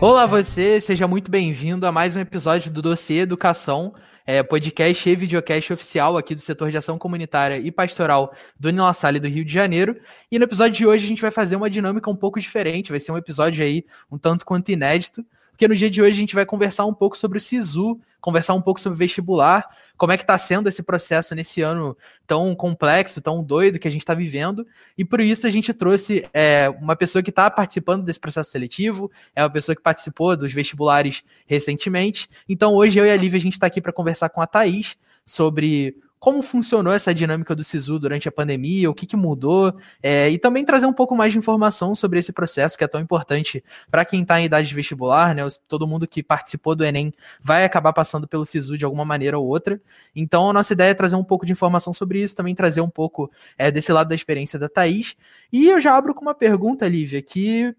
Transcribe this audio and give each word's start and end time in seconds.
Olá 0.00 0.24
você, 0.26 0.80
seja 0.80 1.08
muito 1.08 1.30
bem-vindo 1.30 1.84
a 1.86 1.90
mais 1.90 2.14
um 2.14 2.20
episódio 2.20 2.70
do 2.70 2.80
Dossiê 2.80 3.22
Educação, 3.22 3.92
é, 4.24 4.42
podcast 4.42 5.08
e 5.08 5.16
videocast 5.16 5.72
oficial 5.72 6.16
aqui 6.16 6.34
do 6.34 6.40
setor 6.40 6.70
de 6.70 6.76
ação 6.76 6.96
comunitária 6.96 7.58
e 7.58 7.72
pastoral 7.72 8.32
do 8.58 8.70
Nila 8.70 8.92
Salle 8.92 9.18
do 9.18 9.26
Rio 9.26 9.44
de 9.44 9.52
Janeiro. 9.52 9.96
E 10.30 10.38
no 10.38 10.44
episódio 10.44 10.78
de 10.78 10.86
hoje 10.86 11.04
a 11.04 11.08
gente 11.08 11.22
vai 11.22 11.32
fazer 11.32 11.56
uma 11.56 11.68
dinâmica 11.68 12.08
um 12.08 12.16
pouco 12.16 12.38
diferente, 12.38 12.90
vai 12.90 13.00
ser 13.00 13.10
um 13.10 13.16
episódio 13.16 13.64
aí 13.64 13.84
um 14.10 14.16
tanto 14.16 14.44
quanto 14.44 14.70
inédito, 14.70 15.24
porque 15.56 15.66
no 15.66 15.74
dia 15.74 15.88
de 15.88 16.02
hoje 16.02 16.10
a 16.10 16.20
gente 16.20 16.34
vai 16.34 16.44
conversar 16.44 16.84
um 16.84 16.92
pouco 16.92 17.16
sobre 17.16 17.38
o 17.38 17.40
SISU, 17.40 17.98
conversar 18.20 18.52
um 18.52 18.60
pouco 18.60 18.78
sobre 18.78 18.98
vestibular, 18.98 19.66
como 19.96 20.12
é 20.12 20.18
que 20.18 20.22
está 20.22 20.36
sendo 20.36 20.68
esse 20.68 20.82
processo 20.82 21.34
nesse 21.34 21.62
ano 21.62 21.96
tão 22.26 22.54
complexo, 22.54 23.22
tão 23.22 23.42
doido 23.42 23.78
que 23.78 23.88
a 23.88 23.90
gente 23.90 24.02
está 24.02 24.12
vivendo. 24.12 24.66
E 24.98 25.02
por 25.02 25.18
isso 25.18 25.46
a 25.46 25.50
gente 25.50 25.72
trouxe 25.72 26.28
é, 26.34 26.68
uma 26.78 26.94
pessoa 26.94 27.22
que 27.22 27.30
está 27.30 27.50
participando 27.50 28.04
desse 28.04 28.20
processo 28.20 28.50
seletivo, 28.50 29.10
é 29.34 29.42
uma 29.42 29.48
pessoa 29.48 29.74
que 29.74 29.80
participou 29.80 30.36
dos 30.36 30.52
vestibulares 30.52 31.24
recentemente. 31.46 32.28
Então 32.46 32.74
hoje 32.74 32.98
eu 32.98 33.06
e 33.06 33.10
a 33.10 33.16
Lívia 33.16 33.38
a 33.38 33.42
gente 33.42 33.54
está 33.54 33.66
aqui 33.66 33.80
para 33.80 33.94
conversar 33.94 34.28
com 34.28 34.42
a 34.42 34.46
Thaís 34.46 34.94
sobre 35.24 35.96
como 36.18 36.42
funcionou 36.42 36.92
essa 36.92 37.14
dinâmica 37.14 37.54
do 37.54 37.62
SISU 37.62 37.98
durante 37.98 38.28
a 38.28 38.32
pandemia, 38.32 38.90
o 38.90 38.94
que, 38.94 39.06
que 39.06 39.16
mudou, 39.16 39.76
é, 40.02 40.30
e 40.30 40.38
também 40.38 40.64
trazer 40.64 40.86
um 40.86 40.92
pouco 40.92 41.14
mais 41.14 41.32
de 41.32 41.38
informação 41.38 41.94
sobre 41.94 42.18
esse 42.18 42.32
processo 42.32 42.76
que 42.76 42.84
é 42.84 42.88
tão 42.88 43.00
importante 43.00 43.62
para 43.90 44.04
quem 44.04 44.22
está 44.22 44.40
em 44.40 44.46
idade 44.46 44.68
de 44.68 44.74
vestibular, 44.74 45.34
né? 45.34 45.42
Todo 45.68 45.86
mundo 45.86 46.06
que 46.06 46.22
participou 46.22 46.74
do 46.74 46.84
Enem 46.84 47.12
vai 47.40 47.64
acabar 47.64 47.92
passando 47.92 48.26
pelo 48.26 48.46
SISU 48.46 48.76
de 48.76 48.84
alguma 48.84 49.04
maneira 49.04 49.38
ou 49.38 49.46
outra. 49.46 49.80
Então, 50.14 50.50
a 50.50 50.52
nossa 50.52 50.72
ideia 50.72 50.90
é 50.90 50.94
trazer 50.94 51.16
um 51.16 51.24
pouco 51.24 51.44
de 51.44 51.52
informação 51.52 51.92
sobre 51.92 52.20
isso, 52.20 52.34
também 52.34 52.54
trazer 52.54 52.80
um 52.80 52.90
pouco 52.90 53.30
é, 53.58 53.70
desse 53.70 53.92
lado 53.92 54.08
da 54.08 54.14
experiência 54.14 54.58
da 54.58 54.68
Thaís. 54.68 55.16
E 55.52 55.68
eu 55.68 55.80
já 55.80 55.96
abro 55.96 56.14
com 56.14 56.22
uma 56.22 56.34
pergunta, 56.34 56.88
Lívia, 56.88 57.22
que 57.22 57.74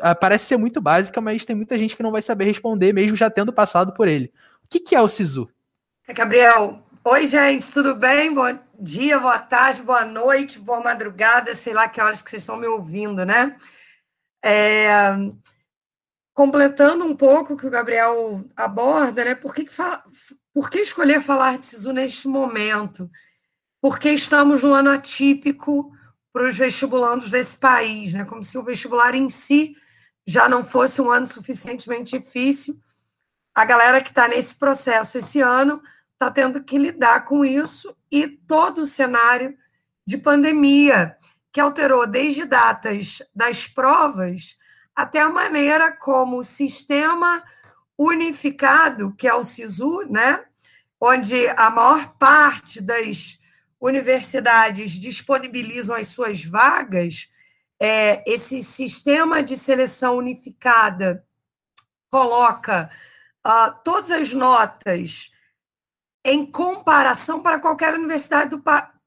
ah, 0.00 0.14
parece 0.14 0.46
ser 0.46 0.56
muito 0.56 0.80
básica, 0.80 1.20
mas 1.20 1.44
tem 1.44 1.56
muita 1.56 1.76
gente 1.76 1.96
que 1.96 2.02
não 2.02 2.12
vai 2.12 2.22
saber 2.22 2.44
responder, 2.44 2.92
mesmo 2.92 3.16
já 3.16 3.28
tendo 3.28 3.52
passado 3.52 3.92
por 3.92 4.08
ele. 4.08 4.32
O 4.64 4.68
que, 4.68 4.94
é 4.94 5.00
o 5.00 5.08
SISU? 5.08 5.48
É, 6.06 6.12
Gabriel, 6.12 6.82
Oi, 7.04 7.26
gente, 7.26 7.70
tudo 7.72 7.94
bem? 7.94 8.34
Bom 8.34 8.58
dia, 8.78 9.18
boa 9.18 9.38
tarde, 9.38 9.82
boa 9.82 10.04
noite, 10.04 10.58
boa 10.58 10.80
madrugada, 10.80 11.54
sei 11.54 11.72
lá 11.72 11.88
que 11.88 12.00
horas 12.00 12.20
que 12.20 12.28
vocês 12.28 12.42
estão 12.42 12.56
me 12.56 12.66
ouvindo, 12.66 13.24
né? 13.24 13.56
É... 14.44 15.10
Completando 16.34 17.04
um 17.04 17.16
pouco 17.16 17.54
o 17.54 17.56
que 17.56 17.66
o 17.66 17.70
Gabriel 17.70 18.44
aborda, 18.54 19.24
né? 19.24 19.34
Por 19.34 19.54
que, 19.54 19.64
que 19.64 19.72
fa... 19.72 20.04
Por 20.52 20.68
que 20.68 20.80
escolher 20.80 21.22
falar 21.22 21.58
de 21.58 21.66
SISU 21.66 21.92
neste 21.92 22.26
momento? 22.28 23.08
Porque 23.80 24.10
estamos 24.10 24.62
num 24.62 24.74
ano 24.74 24.90
atípico 24.90 25.92
para 26.32 26.48
os 26.48 26.56
vestibulandos 26.56 27.30
desse 27.30 27.56
país, 27.56 28.12
né? 28.12 28.24
Como 28.24 28.42
se 28.42 28.58
o 28.58 28.64
vestibular 28.64 29.14
em 29.14 29.28
si 29.28 29.76
já 30.26 30.48
não 30.48 30.64
fosse 30.64 31.00
um 31.00 31.10
ano 31.10 31.26
suficientemente 31.26 32.18
difícil. 32.18 32.78
A 33.54 33.64
galera 33.64 34.02
que 34.02 34.10
está 34.10 34.28
nesse 34.28 34.56
processo 34.56 35.16
esse 35.16 35.40
ano 35.40 35.80
está 36.18 36.32
tendo 36.32 36.64
que 36.64 36.76
lidar 36.76 37.24
com 37.24 37.44
isso 37.44 37.96
e 38.10 38.26
todo 38.26 38.82
o 38.82 38.86
cenário 38.86 39.56
de 40.04 40.18
pandemia, 40.18 41.16
que 41.52 41.60
alterou 41.60 42.08
desde 42.08 42.44
datas 42.44 43.22
das 43.32 43.68
provas 43.68 44.56
até 44.96 45.20
a 45.20 45.28
maneira 45.28 45.92
como 45.92 46.38
o 46.38 46.42
sistema 46.42 47.44
unificado, 47.96 49.14
que 49.14 49.28
é 49.28 49.34
o 49.34 49.44
SISU, 49.44 50.02
né, 50.10 50.44
onde 51.00 51.46
a 51.50 51.70
maior 51.70 52.14
parte 52.18 52.80
das 52.80 53.38
universidades 53.80 54.90
disponibilizam 54.90 55.94
as 55.94 56.08
suas 56.08 56.44
vagas, 56.44 57.30
é, 57.78 58.24
esse 58.26 58.60
sistema 58.64 59.40
de 59.40 59.56
seleção 59.56 60.16
unificada 60.16 61.24
coloca 62.10 62.90
uh, 63.46 63.72
todas 63.84 64.10
as 64.10 64.32
notas 64.32 65.30
em 66.24 66.44
comparação 66.44 67.40
para 67.40 67.58
qualquer 67.58 67.94
universidade 67.94 68.56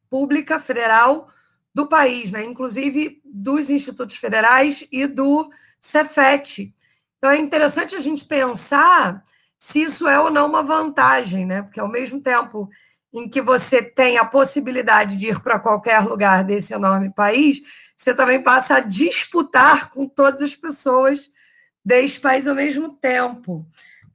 pública 0.09 0.59
federal 0.59 1.29
do 1.73 1.87
país, 1.87 2.31
né? 2.31 2.43
inclusive 2.43 3.21
dos 3.23 3.69
institutos 3.69 4.17
federais 4.17 4.85
e 4.91 5.07
do 5.07 5.49
Cefet. 5.79 6.73
Então 7.17 7.31
é 7.31 7.37
interessante 7.37 7.95
a 7.95 7.99
gente 7.99 8.25
pensar 8.25 9.23
se 9.57 9.83
isso 9.83 10.07
é 10.07 10.19
ou 10.19 10.31
não 10.31 10.47
uma 10.47 10.63
vantagem, 10.63 11.45
né? 11.45 11.61
Porque 11.61 11.79
ao 11.79 11.87
mesmo 11.87 12.19
tempo 12.19 12.67
em 13.13 13.29
que 13.29 13.41
você 13.41 13.83
tem 13.83 14.17
a 14.17 14.25
possibilidade 14.25 15.17
de 15.17 15.29
ir 15.29 15.39
para 15.39 15.59
qualquer 15.59 15.99
lugar 15.99 16.43
desse 16.43 16.73
enorme 16.73 17.13
país, 17.13 17.61
você 17.95 18.13
também 18.15 18.41
passa 18.41 18.77
a 18.77 18.79
disputar 18.79 19.91
com 19.91 20.07
todas 20.07 20.41
as 20.41 20.55
pessoas 20.55 21.29
desse 21.85 22.19
país 22.19 22.47
ao 22.47 22.55
mesmo 22.55 22.89
tempo. 22.89 23.65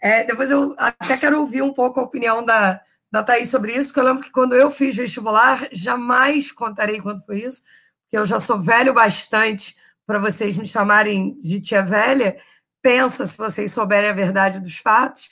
É, 0.01 0.25
depois 0.25 0.51
eu 0.51 0.75
até 0.79 1.17
quero 1.17 1.41
ouvir 1.41 1.63
um 1.63 1.73
pouco 1.73 2.01
a 2.01 2.03
opinião 2.03 2.45
da, 2.45 2.81
da 3.11 3.23
Thaís 3.23 3.49
sobre 3.49 3.73
isso, 3.73 3.89
porque 3.89 4.01
eu 4.01 4.05
lembro 4.05 4.23
que 4.23 4.31
quando 4.31 4.55
eu 4.55 4.71
fiz 4.71 4.95
vestibular, 4.95 5.69
jamais 5.73 6.53
contarei 6.53 7.01
quando 7.01 7.25
foi 7.25 7.41
isso, 7.41 7.63
porque 8.05 8.19
eu 8.19 8.27
já 8.27 8.39
sou 8.39 8.61
velho 8.61 8.93
bastante 8.93 9.75
para 10.07 10.19
vocês 10.19 10.57
me 10.57 10.67
chamarem 10.67 11.39
de 11.41 11.61
tia 11.61 11.83
velha. 11.83 12.37
Pensa 12.81 13.27
se 13.27 13.37
vocês 13.37 13.73
souberem 13.73 14.11
a 14.11 14.15
verdade 14.15 14.61
dos 14.61 14.77
fatos. 14.77 15.29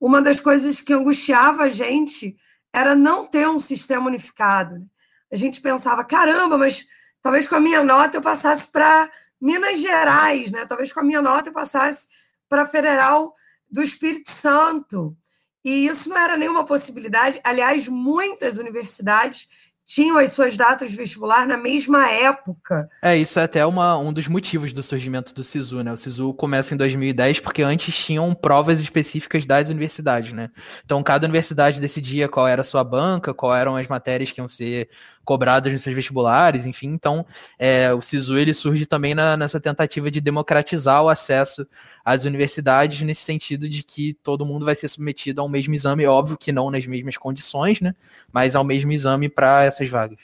Uma 0.00 0.22
das 0.22 0.40
coisas 0.40 0.80
que 0.80 0.92
angustiava 0.92 1.64
a 1.64 1.68
gente 1.68 2.36
era 2.72 2.94
não 2.94 3.26
ter 3.26 3.46
um 3.48 3.58
sistema 3.58 4.06
unificado. 4.06 4.86
A 5.30 5.36
gente 5.36 5.60
pensava, 5.60 6.04
caramba, 6.04 6.56
mas 6.56 6.86
talvez 7.22 7.46
com 7.48 7.56
a 7.56 7.60
minha 7.60 7.82
nota 7.84 8.16
eu 8.16 8.22
passasse 8.22 8.70
para 8.70 9.10
Minas 9.40 9.80
Gerais, 9.80 10.50
né? 10.50 10.64
Talvez 10.66 10.92
com 10.92 11.00
a 11.00 11.04
minha 11.04 11.20
nota 11.20 11.50
eu 11.50 11.52
passasse 11.52 12.08
para 12.48 12.66
Federal 12.66 13.34
do 13.74 13.82
Espírito 13.82 14.30
Santo. 14.30 15.16
E 15.64 15.86
isso 15.86 16.08
não 16.08 16.16
era 16.16 16.36
nenhuma 16.36 16.64
possibilidade. 16.64 17.40
Aliás, 17.42 17.88
muitas 17.88 18.56
universidades 18.56 19.48
tinham 19.86 20.16
as 20.16 20.32
suas 20.32 20.56
datas 20.56 20.90
de 20.92 20.96
vestibular 20.96 21.46
na 21.46 21.56
mesma 21.56 22.08
época. 22.08 22.88
É, 23.02 23.16
isso 23.16 23.38
é 23.38 23.42
até 23.42 23.66
uma, 23.66 23.98
um 23.98 24.12
dos 24.12 24.28
motivos 24.28 24.72
do 24.72 24.82
surgimento 24.82 25.34
do 25.34 25.44
SISU, 25.44 25.82
né? 25.82 25.92
O 25.92 25.96
SISU 25.96 26.32
começa 26.34 26.74
em 26.74 26.78
2010 26.78 27.40
porque 27.40 27.62
antes 27.62 27.94
tinham 27.94 28.34
provas 28.34 28.80
específicas 28.80 29.44
das 29.44 29.68
universidades, 29.68 30.32
né? 30.32 30.50
Então, 30.84 31.02
cada 31.02 31.26
universidade 31.26 31.80
decidia 31.80 32.28
qual 32.28 32.46
era 32.46 32.62
a 32.62 32.64
sua 32.64 32.82
banca, 32.82 33.34
qual 33.34 33.54
eram 33.54 33.76
as 33.76 33.88
matérias 33.88 34.30
que 34.32 34.40
iam 34.40 34.48
ser 34.48 34.88
cobradas 35.24 35.72
nos 35.72 35.82
seus 35.82 35.94
vestibulares, 35.94 36.64
enfim. 36.64 36.88
Então, 36.88 37.26
é, 37.58 37.92
o 37.92 38.00
SISU 38.00 38.38
ele 38.38 38.54
surge 38.54 38.86
também 38.86 39.14
na, 39.14 39.36
nessa 39.36 39.60
tentativa 39.60 40.10
de 40.10 40.20
democratizar 40.20 41.02
o 41.02 41.08
acesso 41.08 41.66
às 42.04 42.24
universidades, 42.24 43.02
nesse 43.02 43.22
sentido 43.22 43.68
de 43.68 43.82
que 43.82 44.12
todo 44.22 44.44
mundo 44.44 44.64
vai 44.64 44.74
ser 44.74 44.88
submetido 44.88 45.40
ao 45.40 45.48
mesmo 45.48 45.74
exame, 45.74 46.06
óbvio 46.06 46.36
que 46.36 46.52
não 46.52 46.70
nas 46.70 46.86
mesmas 46.86 47.16
condições, 47.16 47.80
né? 47.80 47.94
Mas 48.32 48.54
ao 48.54 48.62
mesmo 48.64 48.92
exame 48.92 49.28
para 49.28 49.64
essas 49.64 49.88
vagas. 49.88 50.18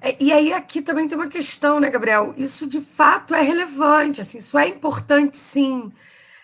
É, 0.00 0.16
e 0.20 0.32
aí 0.32 0.52
aqui 0.52 0.82
também 0.82 1.08
tem 1.08 1.16
uma 1.16 1.28
questão, 1.28 1.80
né, 1.80 1.90
Gabriel? 1.90 2.34
Isso 2.36 2.66
de 2.66 2.80
fato 2.80 3.34
é 3.34 3.42
relevante, 3.42 4.20
assim, 4.20 4.38
isso 4.38 4.58
é 4.58 4.68
importante, 4.68 5.36
sim. 5.36 5.90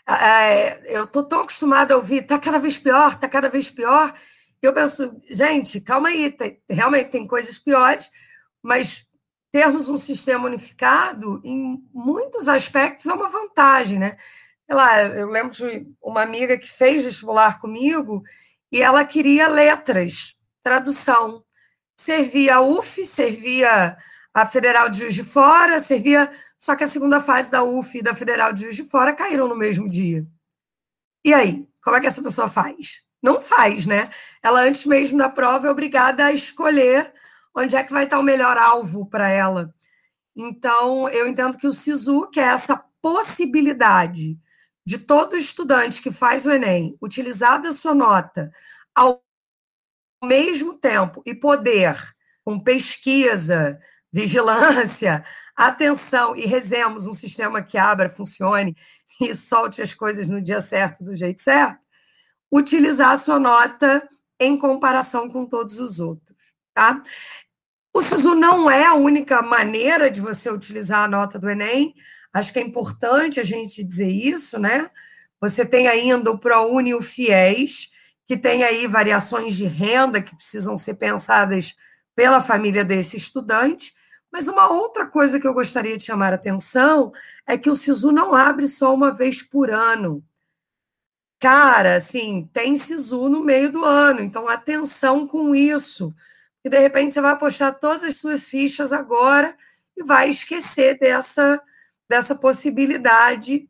É, 0.09 0.97
eu 0.97 1.07
tô 1.07 1.23
tão 1.23 1.43
acostumada 1.43 1.95
a 1.95 1.97
ouvir, 1.97 2.23
tá 2.23 2.39
cada 2.39 2.59
vez 2.59 2.79
pior, 2.79 3.19
tá 3.19 3.29
cada 3.29 3.49
vez 3.49 3.71
pior, 3.71 4.13
eu 4.61 4.73
penso, 4.73 5.21
gente, 5.31 5.81
calma 5.81 6.09
aí, 6.09 6.35
realmente 6.69 7.11
tem 7.11 7.27
coisas 7.27 7.59
piores, 7.59 8.11
mas 8.63 9.07
termos 9.55 9.89
um 9.89 9.97
sistema 9.97 10.47
unificado, 10.47 11.41
em 11.45 11.81
muitos 11.95 12.49
aspectos, 12.49 13.07
é 13.07 13.13
uma 13.13 13.29
vantagem, 13.29 14.01
né? 14.01 14.17
Sei 14.67 14.75
lá, 14.75 15.01
eu 15.03 15.29
lembro 15.29 15.53
de 15.53 15.87
uma 16.03 16.23
amiga 16.23 16.59
que 16.59 16.69
fez 16.69 17.05
vestibular 17.05 17.61
comigo 17.61 18.25
e 18.73 18.83
ela 18.83 19.05
queria 19.05 19.47
letras, 19.47 20.35
tradução. 20.61 21.45
Servia 21.97 22.57
a 22.57 22.63
UF, 22.63 23.07
servia 23.07 23.97
a 24.35 24.45
Federal 24.45 24.89
de 24.89 24.99
Juiz 24.99 25.15
de 25.15 25.23
Fora, 25.23 25.79
servia. 25.79 26.33
Só 26.59 26.75
que 26.75 26.83
a 26.83 26.89
segunda 26.89 27.21
fase 27.21 27.49
da 27.49 27.63
UF 27.63 27.97
e 27.97 28.03
da 28.03 28.13
Federal 28.13 28.53
de 28.53 28.63
Juiz 28.63 28.75
de 28.75 28.83
Fora 28.83 29.15
caíram 29.15 29.47
no 29.47 29.55
mesmo 29.55 29.89
dia. 29.89 30.27
E 31.25 31.33
aí, 31.33 31.65
como 31.81 31.95
é 31.95 32.01
que 32.01 32.09
essa 32.09 32.21
pessoa 32.21 32.51
faz? 32.51 33.05
não 33.23 33.41
faz, 33.41 33.87
né? 33.87 34.11
Ela, 34.43 34.61
antes 34.61 34.85
mesmo 34.85 35.17
da 35.17 35.31
prova, 35.31 35.67
é 35.67 35.71
obrigada 35.71 36.27
a 36.27 36.33
escolher 36.33 37.11
onde 37.55 37.77
é 37.77 37.85
que 37.85 37.93
vai 37.93 38.05
estar 38.05 38.19
o 38.19 38.23
melhor 38.23 38.57
alvo 38.57 39.07
para 39.07 39.29
ela. 39.29 39.75
Então, 40.37 41.09
eu 41.09 41.27
entendo 41.27 41.57
que 41.57 41.67
o 41.67 41.73
SISU, 41.73 42.29
que 42.31 42.41
é 42.41 42.45
essa 42.45 42.77
possibilidade 43.01 44.39
de 44.87 44.99
todo 44.99 45.37
estudante 45.37 46.03
que 46.03 46.11
faz 46.11 46.45
o 46.45 46.51
Enem 46.51 46.97
utilizar 47.01 47.61
da 47.61 47.73
sua 47.73 47.95
nota 47.95 48.51
ao 48.95 49.23
mesmo 50.23 50.75
tempo 50.75 51.23
e 51.25 51.35
poder, 51.35 51.97
com 52.45 52.59
pesquisa, 52.59 53.79
vigilância, 54.13 55.25
atenção 55.57 56.37
e 56.37 56.47
rezemos 56.47 57.07
um 57.07 57.15
sistema 57.15 57.63
que 57.63 57.79
abra, 57.79 58.11
funcione 58.11 58.77
e 59.21 59.35
solte 59.35 59.81
as 59.81 59.95
coisas 59.95 60.29
no 60.29 60.41
dia 60.41 60.61
certo, 60.61 61.05
do 61.05 61.17
jeito 61.17 61.43
certo, 61.43 61.81
utilizar 62.51 63.11
a 63.11 63.17
sua 63.17 63.39
nota 63.39 64.07
em 64.39 64.57
comparação 64.59 65.29
com 65.29 65.47
todos 65.47 65.79
os 65.79 66.01
outros, 66.01 66.55
tá? 66.73 67.03
O 67.97 68.03
SISU 68.03 68.35
não 68.35 68.69
é 68.69 68.85
a 68.85 68.95
única 68.95 69.41
maneira 69.41 70.11
de 70.11 70.21
você 70.21 70.51
utilizar 70.51 71.05
a 71.05 71.09
nota 71.09 71.39
do 71.39 71.49
Enem. 71.49 71.95
Acho 72.33 72.53
que 72.53 72.59
é 72.59 72.63
importante 72.63 73.39
a 73.39 73.45
gente 73.45 73.85
dizer 73.85 74.09
isso, 74.09 74.59
né? 74.59 74.91
Você 75.41 75.65
tem 75.65 75.87
ainda 75.87 76.29
o 76.33 76.39
ProUni 76.39 76.91
e 76.91 76.95
o 76.97 77.01
FIES, 77.01 77.91
que 78.27 78.37
tem 78.37 78.65
aí 78.65 78.89
variações 78.89 79.55
de 79.55 79.67
renda 79.67 80.21
que 80.21 80.35
precisam 80.35 80.77
ser 80.77 80.95
pensadas 80.95 81.77
pela 82.17 82.41
família 82.43 82.85
desse 82.85 83.17
estudante. 83.17 83.95
Mas 84.33 84.49
uma 84.49 84.69
outra 84.69 85.07
coisa 85.07 85.39
que 85.39 85.47
eu 85.47 85.55
gostaria 85.55 85.97
de 85.97 86.03
chamar 86.03 86.33
a 86.33 86.35
atenção 86.35 87.13
é 87.47 87.57
que 87.57 87.71
o 87.71 87.77
SISU 87.77 88.11
não 88.11 88.35
abre 88.35 88.67
só 88.67 88.93
uma 88.93 89.13
vez 89.13 89.41
por 89.41 89.71
ano. 89.71 90.21
Cara, 91.39 91.95
assim, 91.95 92.51
tem 92.53 92.77
SISU 92.77 93.29
no 93.29 93.45
meio 93.45 93.71
do 93.71 93.85
ano, 93.85 94.21
então 94.21 94.49
atenção 94.49 95.29
com 95.29 95.55
isso 95.55 96.13
e 96.65 96.71
de 96.71 96.79
repente 96.79 97.15
você 97.15 97.21
vai 97.21 97.33
apostar 97.33 97.79
todas 97.79 98.03
as 98.03 98.17
suas 98.17 98.49
fichas 98.49 98.93
agora 98.93 99.55
e 99.97 100.03
vai 100.03 100.31
esquecer 100.31 100.99
dessa, 100.99 101.61
dessa 102.09 102.35
possibilidade 102.35 103.69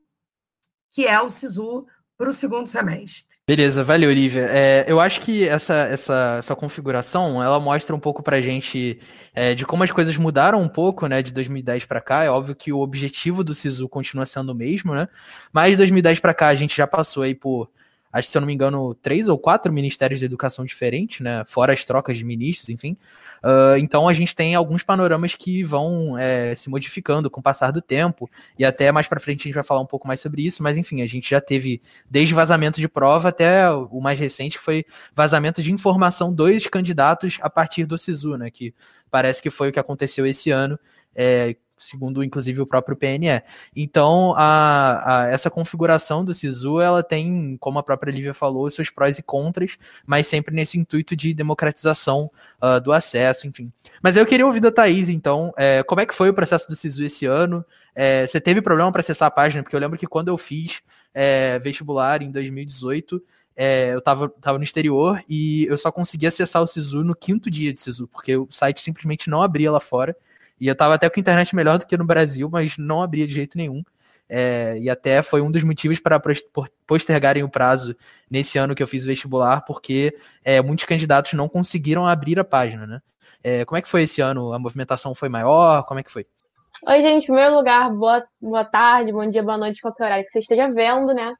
que 0.93 1.07
é 1.07 1.21
o 1.21 1.29
SISU 1.29 1.87
para 2.17 2.31
o 2.31 2.33
segundo 2.33 2.69
semestre. 2.69 3.35
Beleza, 3.47 3.85
valeu, 3.85 4.09
Olivia. 4.09 4.47
É, 4.49 4.85
eu 4.89 4.99
acho 4.99 5.21
que 5.21 5.47
essa, 5.47 5.75
essa, 5.83 6.37
essa 6.39 6.57
configuração, 6.57 7.43
ela 7.43 7.61
mostra 7.61 7.95
um 7.95 8.01
pouco 8.01 8.23
pra 8.23 8.41
gente 8.41 8.99
é, 9.35 9.55
de 9.55 9.67
como 9.67 9.83
as 9.83 9.91
coisas 9.91 10.17
mudaram 10.17 10.63
um 10.63 10.69
pouco, 10.69 11.07
né, 11.07 11.21
de 11.21 11.31
2010 11.31 11.85
para 11.85 12.01
cá. 12.01 12.25
É 12.25 12.31
óbvio 12.31 12.55
que 12.55 12.73
o 12.73 12.79
objetivo 12.79 13.45
do 13.45 13.53
SISU 13.53 13.87
continua 13.87 14.25
sendo 14.25 14.53
o 14.53 14.55
mesmo, 14.55 14.95
né, 14.95 15.09
mas 15.53 15.73
de 15.73 15.79
2010 15.79 16.21
para 16.21 16.33
cá 16.33 16.49
a 16.49 16.55
gente 16.55 16.75
já 16.75 16.87
passou 16.87 17.23
aí 17.23 17.35
por 17.35 17.69
acho 18.15 18.29
que 18.29 18.33
se 18.33 18.39
eu 18.39 18.41
não 18.41 18.47
me 18.47 18.55
engano, 18.55 18.95
três 18.95 19.27
ou 19.27 19.37
quatro 19.37 19.73
ministérios 19.73 20.21
de 20.21 20.25
educação 20.25 20.65
diferentes, 20.65 21.19
né? 21.19 21.43
Fora 21.47 21.73
as 21.73 21.85
trocas 21.85 22.17
de 22.17 22.25
ministros, 22.25 22.69
enfim. 22.69 22.97
Uh, 23.43 23.77
então 23.79 24.09
a 24.09 24.15
gente 24.15 24.37
tem 24.37 24.55
alguns 24.55 24.85
panoramas 24.85 25.35
que 25.35 25.65
vão 25.65 26.17
é, 26.17 26.55
se 26.55 26.71
modificando 26.71 27.29
com 27.29 27.41
o 27.41 27.43
passar 27.43 27.73
do 27.73 27.83
tempo, 27.83 28.31
e 28.57 28.65
até 28.65 28.93
mais 28.93 29.09
para 29.09 29.19
frente 29.19 29.41
a 29.41 29.45
gente 29.45 29.55
vai 29.55 29.65
falar 29.65 29.81
um 29.81 29.87
pouco 29.87 30.07
mais 30.07 30.21
sobre 30.21 30.47
isso, 30.47 30.63
mas 30.63 30.77
enfim, 30.77 31.03
a 31.03 31.07
gente 31.09 31.29
já 31.29 31.41
teve 31.41 31.83
desde 32.09 32.33
vazamento 32.33 32.81
de 32.81 32.89
prova 32.89 33.31
até 33.31 33.69
o 33.69 34.01
mais 34.01 34.19
recente, 34.19 34.59
que 34.59 34.65
foi 34.65 34.87
vazamento 35.13 35.61
de 35.61 35.73
informação 35.73 36.33
dos 36.33 36.69
candidatos 36.69 37.39
a 37.43 37.51
partir 37.51 37.85
do 37.85 37.99
SISU, 37.99 38.39
né? 38.39 38.49
Que 38.49 38.73
parece 39.11 39.43
que 39.43 39.51
foi 39.51 39.71
o 39.71 39.73
que 39.73 39.81
aconteceu 39.81 40.25
esse 40.25 40.53
ano. 40.53 40.79
É, 41.17 41.57
segundo 41.85 42.23
inclusive 42.23 42.61
o 42.61 42.67
próprio 42.67 42.97
PNE. 42.97 43.43
Então, 43.75 44.35
a, 44.37 45.23
a, 45.23 45.29
essa 45.29 45.51
configuração 45.51 46.25
do 46.25 46.35
SISU, 46.35 46.81
ela 46.81 47.03
tem, 47.03 47.57
como 47.59 47.79
a 47.79 47.83
própria 47.83 48.11
Lívia 48.11 48.35
falou, 48.35 48.71
seus 48.71 48.91
prós 48.91 49.19
e 49.19 49.23
contras, 49.23 49.79
mas 50.07 50.27
sempre 50.27 50.55
nesse 50.55 50.79
intuito 50.79 51.15
de 51.15 51.35
democratização 51.35 52.31
uh, 52.63 52.81
do 52.81 52.93
acesso, 52.93 53.47
enfim. 53.47 53.73
Mas 54.03 54.17
eu 54.17 54.27
queria 54.27 54.47
ouvir 54.47 54.61
da 54.61 54.71
Thaís, 54.71 55.09
então, 55.09 55.53
é, 55.57 55.83
como 55.83 56.01
é 56.01 56.07
que 56.07 56.15
foi 56.15 56.29
o 56.29 56.35
processo 56.35 56.69
do 56.69 56.77
SISU 56.77 57.05
esse 57.05 57.27
ano? 57.27 57.65
É, 57.95 58.27
você 58.27 58.41
teve 58.41 58.61
problema 58.61 58.91
para 58.91 59.01
acessar 59.01 59.29
a 59.29 59.31
página? 59.31 59.63
Porque 59.63 59.77
eu 59.77 59.81
lembro 59.81 59.99
que 59.99 60.07
quando 60.07 60.29
eu 60.29 60.37
fiz 60.37 60.83
é, 61.13 61.59
vestibular 61.61 62.23
em 62.23 62.31
2018, 62.31 63.23
é, 63.57 63.93
eu 63.93 63.99
estava 63.99 64.29
tava 64.29 64.59
no 64.59 64.65
exterior 64.65 65.23
e 65.29 65.65
eu 65.67 65.79
só 65.79 65.93
consegui 65.93 66.27
acessar 66.27 66.61
o 66.63 66.67
SISU 66.67 67.05
no 67.05 67.15
quinto 67.15 67.51
dia 67.51 67.73
de 67.73 67.81
SISU, 67.81 68.09
porque 68.09 68.37
o 68.37 68.49
site 68.51 68.81
simplesmente 68.81 69.31
não 69.31 69.43
abria 69.43 69.71
lá 69.71 69.81
fora. 69.81 70.17
E 70.65 70.67
eu 70.67 70.75
tava 70.75 70.95
até 70.95 71.11
com 71.11 71.21
internet 71.21 71.55
melhor 71.55 71.77
do 71.77 71.85
que 71.85 71.95
no 71.95 72.07
Brasil, 72.07 72.49
mas 72.51 72.79
não 72.79 73.03
abria 73.03 73.27
de 73.27 73.35
jeito 73.35 73.59
nenhum. 73.59 73.83
É, 74.27 74.79
e 74.81 74.89
até 74.89 75.23
foi 75.23 75.43
um 75.43 75.51
dos 75.51 75.63
motivos 75.63 76.01
para 76.01 76.19
postergarem 76.87 77.43
o 77.43 77.51
prazo 77.51 77.95
nesse 78.31 78.57
ano 78.57 78.75
que 78.75 78.83
eu 78.83 78.87
fiz 78.89 79.05
vestibular, 79.05 79.61
porque 79.67 80.17
é, 80.43 80.63
muitos 80.63 80.87
candidatos 80.87 81.35
não 81.35 81.51
conseguiram 81.51 82.07
abrir 82.07 82.41
a 82.41 82.45
página, 82.45 82.87
né? 82.87 83.03
É, 83.43 83.67
como 83.67 83.77
é 83.77 83.83
que 83.83 83.89
foi 83.91 84.05
esse 84.05 84.23
ano? 84.23 84.55
A 84.55 84.59
movimentação 84.59 85.15
foi 85.15 85.29
maior? 85.29 85.85
Como 85.85 86.01
é 86.01 86.03
que 86.03 86.11
foi? 86.11 86.25
Oi, 86.87 87.03
gente. 87.03 87.25
Em 87.25 87.27
primeiro 87.27 87.55
lugar, 87.55 87.93
boa, 87.93 88.25
boa 88.41 88.65
tarde, 88.65 89.13
bom 89.13 89.29
dia, 89.29 89.43
boa 89.43 89.59
noite, 89.59 89.83
qualquer 89.83 90.05
horário 90.05 90.25
que 90.25 90.31
você 90.31 90.39
esteja 90.39 90.67
vendo, 90.71 91.13
né? 91.13 91.35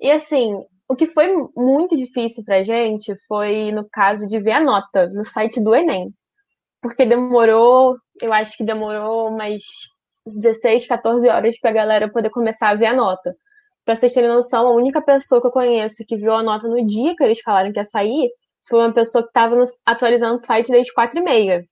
E 0.00 0.10
assim, 0.10 0.54
o 0.88 0.96
que 0.96 1.06
foi 1.06 1.28
muito 1.54 1.98
difícil 1.98 2.42
pra 2.42 2.62
gente 2.62 3.14
foi 3.28 3.72
no 3.72 3.86
caso 3.86 4.26
de 4.26 4.40
ver 4.40 4.52
a 4.52 4.60
nota 4.64 5.06
no 5.10 5.22
site 5.22 5.62
do 5.62 5.74
Enem 5.74 6.14
porque 6.84 7.06
demorou, 7.06 7.96
eu 8.20 8.30
acho 8.30 8.58
que 8.58 8.62
demorou 8.62 9.30
umas 9.30 9.62
16, 10.26 10.86
14 10.86 11.26
horas 11.30 11.58
para 11.58 11.70
a 11.70 11.72
galera 11.72 12.12
poder 12.12 12.28
começar 12.28 12.68
a 12.68 12.74
ver 12.74 12.84
a 12.84 12.92
nota. 12.92 13.34
Para 13.86 13.96
vocês 13.96 14.12
terem 14.12 14.28
noção, 14.28 14.66
a 14.66 14.74
única 14.74 15.00
pessoa 15.00 15.40
que 15.40 15.46
eu 15.46 15.50
conheço 15.50 16.04
que 16.06 16.14
viu 16.14 16.34
a 16.34 16.42
nota 16.42 16.68
no 16.68 16.86
dia 16.86 17.16
que 17.16 17.24
eles 17.24 17.40
falaram 17.40 17.72
que 17.72 17.78
ia 17.78 17.86
sair 17.86 18.28
foi 18.68 18.80
uma 18.80 18.92
pessoa 18.92 19.22
que 19.22 19.30
estava 19.30 19.56
atualizando 19.86 20.34
o 20.34 20.38
site 20.38 20.70
desde 20.70 20.92
4 20.92 21.18
e 21.20 21.22
meia, 21.22 21.64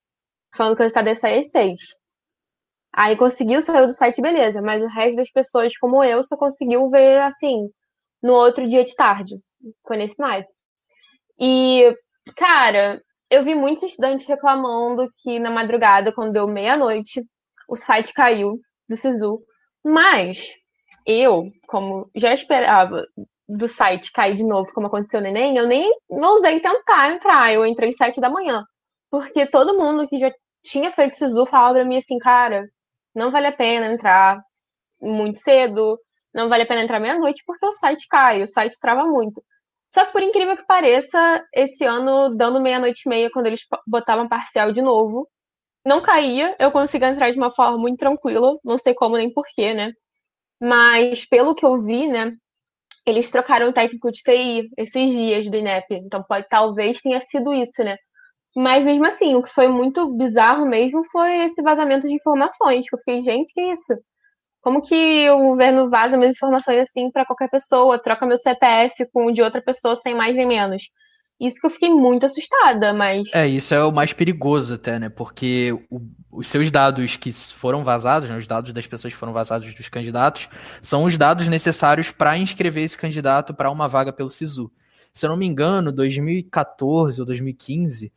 falando 0.56 0.76
que 0.76 0.80
o 0.80 0.84
resultado 0.84 1.08
ia 1.08 1.14
sair 1.14 1.40
às 1.40 1.50
6. 1.50 1.78
Aí 2.94 3.14
conseguiu 3.14 3.60
sair 3.60 3.86
do 3.86 3.92
site, 3.92 4.22
beleza, 4.22 4.62
mas 4.62 4.82
o 4.82 4.88
resto 4.88 5.16
das 5.16 5.30
pessoas, 5.30 5.76
como 5.76 6.02
eu, 6.02 6.24
só 6.24 6.38
conseguiu 6.38 6.88
ver 6.88 7.20
assim, 7.20 7.68
no 8.22 8.32
outro 8.32 8.66
dia 8.66 8.82
de 8.82 8.94
tarde. 8.94 9.34
Foi 9.86 9.98
nesse 9.98 10.18
naipe. 10.18 10.48
E, 11.38 11.94
cara, 12.34 12.98
eu 13.32 13.42
vi 13.42 13.54
muitos 13.54 13.84
estudantes 13.84 14.26
reclamando 14.26 15.10
que 15.22 15.38
na 15.38 15.50
madrugada, 15.50 16.12
quando 16.12 16.34
deu 16.34 16.46
meia-noite, 16.46 17.24
o 17.66 17.76
site 17.76 18.12
caiu 18.12 18.60
do 18.86 18.94
SISU. 18.94 19.40
Mas 19.82 20.50
eu, 21.06 21.50
como 21.66 22.10
já 22.14 22.34
esperava 22.34 23.02
do 23.48 23.66
site 23.66 24.12
cair 24.12 24.34
de 24.34 24.44
novo, 24.44 24.70
como 24.74 24.86
aconteceu 24.86 25.22
no 25.22 25.28
Enem, 25.28 25.56
eu 25.56 25.66
nem 25.66 25.90
ousei 26.10 26.60
tentar 26.60 27.10
entrar. 27.10 27.50
Eu 27.50 27.64
entrei 27.64 27.88
às 27.88 27.96
sete 27.96 28.20
da 28.20 28.28
manhã. 28.28 28.62
Porque 29.10 29.46
todo 29.46 29.78
mundo 29.78 30.06
que 30.06 30.18
já 30.18 30.30
tinha 30.62 30.90
feito 30.90 31.16
SISU 31.16 31.46
falava 31.46 31.74
pra 31.76 31.84
mim 31.86 31.96
assim, 31.96 32.18
cara, 32.18 32.68
não 33.14 33.30
vale 33.30 33.46
a 33.46 33.56
pena 33.56 33.86
entrar 33.94 34.42
muito 35.00 35.38
cedo, 35.38 35.98
não 36.34 36.50
vale 36.50 36.64
a 36.64 36.66
pena 36.66 36.82
entrar 36.82 37.00
meia-noite 37.00 37.42
porque 37.46 37.64
o 37.64 37.72
site 37.72 38.06
cai, 38.08 38.42
o 38.42 38.48
site 38.48 38.78
trava 38.78 39.06
muito. 39.06 39.42
Só 39.94 40.06
que, 40.06 40.12
por 40.12 40.22
incrível 40.22 40.56
que 40.56 40.66
pareça, 40.66 41.44
esse 41.54 41.84
ano, 41.84 42.34
dando 42.34 42.60
meia-noite 42.60 43.02
e 43.06 43.08
meia, 43.10 43.30
quando 43.30 43.46
eles 43.46 43.60
botavam 43.86 44.28
parcial 44.28 44.72
de 44.72 44.80
novo, 44.82 45.28
não 45.86 46.02
caía, 46.02 46.56
eu 46.60 46.72
consegui 46.72 47.06
entrar 47.06 47.30
de 47.32 47.38
uma 47.38 47.50
forma 47.52 47.78
muito 47.78 47.98
tranquila, 47.98 48.58
não 48.64 48.78
sei 48.78 48.94
como 48.94 49.16
nem 49.16 49.32
porquê, 49.32 49.74
né? 49.74 49.92
Mas, 50.60 51.26
pelo 51.26 51.54
que 51.54 51.66
eu 51.66 51.78
vi, 51.80 52.08
né, 52.08 52.32
eles 53.06 53.30
trocaram 53.30 53.70
o 53.70 53.72
técnico 53.74 54.12
de 54.12 54.22
TI 54.22 54.70
esses 54.78 55.10
dias 55.12 55.50
do 55.50 55.56
INEP, 55.56 55.86
então 55.96 56.22
pode, 56.28 56.46
talvez 56.48 57.00
tenha 57.02 57.20
sido 57.22 57.52
isso, 57.54 57.84
né? 57.84 57.96
Mas 58.56 58.84
mesmo 58.84 59.06
assim, 59.06 59.34
o 59.36 59.42
que 59.42 59.50
foi 59.52 59.68
muito 59.68 60.08
bizarro 60.18 60.66
mesmo 60.66 61.02
foi 61.12 61.44
esse 61.44 61.62
vazamento 61.62 62.08
de 62.08 62.14
informações, 62.14 62.88
que 62.88 62.94
eu 62.96 63.00
fiquei, 63.00 63.22
gente, 63.24 63.52
que 63.54 63.60
isso? 63.72 63.94
Como 64.62 64.80
que 64.80 65.28
o 65.28 65.38
governo 65.48 65.90
vaza 65.90 66.16
minhas 66.16 66.36
informações 66.36 66.78
assim 66.78 67.10
para 67.10 67.26
qualquer 67.26 67.50
pessoa, 67.50 67.98
troca 67.98 68.24
meu 68.24 68.38
CPF 68.38 69.06
com 69.12 69.26
o 69.26 69.32
de 69.32 69.42
outra 69.42 69.60
pessoa 69.60 69.96
sem 69.96 70.14
mais 70.14 70.36
nem 70.36 70.46
menos? 70.46 70.84
Isso 71.40 71.60
que 71.60 71.66
eu 71.66 71.70
fiquei 71.70 71.88
muito 71.88 72.24
assustada, 72.24 72.94
mas. 72.94 73.28
É, 73.34 73.44
isso 73.48 73.74
é 73.74 73.84
o 73.84 73.90
mais 73.90 74.12
perigoso 74.12 74.74
até, 74.74 75.00
né? 75.00 75.08
Porque 75.08 75.76
o, 75.90 76.00
os 76.30 76.48
seus 76.48 76.70
dados 76.70 77.16
que 77.16 77.32
foram 77.32 77.82
vazados, 77.82 78.30
né, 78.30 78.36
os 78.36 78.46
dados 78.46 78.72
das 78.72 78.86
pessoas 78.86 79.12
que 79.12 79.18
foram 79.18 79.32
vazados 79.32 79.74
dos 79.74 79.88
candidatos, 79.88 80.48
são 80.80 81.02
os 81.02 81.18
dados 81.18 81.48
necessários 81.48 82.12
para 82.12 82.38
inscrever 82.38 82.84
esse 82.84 82.96
candidato 82.96 83.52
para 83.52 83.68
uma 83.68 83.88
vaga 83.88 84.12
pelo 84.12 84.30
SISU. 84.30 84.70
Se 85.12 85.26
eu 85.26 85.30
não 85.30 85.36
me 85.36 85.44
engano, 85.44 85.90
2014 85.90 87.20
ou 87.20 87.26
2015, 87.26 88.12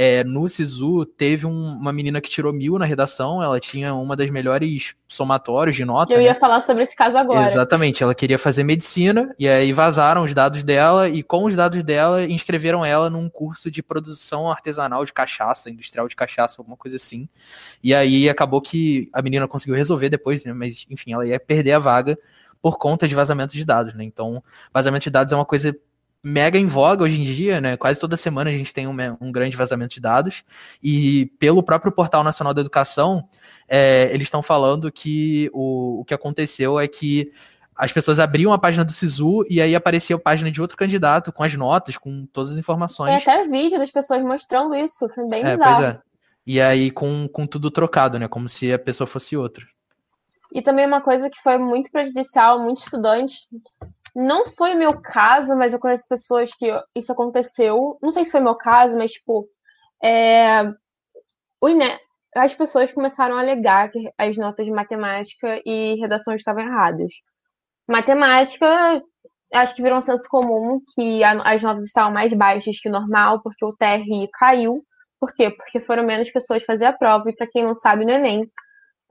é, 0.00 0.22
no 0.22 0.48
Sisu 0.48 1.04
teve 1.04 1.44
um, 1.44 1.72
uma 1.72 1.92
menina 1.92 2.20
que 2.20 2.30
tirou 2.30 2.52
mil 2.52 2.78
na 2.78 2.84
redação, 2.84 3.42
ela 3.42 3.58
tinha 3.58 3.92
uma 3.94 4.14
das 4.14 4.30
melhores 4.30 4.94
somatórios 5.08 5.74
de 5.74 5.84
nota. 5.84 6.12
Eu 6.12 6.20
ia 6.20 6.34
né? 6.34 6.38
falar 6.38 6.60
sobre 6.60 6.84
esse 6.84 6.94
caso 6.94 7.16
agora. 7.16 7.44
Exatamente, 7.44 8.00
ela 8.00 8.14
queria 8.14 8.38
fazer 8.38 8.62
medicina, 8.62 9.34
e 9.36 9.48
aí 9.48 9.72
vazaram 9.72 10.22
os 10.22 10.32
dados 10.32 10.62
dela, 10.62 11.08
e 11.08 11.20
com 11.20 11.46
os 11.46 11.56
dados 11.56 11.82
dela, 11.82 12.22
inscreveram 12.22 12.84
ela 12.84 13.10
num 13.10 13.28
curso 13.28 13.72
de 13.72 13.82
produção 13.82 14.48
artesanal 14.48 15.04
de 15.04 15.12
cachaça, 15.12 15.68
industrial 15.68 16.06
de 16.06 16.14
cachaça, 16.14 16.60
alguma 16.60 16.76
coisa 16.76 16.94
assim. 16.94 17.28
E 17.82 17.92
aí 17.92 18.28
acabou 18.28 18.60
que 18.60 19.10
a 19.12 19.20
menina 19.20 19.48
conseguiu 19.48 19.74
resolver 19.74 20.08
depois, 20.08 20.44
né? 20.44 20.52
mas 20.52 20.86
enfim, 20.88 21.12
ela 21.12 21.26
ia 21.26 21.40
perder 21.40 21.72
a 21.72 21.80
vaga 21.80 22.16
por 22.62 22.78
conta 22.78 23.08
de 23.08 23.16
vazamento 23.16 23.54
de 23.54 23.64
dados, 23.64 23.94
né? 23.94 24.04
Então, 24.04 24.42
vazamento 24.72 25.04
de 25.04 25.10
dados 25.10 25.32
é 25.32 25.36
uma 25.36 25.44
coisa 25.44 25.76
mega 26.22 26.58
em 26.58 26.66
voga 26.66 27.04
hoje 27.04 27.20
em 27.20 27.24
dia, 27.24 27.60
né? 27.60 27.76
Quase 27.76 28.00
toda 28.00 28.16
semana 28.16 28.50
a 28.50 28.52
gente 28.52 28.72
tem 28.72 28.86
um, 28.86 28.96
um 29.20 29.30
grande 29.32 29.56
vazamento 29.56 29.94
de 29.94 30.00
dados. 30.00 30.44
E 30.82 31.26
pelo 31.38 31.62
próprio 31.62 31.92
Portal 31.92 32.24
Nacional 32.24 32.52
da 32.52 32.60
Educação, 32.60 33.28
é, 33.68 34.10
eles 34.12 34.28
estão 34.28 34.42
falando 34.42 34.90
que 34.90 35.50
o, 35.52 36.00
o 36.00 36.04
que 36.04 36.14
aconteceu 36.14 36.78
é 36.78 36.88
que 36.88 37.32
as 37.78 37.92
pessoas 37.92 38.18
abriam 38.18 38.52
a 38.52 38.58
página 38.58 38.84
do 38.84 38.90
SISU 38.90 39.44
e 39.48 39.62
aí 39.62 39.74
aparecia 39.76 40.16
a 40.16 40.18
página 40.18 40.50
de 40.50 40.60
outro 40.60 40.76
candidato 40.76 41.32
com 41.32 41.44
as 41.44 41.54
notas, 41.54 41.96
com 41.96 42.26
todas 42.32 42.50
as 42.50 42.58
informações. 42.58 43.22
Tem 43.22 43.34
até 43.34 43.48
vídeo 43.48 43.78
das 43.78 43.90
pessoas 43.90 44.20
mostrando 44.22 44.74
isso, 44.74 45.08
foi 45.10 45.28
bem 45.28 45.44
é, 45.44 45.52
bizarro. 45.52 45.76
Pois 45.76 45.88
é. 45.88 46.00
E 46.44 46.60
aí 46.60 46.90
com, 46.90 47.28
com 47.28 47.46
tudo 47.46 47.70
trocado, 47.70 48.18
né? 48.18 48.26
Como 48.26 48.48
se 48.48 48.72
a 48.72 48.78
pessoa 48.78 49.06
fosse 49.06 49.36
outra. 49.36 49.64
E 50.52 50.62
também 50.62 50.86
uma 50.86 51.00
coisa 51.00 51.28
que 51.28 51.40
foi 51.42 51.58
muito 51.58 51.90
prejudicial, 51.90 52.58
muitos 52.58 52.84
estudantes. 52.84 53.48
Não 54.14 54.46
foi 54.46 54.74
o 54.74 54.78
meu 54.78 55.00
caso, 55.00 55.56
mas 55.56 55.72
eu 55.72 55.78
conheço 55.78 56.08
pessoas 56.08 56.50
que 56.54 56.66
isso 56.94 57.12
aconteceu. 57.12 57.98
Não 58.02 58.10
sei 58.10 58.24
se 58.24 58.30
foi 58.30 58.40
meu 58.40 58.54
caso, 58.54 58.96
mas, 58.96 59.12
tipo, 59.12 59.48
é, 60.02 60.62
o 61.60 61.68
INE, 61.68 61.98
as 62.36 62.54
pessoas 62.54 62.92
começaram 62.92 63.36
a 63.36 63.40
alegar 63.40 63.90
que 63.90 64.10
as 64.16 64.36
notas 64.36 64.66
de 64.66 64.72
matemática 64.72 65.60
e 65.64 65.96
redação 66.00 66.34
estavam 66.34 66.62
erradas. 66.62 67.12
Matemática, 67.88 69.02
acho 69.54 69.74
que 69.74 69.82
virou 69.82 69.98
um 69.98 70.02
senso 70.02 70.28
comum 70.28 70.80
que 70.94 71.22
as 71.24 71.62
notas 71.62 71.86
estavam 71.86 72.12
mais 72.12 72.32
baixas 72.32 72.78
que 72.80 72.88
o 72.88 72.92
normal, 72.92 73.42
porque 73.42 73.64
o 73.64 73.74
TRI 73.74 74.28
caiu. 74.32 74.84
Por 75.20 75.32
quê? 75.34 75.50
Porque 75.50 75.80
foram 75.80 76.04
menos 76.04 76.30
pessoas 76.30 76.62
fazer 76.64 76.84
a 76.86 76.92
prova, 76.92 77.28
e 77.28 77.34
para 77.34 77.48
quem 77.48 77.64
não 77.64 77.74
sabe, 77.74 78.04
no 78.04 78.12
Enem, 78.12 78.48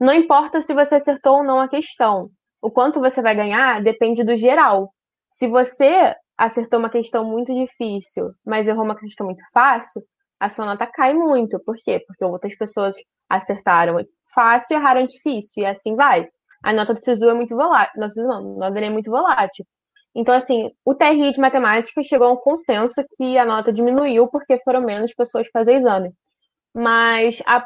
não 0.00 0.12
importa 0.12 0.60
se 0.60 0.72
você 0.72 0.94
acertou 0.94 1.38
ou 1.38 1.44
não 1.44 1.60
a 1.60 1.68
questão. 1.68 2.30
O 2.60 2.70
quanto 2.70 3.00
você 3.00 3.22
vai 3.22 3.34
ganhar 3.34 3.82
depende 3.82 4.24
do 4.24 4.36
geral. 4.36 4.92
Se 5.28 5.46
você 5.48 6.14
acertou 6.36 6.78
uma 6.78 6.90
questão 6.90 7.24
muito 7.24 7.52
difícil, 7.54 8.32
mas 8.44 8.68
errou 8.68 8.84
uma 8.84 8.96
questão 8.96 9.26
muito 9.26 9.42
fácil, 9.52 10.02
a 10.40 10.48
sua 10.48 10.66
nota 10.66 10.86
cai 10.86 11.14
muito. 11.14 11.58
Por 11.64 11.74
quê? 11.76 12.02
Porque 12.06 12.24
outras 12.24 12.56
pessoas 12.56 12.96
acertaram 13.28 13.96
fácil 14.32 14.74
e 14.74 14.78
erraram 14.78 15.04
difícil, 15.04 15.62
e 15.62 15.66
assim 15.66 15.94
vai. 15.94 16.28
A 16.64 16.72
nota 16.72 16.94
do 16.94 16.98
SISU 16.98 17.28
é 17.28 17.34
muito 17.34 17.56
volátil. 17.56 17.92
Não, 17.96 18.08
não, 18.16 18.62
a 18.62 18.70
nota 18.70 18.80
é 18.80 18.90
muito 18.90 19.10
volátil. 19.10 19.64
Então, 20.14 20.34
assim, 20.34 20.70
o 20.84 20.94
TRI 20.94 21.32
de 21.32 21.40
matemática 21.40 22.02
chegou 22.02 22.28
a 22.28 22.32
um 22.32 22.36
consenso 22.36 23.04
que 23.16 23.38
a 23.38 23.44
nota 23.44 23.72
diminuiu 23.72 24.28
porque 24.28 24.58
foram 24.64 24.80
menos 24.82 25.14
pessoas 25.14 25.48
fazer 25.52 25.74
exame. 25.74 26.12
Mas 26.74 27.42
a 27.46 27.64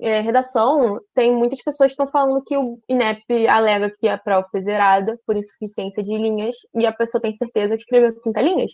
é, 0.00 0.20
redação, 0.20 1.00
tem 1.14 1.34
muitas 1.34 1.62
pessoas 1.62 1.88
que 1.88 1.92
estão 1.92 2.08
falando 2.08 2.42
que 2.44 2.56
o 2.56 2.78
INEP 2.88 3.46
alega 3.46 3.90
que 3.98 4.08
a 4.08 4.16
prova 4.16 4.46
foi 4.50 4.62
zerada 4.62 5.18
por 5.26 5.36
insuficiência 5.36 6.02
de 6.02 6.16
linhas 6.16 6.54
e 6.74 6.86
a 6.86 6.92
pessoa 6.92 7.20
tem 7.20 7.32
certeza 7.32 7.76
que 7.76 7.82
escreveu 7.82 8.18
30 8.22 8.40
linhas. 8.40 8.72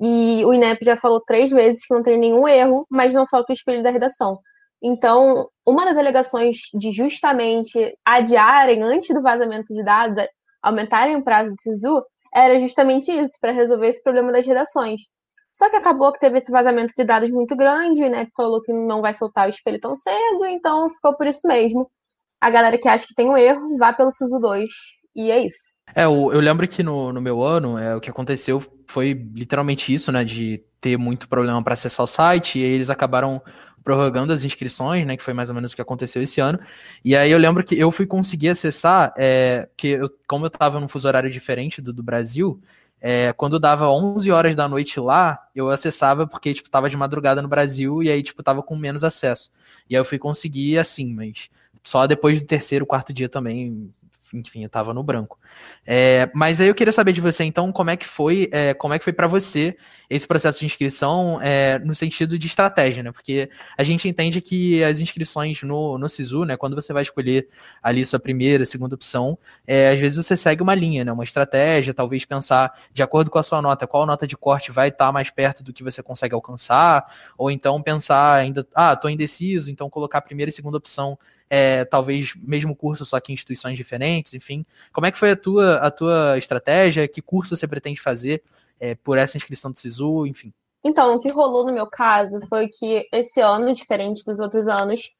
E 0.00 0.44
o 0.44 0.52
INEP 0.52 0.84
já 0.84 0.96
falou 0.96 1.20
três 1.20 1.50
vezes 1.50 1.86
que 1.86 1.94
não 1.94 2.02
tem 2.02 2.18
nenhum 2.18 2.46
erro, 2.46 2.86
mas 2.90 3.14
não 3.14 3.26
solta 3.26 3.52
o 3.52 3.54
espelho 3.54 3.82
da 3.82 3.90
redação. 3.90 4.38
Então, 4.82 5.48
uma 5.66 5.84
das 5.84 5.96
alegações 5.96 6.58
de 6.74 6.92
justamente 6.92 7.96
adiarem 8.04 8.82
antes 8.82 9.14
do 9.14 9.22
vazamento 9.22 9.72
de 9.72 9.82
dados, 9.82 10.24
aumentarem 10.62 11.16
o 11.16 11.24
prazo 11.24 11.52
do 11.52 11.60
SISU, 11.60 12.04
era 12.34 12.58
justamente 12.58 13.10
isso, 13.10 13.34
para 13.40 13.52
resolver 13.52 13.88
esse 13.88 14.02
problema 14.02 14.32
das 14.32 14.46
redações. 14.46 15.02
Só 15.54 15.70
que 15.70 15.76
acabou 15.76 16.12
que 16.12 16.18
teve 16.18 16.38
esse 16.38 16.50
vazamento 16.50 16.92
de 16.96 17.04
dados 17.04 17.30
muito 17.30 17.54
grande, 17.54 18.08
né? 18.08 18.26
Falou 18.36 18.60
que 18.60 18.72
não 18.72 19.00
vai 19.00 19.14
soltar 19.14 19.46
o 19.46 19.50
espelho 19.50 19.80
tão 19.80 19.96
cedo, 19.96 20.44
então 20.46 20.90
ficou 20.90 21.14
por 21.14 21.28
isso 21.28 21.46
mesmo. 21.46 21.88
A 22.40 22.50
galera 22.50 22.76
que 22.76 22.88
acha 22.88 23.06
que 23.06 23.14
tem 23.14 23.30
um 23.30 23.36
erro, 23.36 23.78
vá 23.78 23.92
pelo 23.92 24.10
SISU 24.10 24.40
2. 24.40 24.68
E 25.14 25.30
é 25.30 25.46
isso. 25.46 25.72
É, 25.94 26.06
eu, 26.06 26.32
eu 26.32 26.40
lembro 26.40 26.66
que 26.66 26.82
no, 26.82 27.12
no 27.12 27.22
meu 27.22 27.40
ano, 27.40 27.78
é, 27.78 27.94
o 27.94 28.00
que 28.00 28.10
aconteceu 28.10 28.60
foi 28.88 29.12
literalmente 29.32 29.94
isso, 29.94 30.10
né? 30.10 30.24
De 30.24 30.60
ter 30.80 30.98
muito 30.98 31.28
problema 31.28 31.62
para 31.62 31.74
acessar 31.74 32.02
o 32.02 32.08
site, 32.08 32.58
e 32.58 32.64
aí 32.64 32.70
eles 32.70 32.90
acabaram 32.90 33.40
prorrogando 33.84 34.32
as 34.32 34.42
inscrições, 34.42 35.06
né? 35.06 35.16
Que 35.16 35.22
foi 35.22 35.34
mais 35.34 35.50
ou 35.50 35.54
menos 35.54 35.70
o 35.70 35.76
que 35.76 35.82
aconteceu 35.82 36.20
esse 36.20 36.40
ano. 36.40 36.58
E 37.04 37.14
aí 37.14 37.30
eu 37.30 37.38
lembro 37.38 37.62
que 37.62 37.78
eu 37.78 37.92
fui 37.92 38.06
conseguir 38.06 38.48
acessar, 38.48 39.14
é, 39.16 39.68
que 39.76 39.88
eu, 39.88 40.10
como 40.26 40.46
eu 40.46 40.48
estava 40.48 40.80
num 40.80 40.88
fuso 40.88 41.06
horário 41.06 41.30
diferente 41.30 41.80
do, 41.80 41.92
do 41.92 42.02
Brasil, 42.02 42.60
é, 43.06 43.34
quando 43.34 43.58
dava 43.58 43.90
11 43.90 44.30
horas 44.32 44.56
da 44.56 44.66
noite 44.66 44.98
lá, 44.98 45.46
eu 45.54 45.68
acessava 45.68 46.26
porque, 46.26 46.54
tipo, 46.54 46.70
tava 46.70 46.88
de 46.88 46.96
madrugada 46.96 47.42
no 47.42 47.48
Brasil 47.48 48.02
e 48.02 48.08
aí, 48.10 48.22
tipo, 48.22 48.42
tava 48.42 48.62
com 48.62 48.74
menos 48.74 49.04
acesso. 49.04 49.50
E 49.90 49.94
aí 49.94 50.00
eu 50.00 50.06
fui 50.06 50.18
conseguir 50.18 50.78
assim, 50.78 51.12
mas 51.12 51.50
só 51.82 52.06
depois 52.06 52.40
do 52.40 52.46
terceiro, 52.46 52.86
quarto 52.86 53.12
dia 53.12 53.28
também 53.28 53.92
enfim, 54.34 54.64
eu 54.64 54.68
tava 54.68 54.92
no 54.92 55.02
branco. 55.02 55.38
É, 55.86 56.30
mas 56.34 56.60
aí 56.60 56.68
eu 56.68 56.74
queria 56.74 56.92
saber 56.92 57.12
de 57.12 57.20
você, 57.20 57.44
então, 57.44 57.70
como 57.70 57.90
é 57.90 57.96
que 57.96 58.06
foi, 58.06 58.48
é, 58.52 58.74
como 58.74 58.92
é 58.94 58.98
que 58.98 59.04
foi 59.04 59.12
para 59.12 59.26
você 59.26 59.76
esse 60.10 60.26
processo 60.26 60.60
de 60.60 60.66
inscrição 60.66 61.40
é, 61.40 61.78
no 61.78 61.94
sentido 61.94 62.38
de 62.38 62.46
estratégia, 62.46 63.02
né? 63.02 63.12
Porque 63.12 63.48
a 63.76 63.82
gente 63.82 64.08
entende 64.08 64.40
que 64.40 64.82
as 64.82 65.00
inscrições 65.00 65.62
no, 65.62 65.96
no 65.98 66.08
SISU, 66.08 66.44
né, 66.44 66.56
quando 66.56 66.74
você 66.74 66.92
vai 66.92 67.02
escolher 67.02 67.48
ali 67.82 68.04
sua 68.04 68.18
primeira, 68.18 68.66
segunda 68.66 68.94
opção, 68.94 69.38
é, 69.66 69.90
às 69.90 70.00
vezes 70.00 70.24
você 70.24 70.36
segue 70.36 70.62
uma 70.62 70.74
linha, 70.74 71.04
né, 71.04 71.12
uma 71.12 71.24
estratégia, 71.24 71.94
talvez 71.94 72.24
pensar 72.24 72.72
de 72.92 73.02
acordo 73.02 73.30
com 73.30 73.38
a 73.38 73.42
sua 73.42 73.62
nota, 73.62 73.86
qual 73.86 74.06
nota 74.06 74.26
de 74.26 74.36
corte 74.36 74.72
vai 74.72 74.88
estar 74.88 75.06
tá 75.06 75.12
mais 75.12 75.30
perto 75.30 75.62
do 75.62 75.72
que 75.72 75.84
você 75.84 76.02
consegue 76.02 76.34
alcançar, 76.34 77.04
ou 77.38 77.50
então 77.50 77.80
pensar 77.82 78.34
ainda, 78.34 78.66
ah, 78.74 78.96
tô 78.96 79.08
indeciso, 79.08 79.70
então 79.70 79.88
colocar 79.88 80.18
a 80.18 80.22
primeira 80.22 80.50
e 80.50 80.52
segunda 80.52 80.78
opção 80.78 81.18
é, 81.48 81.84
talvez 81.84 82.34
mesmo 82.36 82.74
curso, 82.74 83.04
só 83.04 83.20
que 83.20 83.32
em 83.32 83.34
instituições 83.34 83.76
diferentes, 83.76 84.34
enfim. 84.34 84.64
Como 84.92 85.06
é 85.06 85.12
que 85.12 85.18
foi 85.18 85.32
a 85.32 85.36
tua, 85.36 85.76
a 85.76 85.90
tua 85.90 86.38
estratégia? 86.38 87.08
Que 87.08 87.22
curso 87.22 87.56
você 87.56 87.66
pretende 87.66 88.00
fazer 88.00 88.42
é, 88.80 88.94
por 88.94 89.18
essa 89.18 89.36
inscrição 89.36 89.70
do 89.70 89.78
SISU, 89.78 90.26
enfim? 90.26 90.52
Então, 90.84 91.14
o 91.14 91.18
que 91.18 91.30
rolou 91.30 91.64
no 91.64 91.72
meu 91.72 91.86
caso 91.86 92.40
foi 92.48 92.68
que 92.68 93.08
esse 93.10 93.40
ano, 93.40 93.72
diferente 93.72 94.24
dos 94.24 94.38
outros 94.38 94.68
anos, 94.68 95.10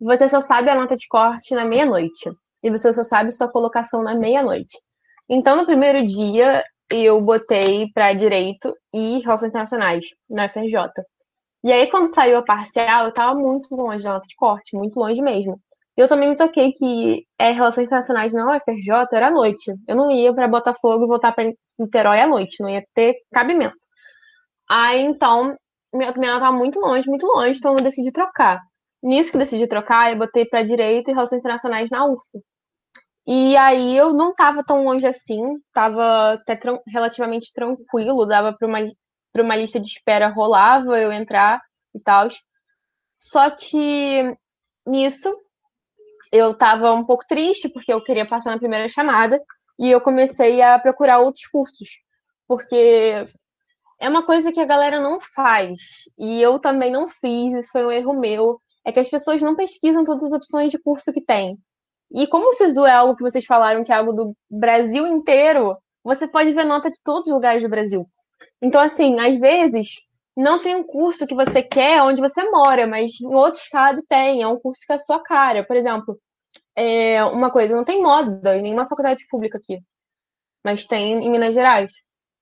você 0.00 0.28
só 0.28 0.40
sabe 0.40 0.70
a 0.70 0.74
nota 0.74 0.96
de 0.96 1.06
corte 1.06 1.54
na 1.54 1.64
meia-noite. 1.64 2.30
E 2.62 2.70
você 2.70 2.92
só 2.92 3.04
sabe 3.04 3.30
sua 3.30 3.48
colocação 3.48 4.02
na 4.02 4.14
meia-noite. 4.14 4.76
Então, 5.28 5.56
no 5.56 5.66
primeiro 5.66 6.04
dia, 6.04 6.64
eu 6.90 7.20
botei 7.20 7.90
para 7.92 8.12
direito 8.12 8.74
e 8.92 9.20
relações 9.20 9.50
internacionais 9.50 10.06
na 10.28 10.48
FRJ. 10.48 10.76
E 11.62 11.72
aí, 11.72 11.90
quando 11.90 12.12
saiu 12.12 12.38
a 12.38 12.42
parcial, 12.42 13.06
eu 13.06 13.12
tava 13.12 13.34
muito 13.38 13.74
longe 13.74 14.04
da 14.04 14.14
nota 14.14 14.26
de 14.26 14.36
corte, 14.36 14.76
muito 14.76 14.98
longe 14.98 15.22
mesmo. 15.22 15.60
Eu 15.96 16.08
também 16.08 16.30
me 16.30 16.36
toquei 16.36 16.72
que 16.72 17.24
é, 17.38 17.52
Relações 17.52 17.86
Internacionais 17.88 18.32
na 18.32 18.56
UFRJ 18.56 19.06
era 19.12 19.28
à 19.28 19.30
noite. 19.30 19.72
Eu 19.86 19.96
não 19.96 20.10
ia 20.10 20.34
para 20.34 20.48
Botafogo 20.48 21.04
e 21.04 21.08
voltar 21.08 21.32
para 21.32 21.52
Niterói 21.78 22.20
à 22.20 22.26
noite, 22.26 22.60
não 22.60 22.68
ia 22.68 22.84
ter 22.94 23.14
cabimento. 23.32 23.76
Aí, 24.68 25.02
então, 25.02 25.56
minha, 25.92 26.12
minha 26.12 26.38
nota 26.38 26.52
muito 26.52 26.80
longe, 26.80 27.08
muito 27.08 27.26
longe, 27.26 27.58
então 27.58 27.72
eu 27.72 27.84
decidi 27.84 28.12
trocar. 28.12 28.60
Nisso 29.02 29.32
que 29.32 29.38
decidi 29.38 29.66
trocar, 29.68 30.12
eu 30.12 30.18
botei 30.18 30.46
para 30.46 30.62
Direito 30.62 31.10
e 31.10 31.14
Relações 31.14 31.40
Internacionais 31.40 31.90
na 31.90 32.06
UF. 32.06 32.24
E 33.26 33.56
aí 33.56 33.96
eu 33.96 34.12
não 34.12 34.34
tava 34.34 34.62
tão 34.64 34.84
longe 34.84 35.06
assim, 35.06 35.40
tava 35.72 36.34
até 36.34 36.56
tran 36.56 36.78
relativamente 36.86 37.52
tranquilo, 37.54 38.26
dava 38.26 38.52
para 38.52 38.68
uma 38.68 38.78
para 39.32 39.42
uma 39.42 39.56
lista 39.56 39.80
de 39.80 39.88
espera 39.88 40.28
rolava 40.28 40.98
eu 41.00 41.12
entrar 41.12 41.60
e 41.94 42.00
tal. 42.00 42.28
Só 43.12 43.50
que 43.50 44.36
nisso 44.86 45.34
eu 46.34 46.52
tava 46.58 46.92
um 46.92 47.04
pouco 47.04 47.24
triste 47.28 47.68
porque 47.68 47.92
eu 47.92 48.02
queria 48.02 48.26
passar 48.26 48.50
na 48.50 48.58
primeira 48.58 48.88
chamada 48.88 49.40
e 49.78 49.88
eu 49.88 50.00
comecei 50.00 50.60
a 50.60 50.76
procurar 50.80 51.20
outros 51.20 51.46
cursos, 51.46 51.88
porque 52.48 53.14
é 54.00 54.08
uma 54.08 54.26
coisa 54.26 54.50
que 54.50 54.58
a 54.58 54.64
galera 54.64 54.98
não 54.98 55.20
faz 55.20 56.08
e 56.18 56.42
eu 56.42 56.58
também 56.58 56.90
não 56.90 57.06
fiz, 57.06 57.52
isso 57.54 57.70
foi 57.70 57.86
um 57.86 57.90
erro 57.92 58.18
meu, 58.18 58.60
é 58.84 58.90
que 58.90 58.98
as 58.98 59.08
pessoas 59.08 59.40
não 59.40 59.54
pesquisam 59.54 60.02
todas 60.02 60.24
as 60.24 60.32
opções 60.32 60.70
de 60.72 60.78
curso 60.78 61.12
que 61.12 61.24
tem. 61.24 61.56
E 62.12 62.26
como 62.26 62.48
o 62.48 62.52
SISU 62.52 62.84
é 62.84 62.92
algo 62.92 63.14
que 63.14 63.22
vocês 63.22 63.44
falaram 63.44 63.84
que 63.84 63.92
é 63.92 63.94
algo 63.94 64.12
do 64.12 64.36
Brasil 64.50 65.06
inteiro, 65.06 65.76
você 66.02 66.26
pode 66.26 66.52
ver 66.52 66.64
nota 66.64 66.90
de 66.90 67.00
todos 67.04 67.28
os 67.28 67.32
lugares 67.32 67.62
do 67.62 67.68
Brasil. 67.68 68.08
Então, 68.60 68.80
assim, 68.80 69.20
às 69.20 69.38
vezes 69.38 70.03
não 70.36 70.60
tem 70.60 70.76
um 70.76 70.84
curso 70.84 71.26
que 71.26 71.34
você 71.34 71.62
quer 71.62 72.02
onde 72.02 72.20
você 72.20 72.48
mora, 72.50 72.86
mas 72.86 73.12
em 73.20 73.34
outro 73.34 73.60
estado 73.60 74.02
tem, 74.08 74.42
é 74.42 74.48
um 74.48 74.58
curso 74.58 74.82
que 74.86 74.92
é 74.92 74.96
a 74.96 74.98
sua 74.98 75.22
cara. 75.22 75.64
Por 75.64 75.76
exemplo, 75.76 76.18
é 76.76 77.24
uma 77.24 77.50
coisa, 77.50 77.76
não 77.76 77.84
tem 77.84 78.02
moda 78.02 78.56
em 78.56 78.62
nenhuma 78.62 78.88
faculdade 78.88 79.24
pública 79.30 79.58
aqui, 79.58 79.80
mas 80.64 80.86
tem 80.86 81.24
em 81.24 81.30
Minas 81.30 81.54
Gerais. 81.54 81.92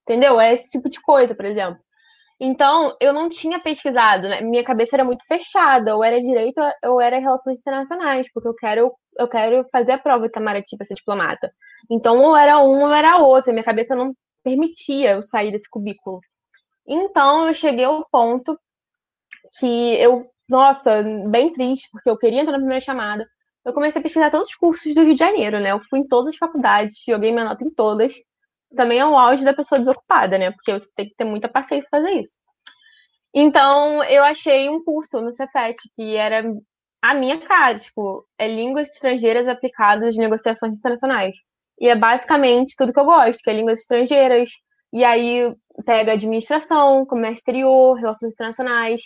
Entendeu? 0.03 0.41
É 0.41 0.53
esse 0.53 0.71
tipo 0.71 0.89
de 0.91 1.01
coisa, 1.01 1.35
por 1.35 1.45
exemplo. 1.45 1.79
Então, 2.41 2.97
eu 3.01 3.13
não 3.13 3.29
tinha 3.31 3.61
pesquisado, 3.61 4.29
né? 4.29 4.41
Minha 4.41 4.65
cabeça 4.65 4.97
era 4.97 5.05
muito 5.05 5.25
fechada, 5.27 5.95
ou 5.97 6.03
era 6.03 6.21
direito 6.21 6.61
ou 6.85 7.01
era 7.01 7.19
relações 7.21 7.61
internacionais, 7.61 8.29
porque 8.33 8.49
eu 8.49 8.55
quero, 8.55 8.93
eu 9.19 9.29
quero 9.29 9.65
fazer 9.71 9.93
a 9.93 9.99
prova 9.99 10.23
de 10.23 10.29
Itamaraty 10.29 10.77
para 10.77 10.87
ser 10.87 10.95
diplomata. 10.95 11.53
Então, 11.91 12.19
ou 12.21 12.37
era 12.37 12.59
um 12.59 12.83
ou 12.83 12.93
era 12.93 13.19
outro. 13.19 13.53
Minha 13.53 13.65
cabeça 13.65 13.95
não 13.95 14.13
permitia 14.43 15.13
eu 15.13 15.23
sair 15.23 15.53
desse 15.53 15.71
cubículo. 15.71 16.21
Então 16.87 17.47
eu 17.49 17.55
cheguei 17.55 17.85
ao 17.85 18.07
ponto 18.11 18.59
que 19.59 19.95
eu, 20.01 20.27
nossa, 20.49 21.03
bem 21.29 21.53
triste, 21.53 21.89
porque 21.93 22.11
eu 22.11 22.19
queria 22.19 22.41
entrar 22.41 22.53
na 22.53 22.59
primeira 22.59 22.85
chamada. 22.85 23.27
Eu 23.65 23.73
comecei 23.73 24.01
a 24.01 24.03
pesquisar 24.03 24.31
todos 24.31 24.49
os 24.49 24.55
cursos 24.57 24.95
do 24.95 25.03
Rio 25.03 25.15
de 25.15 25.19
Janeiro, 25.19 25.61
né? 25.61 25.71
Eu 25.73 25.81
fui 25.81 26.01
em 26.01 26.09
todas 26.09 26.31
as 26.31 26.37
faculdades, 26.37 27.03
joguei 27.07 27.31
minha 27.33 27.45
nota 27.45 27.65
em 27.65 27.71
todas. 27.71 28.15
Também 28.77 28.99
é 28.99 29.07
o 29.07 29.17
auge 29.17 29.45
da 29.45 29.55
pessoa 29.55 29.79
desocupada, 29.79 30.39
né? 30.39 30.51
Porque 30.51 30.73
você 30.73 30.89
tem 30.97 31.09
que 31.09 31.15
ter 31.15 31.25
muita 31.25 31.49
paciência 31.49 31.89
para 31.91 32.01
fazer 32.01 32.21
isso. 32.21 32.41
Então, 33.35 34.03
eu 34.05 34.23
achei 34.25 34.69
um 34.69 34.83
curso 34.85 35.21
no 35.21 35.33
Cefet 35.33 35.77
que 35.95 36.17
era 36.17 36.45
a 37.03 37.15
minha 37.15 37.39
cara, 37.41 37.79
tipo, 37.79 38.27
é 38.39 38.47
línguas 38.47 38.91
estrangeiras 38.91 39.49
aplicadas 39.49 40.15
de 40.15 40.21
negociações 40.21 40.79
internacionais. 40.79 41.37
E 41.81 41.89
é 41.89 41.97
basicamente 41.97 42.77
tudo 42.77 42.93
que 42.93 43.01
eu 43.01 43.05
gosto, 43.05 43.43
que 43.43 43.51
é 43.51 43.55
línguas 43.55 43.81
estrangeiras. 43.81 44.51
E 44.93 45.05
aí 45.05 45.55
pega 45.85 46.13
administração, 46.13 47.07
comércio 47.07 47.39
exterior, 47.39 47.95
relações 47.95 48.35
internacionais, 48.35 49.01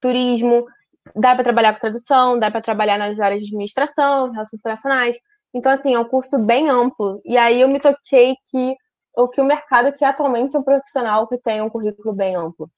turismo. 0.00 0.66
Dá 1.14 1.34
para 1.34 1.44
trabalhar 1.44 1.74
com 1.74 1.80
tradução, 1.80 2.38
dá 2.38 2.50
para 2.50 2.60
trabalhar 2.60 2.98
nas 2.98 3.18
áreas 3.20 3.40
de 3.40 3.46
administração, 3.46 4.30
relações 4.30 4.60
internacionais. 4.60 5.16
Então, 5.54 5.72
assim, 5.72 5.94
é 5.94 5.98
um 5.98 6.04
curso 6.04 6.38
bem 6.38 6.68
amplo. 6.68 7.20
E 7.24 7.36
aí 7.36 7.60
eu 7.60 7.68
me 7.68 7.80
toquei 7.80 8.34
que 8.50 8.76
o 9.16 9.28
que 9.28 9.40
o 9.40 9.44
mercado 9.44 9.92
que 9.92 10.04
atualmente 10.04 10.54
é 10.56 10.58
um 10.58 10.62
profissional 10.62 11.26
que 11.26 11.38
tem 11.38 11.60
um 11.60 11.70
currículo 11.70 12.14
bem 12.14 12.36
amplo. 12.36 12.70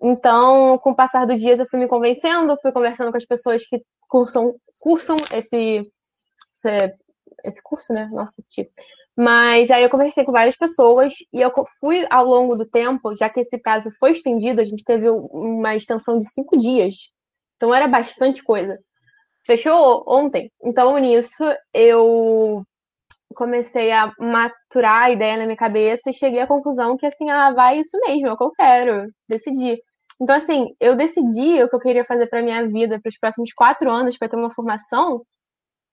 Então, 0.00 0.78
com 0.78 0.90
o 0.90 0.94
passar 0.94 1.26
dos 1.26 1.40
dias, 1.40 1.58
eu 1.58 1.66
fui 1.68 1.80
me 1.80 1.88
convencendo, 1.88 2.56
fui 2.60 2.70
conversando 2.72 3.10
com 3.10 3.16
as 3.16 3.24
pessoas 3.24 3.64
que 3.66 3.82
cursam, 4.08 4.52
cursam 4.80 5.16
esse, 5.32 5.90
esse, 6.52 6.94
esse 7.42 7.62
curso, 7.62 7.92
né? 7.92 8.08
Nossa, 8.12 8.42
tipo. 8.48 8.70
Mas 9.16 9.70
aí 9.70 9.84
eu 9.84 9.90
conversei 9.90 10.24
com 10.24 10.32
várias 10.32 10.56
pessoas 10.56 11.14
e 11.32 11.40
eu 11.40 11.52
fui 11.78 12.04
ao 12.10 12.24
longo 12.24 12.56
do 12.56 12.66
tempo, 12.66 13.14
já 13.14 13.28
que 13.28 13.40
esse 13.40 13.58
prazo 13.58 13.90
foi 13.98 14.10
estendido, 14.10 14.60
a 14.60 14.64
gente 14.64 14.82
teve 14.84 15.08
uma 15.08 15.76
extensão 15.76 16.18
de 16.18 16.28
cinco 16.28 16.58
dias. 16.58 16.94
Então 17.56 17.72
era 17.72 17.86
bastante 17.86 18.42
coisa. 18.42 18.76
Fechou 19.46 20.04
ontem. 20.08 20.50
Então 20.64 20.96
nisso 20.98 21.44
eu 21.72 22.64
comecei 23.34 23.92
a 23.92 24.12
maturar 24.18 25.04
a 25.04 25.10
ideia 25.10 25.36
na 25.36 25.44
minha 25.44 25.56
cabeça 25.56 26.10
e 26.10 26.14
cheguei 26.14 26.40
à 26.40 26.46
conclusão 26.46 26.96
que 26.96 27.06
assim, 27.06 27.30
ah, 27.30 27.52
vai 27.52 27.78
isso 27.78 27.98
mesmo, 28.00 28.28
é 28.28 28.32
o 28.32 28.36
que 28.36 28.44
eu 28.44 28.50
quero, 28.50 29.10
decidi. 29.28 29.78
Então 30.20 30.36
assim, 30.36 30.68
eu 30.80 30.96
decidi 30.96 31.62
o 31.62 31.68
que 31.68 31.76
eu 31.76 31.80
queria 31.80 32.04
fazer 32.04 32.26
para 32.28 32.42
minha 32.42 32.66
vida 32.66 33.00
para 33.00 33.10
os 33.10 33.18
próximos 33.18 33.52
quatro 33.52 33.90
anos 33.90 34.16
para 34.16 34.28
ter 34.28 34.36
uma 34.36 34.50
formação 34.54 35.22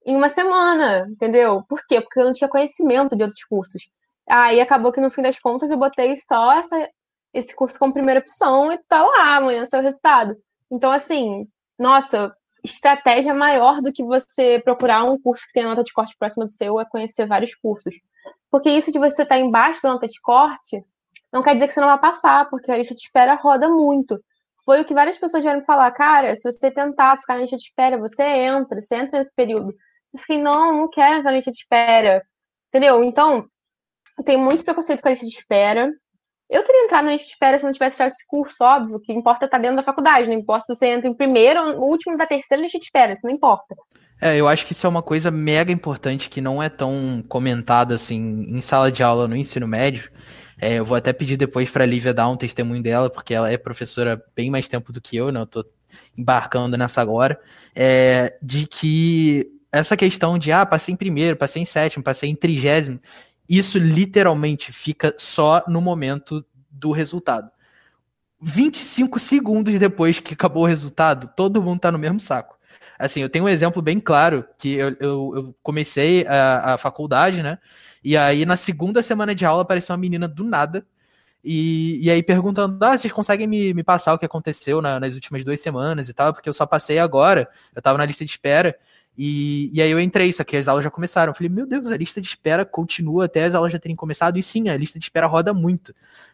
em 0.06 0.16
uma 0.16 0.30
semana, 0.30 1.08
entendeu? 1.10 1.64
Por 1.68 1.86
quê? 1.88 2.02
Porque 2.02 2.20
eu 2.20 2.26
não 2.26 2.34
tinha 2.34 2.50
conhecimento 2.50 3.16
de 3.16 3.24
outros 3.24 3.44
cursos. 3.46 3.90
Aí 4.30 4.60
acabou 4.60 4.92
que 4.92 5.02
no 5.02 5.12
fim 5.12 5.22
das 5.22 5.40
contas 5.40 5.72
eu 5.72 5.78
botei 5.78 6.16
só 6.16 6.54
essa, 6.54 6.90
esse 7.34 7.56
curso 7.56 7.78
como 7.78 7.94
primeira 7.94 8.20
opção 8.20 8.72
e 8.72 8.78
tá 8.88 9.02
lá, 9.04 9.38
amanhã 9.38 9.66
seu 9.66 9.82
resultado. 9.82 10.36
Então, 10.72 10.92
assim, 10.92 11.48
nossa, 11.78 12.34
estratégia 12.64 13.34
maior 13.34 13.82
do 13.82 13.92
que 13.92 14.04
você 14.04 14.60
procurar 14.64 15.04
um 15.04 15.20
curso 15.20 15.46
que 15.48 15.54
tenha 15.54 15.68
nota 15.68 15.84
de 15.84 15.94
corte 15.94 16.16
próxima 16.18 16.46
do 16.46 16.52
seu 16.52 16.80
é 16.80 16.86
conhecer 16.86 17.26
vários 17.28 17.56
cursos. 17.56 17.94
Porque 18.50 18.70
isso 18.70 18.92
de 18.92 19.00
você 19.00 19.24
estar 19.24 19.36
tá 19.36 19.42
embaixo 19.42 19.82
da 19.84 19.94
nota 19.94 20.08
de 20.08 20.20
corte 20.22 20.84
não 21.32 21.42
quer 21.42 21.54
dizer 21.54 21.68
que 21.68 21.74
você 21.74 21.80
não 21.80 21.88
vai 21.88 22.00
passar, 22.00 22.50
porque 22.50 22.72
a 22.72 22.78
lista 22.78 22.94
de 22.94 23.02
espera 23.02 23.36
roda 23.36 23.70
muito. 23.70 24.20
Foi 24.66 24.82
o 24.82 24.86
que 24.86 24.94
várias 24.94 25.18
pessoas 25.18 25.44
vieram 25.44 25.64
falar, 25.64 25.90
cara, 25.92 26.36
se 26.36 26.44
você 26.44 26.70
tentar 26.70 27.18
ficar 27.18 27.36
na 27.36 27.42
lista 27.42 27.56
de 27.56 27.64
espera, 27.64 27.98
você 27.98 28.24
entra, 28.24 28.82
você 28.82 28.96
entra 28.96 29.18
nesse 29.18 29.34
período. 29.34 29.74
Eu 30.14 30.20
fiquei, 30.20 30.42
não, 30.42 30.76
não 30.76 30.90
quero 30.90 31.18
entrar 31.18 31.32
na 31.32 31.38
lista 31.38 31.52
de 31.52 31.58
espera. 31.58 32.24
Entendeu? 32.70 33.04
Então, 33.04 33.46
tem 34.26 34.38
muito 34.38 34.64
preconceito 34.64 35.02
com 35.02 35.08
a 35.08 35.12
lista 35.12 35.26
de 35.26 35.34
espera. 35.34 35.92
Eu 36.50 36.64
teria 36.66 36.84
entrado 36.84 37.06
na 37.06 37.12
lista 37.12 37.28
de 37.28 37.34
espera 37.34 37.58
se 37.58 37.66
não 37.66 37.72
tivesse 37.72 37.96
tirado 37.96 38.12
esse 38.12 38.28
curso, 38.28 38.58
óbvio. 38.62 39.00
Que 39.00 39.14
importa 39.14 39.46
estar 39.46 39.58
tá 39.58 39.62
dentro 39.62 39.78
da 39.78 39.84
faculdade. 39.84 40.28
Não 40.28 40.34
importa 40.34 40.66
se 40.66 40.76
você 40.76 40.88
entra 40.88 41.08
em 41.08 41.14
primeiro, 41.14 41.62
ou 41.80 41.90
último 41.90 42.18
da 42.18 42.26
terceira 42.26 42.62
lista 42.62 42.78
de 42.78 42.86
espera. 42.86 43.14
Isso 43.14 43.26
não 43.26 43.34
importa. 43.34 43.76
É, 44.22 44.38
eu 44.38 44.48
acho 44.48 44.66
que 44.66 44.74
isso 44.74 44.86
é 44.86 44.90
uma 44.90 45.02
coisa 45.02 45.32
mega 45.32 45.72
importante 45.72 46.30
que 46.30 46.42
não 46.42 46.62
é 46.62 46.70
tão 46.70 47.24
comentada 47.28 47.96
assim 47.96 48.46
em 48.50 48.62
sala 48.62 48.92
de 48.92 49.02
aula 49.02 49.28
no 49.28 49.36
ensino 49.36 49.68
médio. 49.68 50.12
É, 50.62 50.76
eu 50.76 50.86
vou 50.86 50.96
até 50.96 51.12
pedir 51.12 51.38
depois 51.38 51.72
para 51.72 51.84
a 51.84 51.88
Lívia 51.88 52.14
dar 52.14 52.30
um 52.30 52.38
testemunho 52.38 52.84
dela, 52.84 53.10
porque 53.10 53.34
ela 53.34 53.52
é 53.52 53.58
professora 53.58 54.24
bem 54.36 54.52
mais 54.52 54.68
tempo 54.68 54.94
do 54.94 55.02
que 55.02 55.18
eu, 55.18 55.32
né? 55.32 55.40
Eu 55.40 55.48
tô 55.48 55.66
embarcando 56.16 56.78
nessa 56.78 57.02
agora. 57.02 57.40
É, 57.74 58.38
de 58.44 58.68
que 58.68 59.48
essa 59.72 59.96
questão 59.96 60.38
de, 60.38 60.52
ah, 60.52 60.66
passei 60.66 60.94
em 60.94 60.98
primeiro, 60.98 61.38
passei 61.38 61.62
em 61.62 61.66
sétimo, 61.66 62.04
passei 62.04 62.30
em 62.30 62.36
trigésimo, 62.36 63.00
isso 63.48 63.78
literalmente 63.78 64.72
fica 64.72 65.14
só 65.18 65.64
no 65.68 65.82
momento 65.82 66.46
do 66.70 66.92
resultado. 66.92 67.50
25 68.42 69.20
segundos 69.20 69.78
depois 69.78 70.20
que 70.20 70.34
acabou 70.34 70.64
o 70.64 70.68
resultado, 70.68 71.32
todo 71.36 71.62
mundo 71.62 71.80
tá 71.80 71.92
no 71.92 72.00
mesmo 72.00 72.20
saco. 72.20 72.58
Assim, 72.98 73.22
eu 73.22 73.30
tenho 73.30 73.46
um 73.46 73.50
exemplo 73.50 73.82
bem 73.82 74.00
claro, 74.00 74.46
que 74.58 74.74
eu, 74.74 74.96
eu, 75.00 75.32
eu 75.36 75.56
comecei 75.64 76.26
a, 76.28 76.74
a 76.74 76.78
faculdade, 76.78 77.42
né? 77.42 77.58
E 78.04 78.18
aí, 78.18 78.46
na 78.46 78.56
segunda 78.56 79.02
semana 79.02 79.34
de 79.34 79.46
aula, 79.46 79.62
apareceu 79.62 79.94
uma 79.94 80.00
menina 80.00 80.28
do 80.28 80.44
nada, 80.44 80.86
e, 81.44 82.00
e 82.04 82.12
aí 82.12 82.22
perguntando, 82.22 82.84
ah, 82.84 82.98
vocês 82.98 83.12
conseguem 83.12 83.48
me, 83.48 83.74
me 83.74 83.84
passar 83.84 84.14
o 84.14 84.20
que 84.20 84.26
aconteceu 84.26 84.82
na, 84.82 85.00
nas 85.00 85.16
últimas 85.16 85.44
duas 85.44 85.60
semanas 85.60 86.10
e 86.10 86.14
tal, 86.14 86.34
porque 86.34 86.48
eu 86.48 86.54
só 86.54 86.66
passei 86.66 87.00
agora, 87.00 87.50
eu 87.76 87.82
tava 87.82 87.98
na 87.98 88.06
lista 88.06 88.24
de 88.24 88.32
espera, 88.32 88.76
e, 89.18 89.70
e 89.74 89.82
aí 89.82 89.92
eu 89.92 90.00
entrei, 90.00 90.32
só 90.32 90.44
que 90.44 90.56
as 90.56 90.68
aulas 90.68 90.84
já 90.84 90.92
começaram. 90.92 91.32
Eu 91.32 91.36
falei, 91.36 91.50
meu 91.50 91.66
Deus, 91.66 91.92
a 91.92 91.98
lista 91.98 92.22
de 92.22 92.28
espera 92.28 92.66
continua 92.66 93.26
até 93.26 93.44
as 93.44 93.54
aulas 93.54 93.72
já 93.72 93.80
terem 93.80 93.96
começado. 93.96 94.38
E 94.38 94.44
sim, 94.44 94.70
a 94.70 94.78
lista 94.78 94.98
de 94.98 95.06
espera 95.06 95.28
roda 95.28 95.54
muito. 95.54 95.94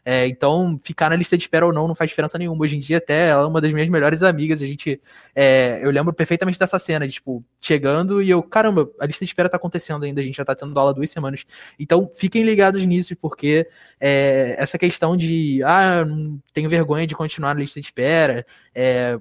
É, 0.10 0.26
então, 0.26 0.80
ficar 0.82 1.10
na 1.10 1.18
lista 1.18 1.36
de 1.36 1.44
espera 1.44 1.66
ou 1.66 1.74
não 1.74 1.86
não 1.86 1.94
faz 1.94 2.10
diferença 2.10 2.38
nenhuma. 2.38 2.64
Hoje 2.64 2.78
em 2.78 2.80
dia, 2.80 2.98
até 2.98 3.28
ela 3.28 3.44
é 3.44 3.46
uma 3.46 3.60
das 3.60 3.74
minhas 3.74 3.90
melhores 3.90 4.24
amigas. 4.24 4.62
A 4.62 4.66
gente. 4.66 5.02
É, 5.36 5.82
eu 5.84 5.92
lembro 5.92 6.14
perfeitamente 6.14 6.58
dessa 6.58 6.80
cena, 6.80 7.06
de, 7.06 7.16
tipo, 7.16 7.44
chegando 7.60 8.22
e 8.22 8.30
eu, 8.30 8.42
caramba, 8.42 8.90
a 9.02 9.06
lista 9.06 9.26
de 9.26 9.30
espera 9.30 9.50
tá 9.50 9.58
acontecendo 9.58 10.06
ainda, 10.06 10.22
a 10.22 10.24
gente 10.24 10.38
já 10.38 10.46
tá 10.46 10.56
tendo 10.56 10.80
aula 10.80 10.94
duas 10.94 11.12
semanas. 11.12 11.44
Então, 11.78 12.10
fiquem 12.16 12.44
ligados 12.44 12.86
nisso, 12.86 13.18
porque 13.18 13.68
é, 14.00 14.56
essa 14.58 14.78
questão 14.78 15.18
de, 15.18 15.62
ah, 15.66 16.06
tenho 16.54 16.70
vergonha 16.70 17.06
de 17.06 17.14
continuar 17.14 17.54
na 17.54 17.60
lista 17.60 17.82
de 17.82 17.88
espera, 17.88 18.46
é, 18.74 19.20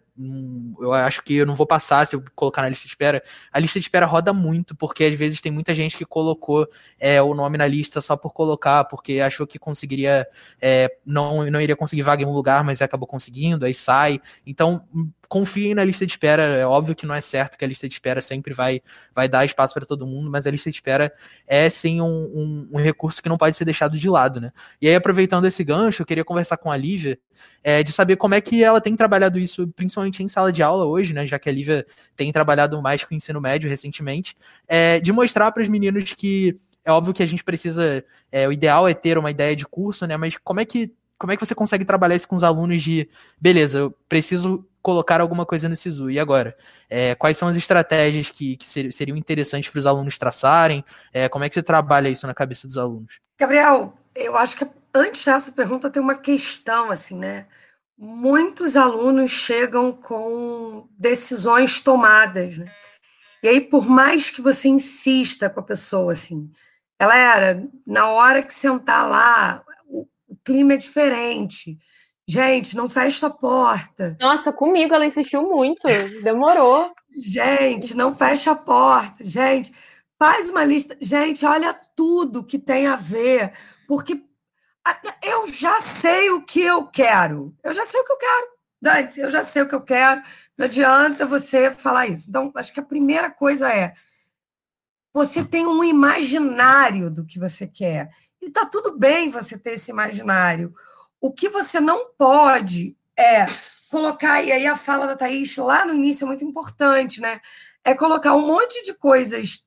eu 0.80 0.92
acho 0.92 1.22
que 1.22 1.34
eu 1.34 1.46
não 1.46 1.54
vou 1.54 1.66
passar 1.66 2.06
se 2.06 2.14
eu 2.14 2.22
colocar 2.34 2.62
na 2.62 2.68
lista 2.68 2.84
de 2.84 2.90
espera. 2.90 3.22
A 3.50 3.58
lista 3.58 3.80
de 3.80 3.86
espera 3.86 4.06
roda 4.06 4.32
muito, 4.32 4.76
porque 4.76 5.02
às 5.02 5.14
vezes 5.14 5.40
tem 5.40 5.50
muita 5.50 5.74
gente 5.74 5.96
que 5.96 6.04
colocou 6.04 6.68
é, 7.00 7.20
o 7.20 7.34
nome 7.34 7.58
na 7.58 7.66
lista 7.66 8.00
só 8.00 8.16
por 8.16 8.32
colocar, 8.32 8.84
porque 8.84 9.18
achou 9.18 9.46
que 9.46 9.58
conseguiria. 9.58 10.28
É, 10.60 10.75
é, 10.76 10.90
não, 11.04 11.48
não 11.50 11.60
iria 11.60 11.74
conseguir 11.74 12.02
vaga 12.02 12.22
em 12.22 12.26
um 12.26 12.32
lugar, 12.32 12.62
mas 12.62 12.82
acabou 12.82 13.06
conseguindo, 13.06 13.64
aí 13.64 13.72
sai. 13.72 14.20
Então, 14.46 14.84
confiem 15.28 15.74
na 15.74 15.82
lista 15.84 16.04
de 16.04 16.12
espera. 16.12 16.42
É 16.42 16.66
óbvio 16.66 16.94
que 16.94 17.06
não 17.06 17.14
é 17.14 17.20
certo 17.20 17.56
que 17.56 17.64
a 17.64 17.68
lista 17.68 17.88
de 17.88 17.94
espera 17.94 18.20
sempre 18.20 18.52
vai, 18.52 18.82
vai 19.14 19.28
dar 19.28 19.44
espaço 19.44 19.74
para 19.74 19.86
todo 19.86 20.06
mundo, 20.06 20.30
mas 20.30 20.46
a 20.46 20.50
lista 20.50 20.70
de 20.70 20.76
espera 20.76 21.12
é 21.46 21.68
sim 21.70 22.00
um, 22.00 22.06
um, 22.06 22.68
um, 22.72 22.78
recurso 22.78 23.22
que 23.22 23.28
não 23.28 23.38
pode 23.38 23.56
ser 23.56 23.64
deixado 23.64 23.98
de 23.98 24.08
lado, 24.08 24.40
né? 24.40 24.52
E 24.80 24.88
aí, 24.88 24.94
aproveitando 24.94 25.46
esse 25.46 25.64
gancho, 25.64 26.02
eu 26.02 26.06
queria 26.06 26.24
conversar 26.24 26.56
com 26.56 26.70
a 26.70 26.76
Lívia 26.76 27.18
é, 27.62 27.82
de 27.82 27.92
saber 27.92 28.16
como 28.16 28.34
é 28.34 28.40
que 28.40 28.62
ela 28.62 28.80
tem 28.80 28.94
trabalhado 28.94 29.38
isso, 29.38 29.66
principalmente 29.68 30.22
em 30.22 30.28
sala 30.28 30.52
de 30.52 30.62
aula 30.62 30.84
hoje, 30.84 31.12
né? 31.12 31.26
Já 31.26 31.38
que 31.38 31.48
a 31.48 31.52
Lívia 31.52 31.86
tem 32.14 32.30
trabalhado 32.30 32.80
mais 32.82 33.02
com 33.02 33.14
o 33.14 33.16
ensino 33.16 33.40
médio 33.40 33.68
recentemente, 33.68 34.36
é, 34.68 35.00
de 35.00 35.12
mostrar 35.12 35.50
para 35.52 35.62
os 35.62 35.68
meninos 35.68 36.12
que 36.12 36.58
é 36.86 36.92
óbvio 36.92 37.12
que 37.12 37.22
a 37.22 37.26
gente 37.26 37.44
precisa. 37.44 38.04
É, 38.30 38.46
o 38.48 38.52
ideal 38.52 38.88
é 38.88 38.94
ter 38.94 39.18
uma 39.18 39.30
ideia 39.30 39.54
de 39.54 39.66
curso, 39.66 40.06
né? 40.06 40.16
Mas 40.16 40.38
como 40.38 40.60
é 40.60 40.64
que 40.64 40.94
como 41.18 41.32
é 41.32 41.36
que 41.36 41.44
você 41.44 41.54
consegue 41.54 41.84
trabalhar 41.84 42.14
isso 42.14 42.28
com 42.28 42.36
os 42.36 42.44
alunos 42.44 42.82
de 42.82 43.08
beleza, 43.40 43.78
eu 43.78 43.90
preciso 44.08 44.66
colocar 44.82 45.20
alguma 45.20 45.44
coisa 45.46 45.68
no 45.68 45.74
SISU. 45.74 46.10
E 46.10 46.18
agora? 46.18 46.56
É, 46.88 47.14
quais 47.14 47.36
são 47.36 47.48
as 47.48 47.56
estratégias 47.56 48.30
que, 48.30 48.56
que 48.56 48.92
seriam 48.92 49.16
interessantes 49.16 49.70
para 49.70 49.78
os 49.78 49.86
alunos 49.86 50.18
traçarem? 50.18 50.84
É, 51.12 51.28
como 51.28 51.44
é 51.44 51.48
que 51.48 51.54
você 51.54 51.62
trabalha 51.62 52.08
isso 52.08 52.26
na 52.26 52.34
cabeça 52.34 52.66
dos 52.66 52.78
alunos? 52.78 53.18
Gabriel, 53.38 53.94
eu 54.14 54.36
acho 54.36 54.56
que 54.56 54.66
antes 54.94 55.24
dessa 55.24 55.50
pergunta 55.50 55.90
tem 55.90 56.00
uma 56.00 56.14
questão, 56.14 56.90
assim, 56.90 57.16
né? 57.18 57.46
Muitos 57.98 58.76
alunos 58.76 59.30
chegam 59.30 59.90
com 59.90 60.86
decisões 60.98 61.80
tomadas, 61.80 62.58
né? 62.58 62.70
E 63.42 63.48
aí, 63.48 63.60
por 63.60 63.88
mais 63.88 64.30
que 64.30 64.40
você 64.40 64.68
insista 64.68 65.48
com 65.48 65.60
a 65.60 65.62
pessoa, 65.62 66.12
assim, 66.12 66.50
Galera, 66.98 67.62
na 67.86 68.08
hora 68.08 68.42
que 68.42 68.54
sentar 68.54 69.08
lá, 69.08 69.62
o, 69.86 70.06
o 70.28 70.36
clima 70.44 70.74
é 70.74 70.76
diferente. 70.76 71.78
Gente, 72.28 72.76
não 72.76 72.88
fecha 72.88 73.28
a 73.28 73.30
porta. 73.30 74.16
Nossa, 74.20 74.52
comigo 74.52 74.92
ela 74.92 75.06
insistiu 75.06 75.42
muito, 75.42 75.86
demorou. 76.22 76.92
Gente, 77.10 77.96
não 77.96 78.14
fecha 78.14 78.50
a 78.50 78.56
porta. 78.56 79.24
Gente, 79.24 79.72
faz 80.18 80.48
uma 80.48 80.64
lista. 80.64 80.96
Gente, 81.00 81.46
olha 81.46 81.72
tudo 81.94 82.42
que 82.42 82.58
tem 82.58 82.86
a 82.86 82.96
ver, 82.96 83.52
porque 83.86 84.20
eu 85.22 85.46
já 85.46 85.80
sei 85.80 86.30
o 86.30 86.42
que 86.42 86.60
eu 86.60 86.86
quero. 86.86 87.54
Eu 87.62 87.72
já 87.72 87.84
sei 87.84 88.00
o 88.00 88.04
que 88.04 88.12
eu 88.12 88.18
quero. 88.18 88.46
Dante, 88.82 89.20
eu 89.20 89.30
já 89.30 89.44
sei 89.44 89.62
o 89.62 89.68
que 89.68 89.74
eu 89.74 89.80
quero. 89.80 90.22
Não 90.58 90.66
adianta 90.66 91.26
você 91.26 91.70
falar 91.70 92.06
isso. 92.06 92.28
Então, 92.28 92.50
acho 92.56 92.72
que 92.72 92.80
a 92.80 92.84
primeira 92.84 93.30
coisa 93.30 93.72
é 93.72 93.94
você 95.16 95.42
tem 95.42 95.66
um 95.66 95.82
imaginário 95.82 97.10
do 97.10 97.24
que 97.24 97.38
você 97.38 97.66
quer. 97.66 98.10
E 98.38 98.50
tá 98.50 98.66
tudo 98.66 98.98
bem 98.98 99.30
você 99.30 99.58
ter 99.58 99.70
esse 99.70 99.90
imaginário. 99.90 100.74
O 101.18 101.32
que 101.32 101.48
você 101.48 101.80
não 101.80 102.10
pode 102.18 102.94
é 103.16 103.46
colocar, 103.90 104.42
e 104.42 104.52
aí 104.52 104.66
a 104.66 104.76
fala 104.76 105.06
da 105.06 105.16
Thaís 105.16 105.56
lá 105.56 105.86
no 105.86 105.94
início 105.94 106.24
é 106.24 106.26
muito 106.26 106.44
importante, 106.44 107.22
né? 107.22 107.40
É 107.82 107.94
colocar 107.94 108.34
um 108.34 108.46
monte 108.46 108.82
de 108.82 108.92
coisas 108.92 109.64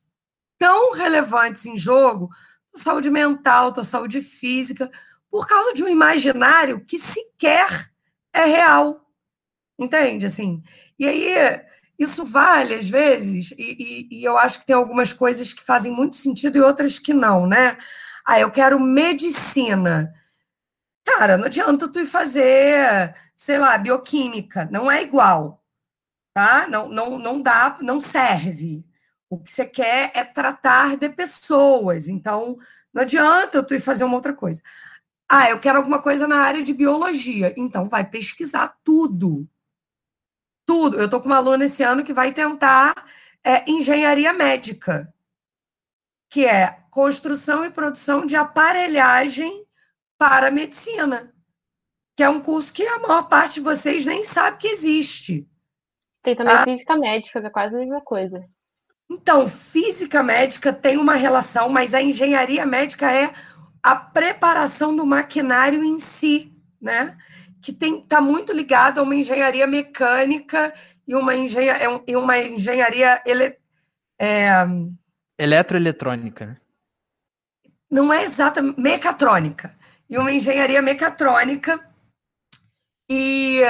tão 0.60 0.92
relevantes 0.92 1.66
em 1.66 1.76
jogo, 1.76 2.30
tua 2.72 2.84
saúde 2.84 3.10
mental, 3.10 3.74
tua 3.74 3.84
saúde 3.84 4.22
física, 4.22 4.92
por 5.32 5.48
causa 5.48 5.74
de 5.74 5.84
um 5.84 5.88
imaginário 5.88 6.86
que 6.86 7.00
sequer 7.00 7.90
é 8.32 8.46
real. 8.46 9.04
Entende? 9.80 10.28
Assim. 10.28 10.62
E 11.00 11.08
aí 11.08 11.34
isso 12.00 12.24
vale 12.26 12.76
às 12.76 12.90
vezes, 12.90 13.52
e, 13.58 14.08
e, 14.10 14.20
e, 14.20 14.24
eu 14.24 14.38
acho 14.38 14.60
que 14.60 14.66
tem 14.66 14.76
algumas 14.76 15.12
coisas 15.12 15.52
que 15.54 15.64
fazem 15.64 15.92
muito 15.92 16.16
sentido 16.16 16.58
e 16.58 16.62
outras 16.62 16.98
que 16.98 17.14
não, 17.14 17.46
né? 17.46 17.78
Ah, 18.26 18.40
eu 18.40 18.50
quero 18.50 18.80
medicina. 18.80 20.14
Cara, 21.06 21.38
não 21.38 21.46
adianta 21.46 21.88
tu 21.90 22.00
ir 22.00 22.06
fazer, 22.06 23.14
sei 23.36 23.58
lá, 23.58 23.78
bioquímica, 23.78 24.70
não 24.72 24.90
é 24.90 25.04
igual, 25.04 25.64
tá? 26.34 26.68
Não, 26.70 26.88
não, 26.90 27.20
não 27.20 27.42
dá, 27.42 27.78
não 27.82 28.00
serve. 28.00 28.86
O 29.30 29.38
que 29.40 29.52
você 29.52 29.66
quer 29.66 30.12
é 30.16 30.24
tratar 30.24 30.98
de 30.98 31.10
pessoas. 31.10 32.08
Então, 32.08 32.58
não 32.94 33.02
adianta 33.04 33.62
tu 33.64 33.76
ir 33.76 33.82
fazer 33.82 34.04
uma 34.04 34.16
outra 34.16 34.34
coisa. 34.34 34.62
Ah, 35.30 35.50
eu 35.50 35.60
quero 35.60 35.78
alguma 35.78 36.02
coisa 36.02 36.28
na 36.28 36.38
área 36.38 36.64
de 36.64 36.74
biologia. 36.74 37.54
Então, 37.58 37.90
vai 37.90 38.04
pesquisar 38.04 38.76
tudo. 38.84 39.48
Tudo. 40.70 41.00
Eu 41.00 41.06
estou 41.06 41.20
com 41.20 41.26
uma 41.26 41.38
aluna 41.38 41.66
esse 41.66 41.82
ano 41.82 42.04
que 42.04 42.14
vai 42.14 42.32
tentar 42.32 42.94
é, 43.44 43.68
engenharia 43.68 44.32
médica, 44.32 45.12
que 46.30 46.46
é 46.46 46.84
construção 46.92 47.66
e 47.66 47.72
produção 47.72 48.24
de 48.24 48.36
aparelhagem 48.36 49.66
para 50.16 50.52
medicina, 50.52 51.34
que 52.16 52.22
é 52.22 52.30
um 52.30 52.40
curso 52.40 52.72
que 52.72 52.86
a 52.86 53.00
maior 53.00 53.24
parte 53.24 53.56
de 53.56 53.62
vocês 53.62 54.06
nem 54.06 54.24
sabe 54.24 54.58
que 54.58 54.68
existe. 54.68 55.50
Tem 56.22 56.36
também 56.36 56.54
ah. 56.54 56.64
física 56.64 56.96
médica, 56.96 57.42
que 57.42 57.48
é 57.48 57.50
quase 57.50 57.76
a 57.76 57.80
mesma 57.80 58.02
coisa. 58.02 58.46
Então, 59.10 59.48
física 59.48 60.22
médica 60.22 60.72
tem 60.72 60.98
uma 60.98 61.16
relação, 61.16 61.68
mas 61.70 61.96
a 61.96 62.02
engenharia 62.04 62.64
médica 62.64 63.12
é 63.12 63.34
a 63.82 63.96
preparação 63.96 64.96
do 64.96 65.04
maquinário 65.04 65.84
em 65.84 65.98
si, 65.98 66.56
né? 66.80 67.18
Que 67.62 67.72
está 67.72 68.22
muito 68.22 68.54
ligado 68.54 69.00
a 69.00 69.04
uma 69.04 69.16
engenharia 69.16 69.68
mecânica 69.68 70.74
e 71.08 71.16
uma, 71.16 71.36
engenha, 71.36 71.74
é 71.74 71.86
e 72.08 72.16
uma 72.16 72.38
engenharia 72.38 73.22
ele, 73.26 73.58
é, 74.18 74.50
eletroeletrônica, 75.38 76.46
né? 76.46 76.58
Não 77.90 78.14
é 78.14 78.24
exatamente 78.24 78.80
mecatrônica 78.80 79.76
e 80.08 80.18
uma 80.18 80.32
engenharia 80.32 80.82
mecatrônica 80.82 81.80
e 83.10 83.62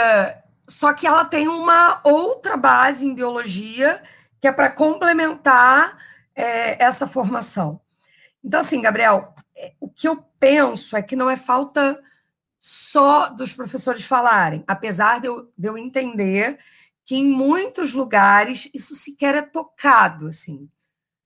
só 0.67 0.93
que 0.93 1.07
ela 1.07 1.25
tem 1.25 1.47
uma 1.47 1.99
outra 2.03 2.55
base 2.55 3.05
em 3.05 3.15
biologia 3.15 4.03
que 4.39 4.47
é 4.47 4.51
para 4.51 4.69
complementar 4.69 5.97
é, 6.35 6.81
essa 6.81 7.07
formação. 7.07 7.81
Então, 8.43 8.61
assim, 8.61 8.81
Gabriel, 8.81 9.33
é, 9.55 9.73
o 9.79 9.89
que 9.89 10.07
eu 10.07 10.23
penso 10.39 10.95
é 10.95 11.01
que 11.01 11.15
não 11.15 11.29
é 11.29 11.35
falta 11.35 12.01
só 12.59 13.29
dos 13.29 13.53
professores 13.53 14.03
falarem, 14.03 14.63
apesar 14.67 15.21
de 15.21 15.27
eu, 15.27 15.51
de 15.57 15.69
eu 15.69 15.77
entender 15.77 16.59
que 17.05 17.15
em 17.15 17.25
muitos 17.25 17.93
lugares 17.93 18.69
isso 18.73 18.93
sequer 18.93 19.33
é 19.35 19.41
tocado, 19.41 20.27
assim, 20.27 20.69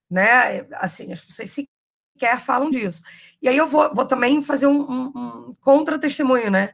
né? 0.09 0.67
Assim, 0.73 1.11
as 1.11 1.21
pessoas 1.21 1.49
sequer 1.49 2.39
falam 2.41 2.69
disso. 2.69 3.03
E 3.41 3.49
aí 3.49 3.57
eu 3.57 3.67
vou, 3.67 3.93
vou 3.93 4.05
também 4.05 4.41
fazer 4.43 4.67
um, 4.67 4.79
um, 4.79 5.11
um 5.15 5.55
contra-testemunho, 5.59 6.51
né? 6.51 6.73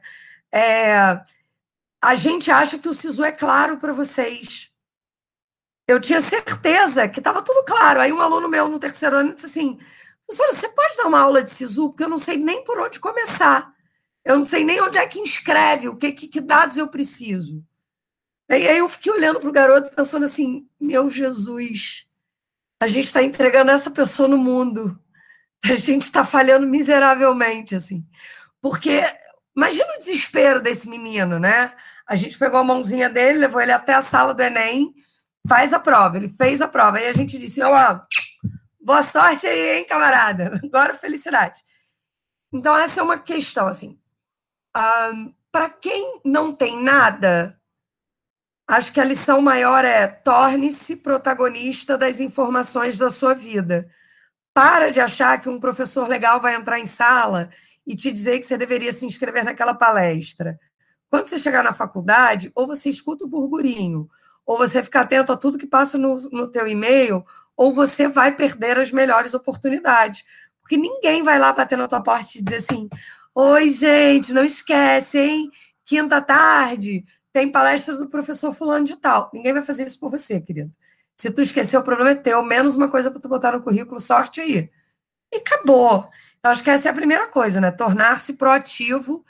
É, 0.52 1.20
a 2.02 2.14
gente 2.14 2.50
acha 2.50 2.78
que 2.78 2.88
o 2.88 2.94
SISU 2.94 3.24
é 3.24 3.32
claro 3.32 3.78
para 3.78 3.92
vocês. 3.92 4.70
Eu 5.88 6.00
tinha 6.00 6.20
certeza 6.20 7.08
que 7.08 7.18
estava 7.18 7.42
tudo 7.42 7.64
claro. 7.64 8.00
Aí 8.00 8.12
um 8.12 8.20
aluno 8.20 8.48
meu 8.48 8.68
no 8.68 8.78
terceiro 8.78 9.16
ano 9.16 9.34
disse 9.34 9.46
assim: 9.46 9.78
Professora, 10.26 10.52
você 10.52 10.68
pode 10.68 10.96
dar 10.96 11.06
uma 11.06 11.20
aula 11.20 11.42
de 11.42 11.50
SISU? 11.50 11.90
Porque 11.90 12.04
eu 12.04 12.08
não 12.08 12.18
sei 12.18 12.36
nem 12.36 12.62
por 12.64 12.78
onde 12.78 13.00
começar. 13.00 13.74
Eu 14.30 14.38
não 14.38 14.44
sei 14.44 14.64
nem 14.64 14.80
onde 14.80 14.98
é 14.98 15.06
que 15.06 15.18
inscreve, 15.18 15.88
o 15.88 15.96
que, 15.96 16.12
que, 16.12 16.28
que 16.28 16.40
dados 16.40 16.76
eu 16.76 16.88
preciso. 16.88 17.64
E 18.48 18.54
aí 18.54 18.78
eu 18.78 18.88
fiquei 18.88 19.12
olhando 19.12 19.40
para 19.40 19.48
o 19.48 19.52
garoto 19.52 19.94
pensando 19.94 20.24
assim: 20.24 20.68
meu 20.80 21.10
Jesus, 21.10 22.06
a 22.80 22.86
gente 22.86 23.06
está 23.06 23.22
entregando 23.22 23.70
essa 23.70 23.90
pessoa 23.90 24.28
no 24.28 24.38
mundo. 24.38 24.98
A 25.62 25.74
gente 25.74 26.04
está 26.04 26.24
falhando 26.24 26.66
miseravelmente, 26.66 27.74
assim. 27.74 28.06
Porque 28.62 29.02
imagina 29.54 29.94
o 29.94 29.98
desespero 29.98 30.62
desse 30.62 30.88
menino, 30.88 31.38
né? 31.38 31.74
A 32.06 32.16
gente 32.16 32.38
pegou 32.38 32.58
a 32.60 32.64
mãozinha 32.64 33.10
dele, 33.10 33.40
levou 33.40 33.60
ele 33.60 33.72
até 33.72 33.92
a 33.92 34.00
sala 34.00 34.32
do 34.32 34.42
Enem, 34.42 34.94
faz 35.46 35.74
a 35.74 35.78
prova. 35.78 36.16
Ele 36.16 36.30
fez 36.30 36.62
a 36.62 36.68
prova. 36.68 36.96
Aí 36.96 37.08
a 37.08 37.12
gente 37.12 37.36
disse: 37.36 37.60
ó, 37.62 38.00
Boa 38.80 39.02
sorte 39.02 39.46
aí, 39.46 39.78
hein, 39.78 39.86
camarada? 39.86 40.58
Agora 40.64 40.94
felicidade. 40.94 41.62
Então, 42.52 42.76
essa 42.76 43.00
é 43.00 43.02
uma 43.02 43.18
questão, 43.18 43.66
assim. 43.66 43.99
Para 44.72 45.68
quem 45.70 46.20
não 46.24 46.52
tem 46.52 46.82
nada, 46.82 47.58
acho 48.68 48.92
que 48.92 49.00
a 49.00 49.04
lição 49.04 49.40
maior 49.40 49.84
é 49.84 50.06
torne-se 50.06 50.96
protagonista 50.96 51.98
das 51.98 52.20
informações 52.20 52.96
da 52.96 53.10
sua 53.10 53.34
vida. 53.34 53.90
Para 54.54 54.90
de 54.90 55.00
achar 55.00 55.40
que 55.40 55.48
um 55.48 55.60
professor 55.60 56.08
legal 56.08 56.40
vai 56.40 56.54
entrar 56.54 56.78
em 56.78 56.86
sala 56.86 57.50
e 57.86 57.96
te 57.96 58.12
dizer 58.12 58.38
que 58.38 58.46
você 58.46 58.56
deveria 58.56 58.92
se 58.92 59.06
inscrever 59.06 59.44
naquela 59.44 59.74
palestra. 59.74 60.58
Quando 61.08 61.28
você 61.28 61.38
chegar 61.38 61.64
na 61.64 61.74
faculdade, 61.74 62.52
ou 62.54 62.66
você 62.66 62.88
escuta 62.88 63.24
o 63.24 63.28
burburinho, 63.28 64.08
ou 64.46 64.56
você 64.56 64.82
fica 64.82 65.00
atento 65.00 65.32
a 65.32 65.36
tudo 65.36 65.58
que 65.58 65.66
passa 65.66 65.98
no, 65.98 66.16
no 66.30 66.48
teu 66.48 66.66
e-mail, 66.68 67.24
ou 67.56 67.72
você 67.72 68.06
vai 68.06 68.34
perder 68.34 68.78
as 68.78 68.92
melhores 68.92 69.34
oportunidades. 69.34 70.24
Porque 70.60 70.76
ninguém 70.76 71.22
vai 71.22 71.38
lá 71.38 71.52
bater 71.52 71.76
na 71.76 71.88
tua 71.88 72.00
porta 72.00 72.26
e 72.36 72.42
dizer 72.42 72.58
assim: 72.58 72.88
Oi, 73.42 73.70
gente, 73.70 74.34
não 74.34 74.44
esquece, 74.44 75.18
hein? 75.18 75.50
Quinta 75.86 76.20
tarde 76.20 77.06
tem 77.32 77.50
palestra 77.50 77.96
do 77.96 78.06
professor 78.06 78.54
Fulano 78.54 78.84
de 78.84 78.98
Tal. 78.98 79.30
Ninguém 79.32 79.54
vai 79.54 79.62
fazer 79.62 79.86
isso 79.86 79.98
por 79.98 80.10
você, 80.10 80.42
querido. 80.42 80.70
Se 81.16 81.30
tu 81.30 81.40
esquecer, 81.40 81.78
o 81.78 81.82
problema 81.82 82.10
é 82.10 82.14
teu, 82.14 82.42
menos 82.42 82.76
uma 82.76 82.88
coisa 82.88 83.10
para 83.10 83.18
tu 83.18 83.30
botar 83.30 83.52
no 83.52 83.62
currículo, 83.62 83.98
sorte 83.98 84.42
aí. 84.42 84.70
E 85.32 85.38
acabou. 85.38 86.06
Então, 86.38 86.52
acho 86.52 86.62
que 86.62 86.68
essa 86.68 86.88
é 86.88 86.90
a 86.90 86.94
primeira 86.94 87.28
coisa, 87.28 87.62
né? 87.62 87.70
Tornar-se 87.70 88.34
proativo 88.34 89.24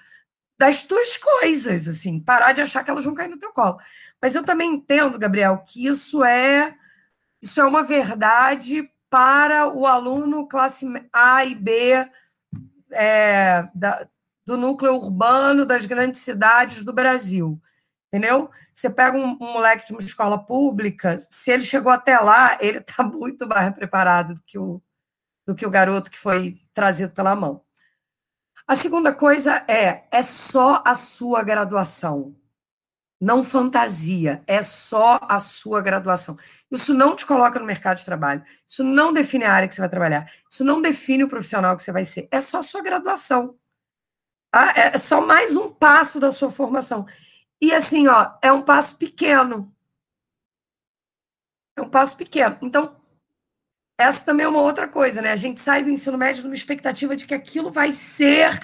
das 0.59 0.83
tuas 0.83 1.17
coisas, 1.17 1.87
assim, 1.87 2.19
parar 2.19 2.51
de 2.51 2.63
achar 2.63 2.83
que 2.83 2.91
elas 2.91 3.05
vão 3.05 3.15
cair 3.15 3.29
no 3.29 3.39
teu 3.39 3.53
colo. 3.53 3.79
Mas 4.21 4.35
eu 4.35 4.43
também 4.43 4.73
entendo, 4.73 5.21
Gabriel, 5.21 5.63
que 5.65 5.87
isso 5.87 6.25
é 6.25 6.77
isso 7.41 7.61
é 7.61 7.65
uma 7.65 7.85
verdade 7.85 8.91
para 9.09 9.69
o 9.69 9.87
aluno 9.87 10.49
classe 10.49 10.85
A 11.13 11.45
e 11.45 11.55
B 11.55 12.11
é, 12.93 13.69
da, 13.75 14.07
do 14.47 14.57
núcleo 14.57 14.95
urbano 14.95 15.65
das 15.65 15.87
grandes 15.87 16.21
cidades 16.21 16.85
do 16.85 16.93
Brasil. 16.93 17.61
Entendeu? 18.13 18.51
Você 18.75 18.91
pega 18.91 19.17
um, 19.17 19.37
um, 19.41 19.53
moleque 19.53 19.87
de 19.87 19.93
uma 19.93 20.01
escola 20.01 20.37
pública, 20.37 21.19
se 21.31 21.51
ele 21.53 21.63
chegou 21.63 21.93
até 21.93 22.19
lá, 22.19 22.59
ele 22.61 22.79
está 22.79 23.03
muito 23.05 23.47
mais 23.47 23.73
preparado 23.75 24.35
do 24.35 24.43
que, 24.43 24.59
o, 24.59 24.83
do 25.47 25.55
que 25.55 25.67
o 25.67 25.71
garoto 25.71 26.11
que 26.11 26.19
foi 26.19 26.61
trazido 26.75 27.13
pela 27.13 27.37
mão. 27.37 27.63
A 28.67 28.77
segunda 28.77 29.13
coisa 29.13 29.65
é: 29.69 30.07
é 30.11 30.23
só 30.23 30.83
a 30.85 30.95
sua 30.95 31.43
graduação 31.43 32.37
não 33.21 33.45
fantasia, 33.45 34.43
é 34.47 34.63
só 34.63 35.21
a 35.23 35.39
sua 35.39 35.81
graduação. 35.83 36.39
Isso 36.71 36.95
não 36.95 37.15
te 37.15 37.27
coloca 37.27 37.59
no 37.59 37.67
mercado 37.67 37.99
de 37.99 38.05
trabalho, 38.05 38.43
isso 38.67 38.83
não 38.83 39.13
define 39.13 39.45
a 39.45 39.53
área 39.53 39.69
que 39.69 39.75
você 39.75 39.81
vai 39.81 39.91
trabalhar, 39.91 40.33
isso 40.49 40.65
não 40.65 40.81
define 40.81 41.25
o 41.25 41.29
profissional 41.29 41.77
que 41.77 41.83
você 41.83 41.93
vai 41.93 42.05
ser, 42.05 42.29
é 42.31 42.41
só 42.41 42.59
a 42.59 42.63
sua 42.63 42.83
graduação. 42.83 43.59
Tá? 44.51 44.73
É 44.75 44.99
só 44.99 45.25
mais 45.25 45.55
um 45.57 45.71
passo 45.73 46.19
da 46.19 46.31
sua 46.31 46.51
formação. 46.51 47.07
E 47.61 47.73
assim, 47.73 48.09
ó, 48.09 48.33
é 48.43 48.51
um 48.51 48.63
passo 48.63 48.97
pequeno. 48.97 49.73
É 51.77 51.83
um 51.83 51.89
passo 51.89 52.17
pequeno. 52.17 52.57
Então, 52.63 52.97
essa 53.99 54.25
também 54.25 54.47
é 54.47 54.49
uma 54.49 54.63
outra 54.63 54.89
coisa, 54.89 55.21
né? 55.21 55.31
A 55.31 55.37
gente 55.37 55.61
sai 55.61 55.83
do 55.83 55.91
ensino 55.91 56.17
médio 56.17 56.43
numa 56.43 56.55
expectativa 56.55 57.15
de 57.15 57.27
que 57.27 57.35
aquilo 57.35 57.71
vai 57.71 57.93
ser 57.93 58.59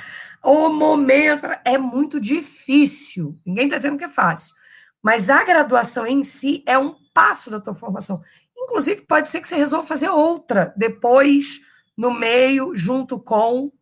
o 0.47 0.69
momento. 0.69 1.47
É 1.65 1.77
muito 1.77 2.21
difícil. 2.21 3.39
Ninguém 3.45 3.65
está 3.65 3.79
dizendo 3.79 3.99
que 3.99 4.05
é 4.05 4.09
fácil. 4.09 4.55
Mas 5.03 5.29
a 5.29 5.43
graduação 5.45 6.07
em 6.07 6.23
si 6.23 6.63
é 6.67 6.79
um 6.79 6.95
passo 7.13 7.51
da 7.51 7.61
tua 7.61 7.75
formação. 7.75 8.23
Inclusive, 8.57 9.03
pode 9.03 9.29
ser 9.29 9.41
que 9.41 9.49
você 9.49 9.57
resolva 9.57 9.87
fazer 9.87 10.09
outra 10.09 10.73
depois, 10.77 11.61
no 11.97 12.13
meio, 12.13 12.75
junto 12.75 13.19
com, 13.19 13.73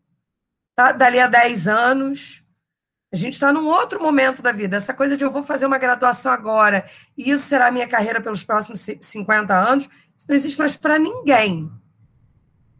tá? 0.75 0.93
dali 0.93 1.21
a 1.21 1.27
10 1.27 1.69
anos. 1.69 2.43
A 3.13 3.17
gente 3.17 3.35
está 3.35 3.53
num 3.53 3.67
outro 3.67 4.03
momento 4.03 4.43
da 4.43 4.51
vida. 4.51 4.77
Essa 4.77 4.95
coisa 4.95 5.17
de 5.17 5.25
eu 5.25 5.31
vou 5.31 5.43
fazer 5.43 5.67
uma 5.67 5.79
graduação 5.79 6.33
agora 6.33 6.85
e 7.17 7.31
isso 7.31 7.45
será 7.45 7.69
a 7.69 7.73
minha 7.73 7.87
carreira 7.87 8.21
pelos 8.21 8.43
próximos 8.43 8.85
50 9.01 9.55
anos, 9.55 9.89
isso 10.17 10.27
não 10.29 10.35
existe 10.35 10.59
mais 10.59 10.75
para 10.77 10.99
ninguém. 10.99 11.71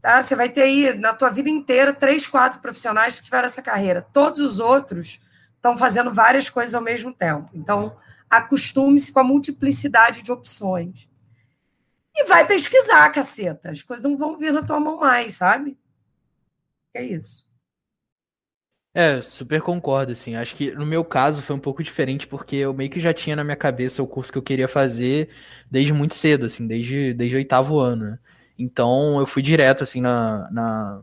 Tá? 0.05 0.21
Você 0.21 0.35
vai 0.35 0.49
ter 0.49 0.61
aí, 0.61 0.93
na 0.93 1.15
tua 1.15 1.31
vida 1.31 1.49
inteira, 1.49 1.91
três, 1.91 2.27
quatro 2.27 2.59
profissionais 2.59 3.17
que 3.17 3.25
tiveram 3.25 3.47
essa 3.47 3.59
carreira. 3.59 4.03
Todos 4.03 4.39
os 4.39 4.59
outros 4.59 5.19
estão 5.55 5.75
fazendo 5.75 6.13
várias 6.13 6.47
coisas 6.47 6.75
ao 6.75 6.81
mesmo 6.83 7.11
tempo. 7.11 7.49
Então, 7.55 7.97
acostume-se 8.29 9.11
com 9.11 9.21
a 9.21 9.23
multiplicidade 9.23 10.21
de 10.21 10.31
opções. 10.31 11.09
E 12.13 12.23
vai 12.25 12.45
pesquisar, 12.45 13.09
caceta. 13.09 13.71
As 13.71 13.81
coisas 13.81 14.03
não 14.03 14.15
vão 14.15 14.37
vir 14.37 14.53
na 14.53 14.61
tua 14.61 14.79
mão 14.79 14.99
mais, 14.99 15.33
sabe? 15.33 15.75
É 16.93 17.03
isso. 17.03 17.49
É, 18.93 19.23
super 19.23 19.59
concordo, 19.63 20.11
assim. 20.11 20.35
Acho 20.35 20.55
que 20.55 20.69
no 20.69 20.85
meu 20.85 21.03
caso 21.03 21.41
foi 21.41 21.55
um 21.55 21.59
pouco 21.59 21.81
diferente, 21.81 22.27
porque 22.27 22.57
eu 22.57 22.75
meio 22.75 22.91
que 22.91 22.99
já 22.99 23.11
tinha 23.11 23.35
na 23.35 23.43
minha 23.43 23.57
cabeça 23.57 24.03
o 24.03 24.07
curso 24.07 24.31
que 24.31 24.37
eu 24.37 24.43
queria 24.43 24.67
fazer 24.67 25.29
desde 25.69 25.91
muito 25.91 26.13
cedo, 26.13 26.45
assim, 26.45 26.67
desde, 26.67 27.11
desde 27.11 27.35
o 27.35 27.39
oitavo 27.39 27.79
ano. 27.79 28.11
Né? 28.11 28.19
Então 28.57 29.19
eu 29.19 29.25
fui 29.25 29.41
direto 29.41 29.83
assim 29.83 30.01
na, 30.01 30.49
na, 30.51 31.01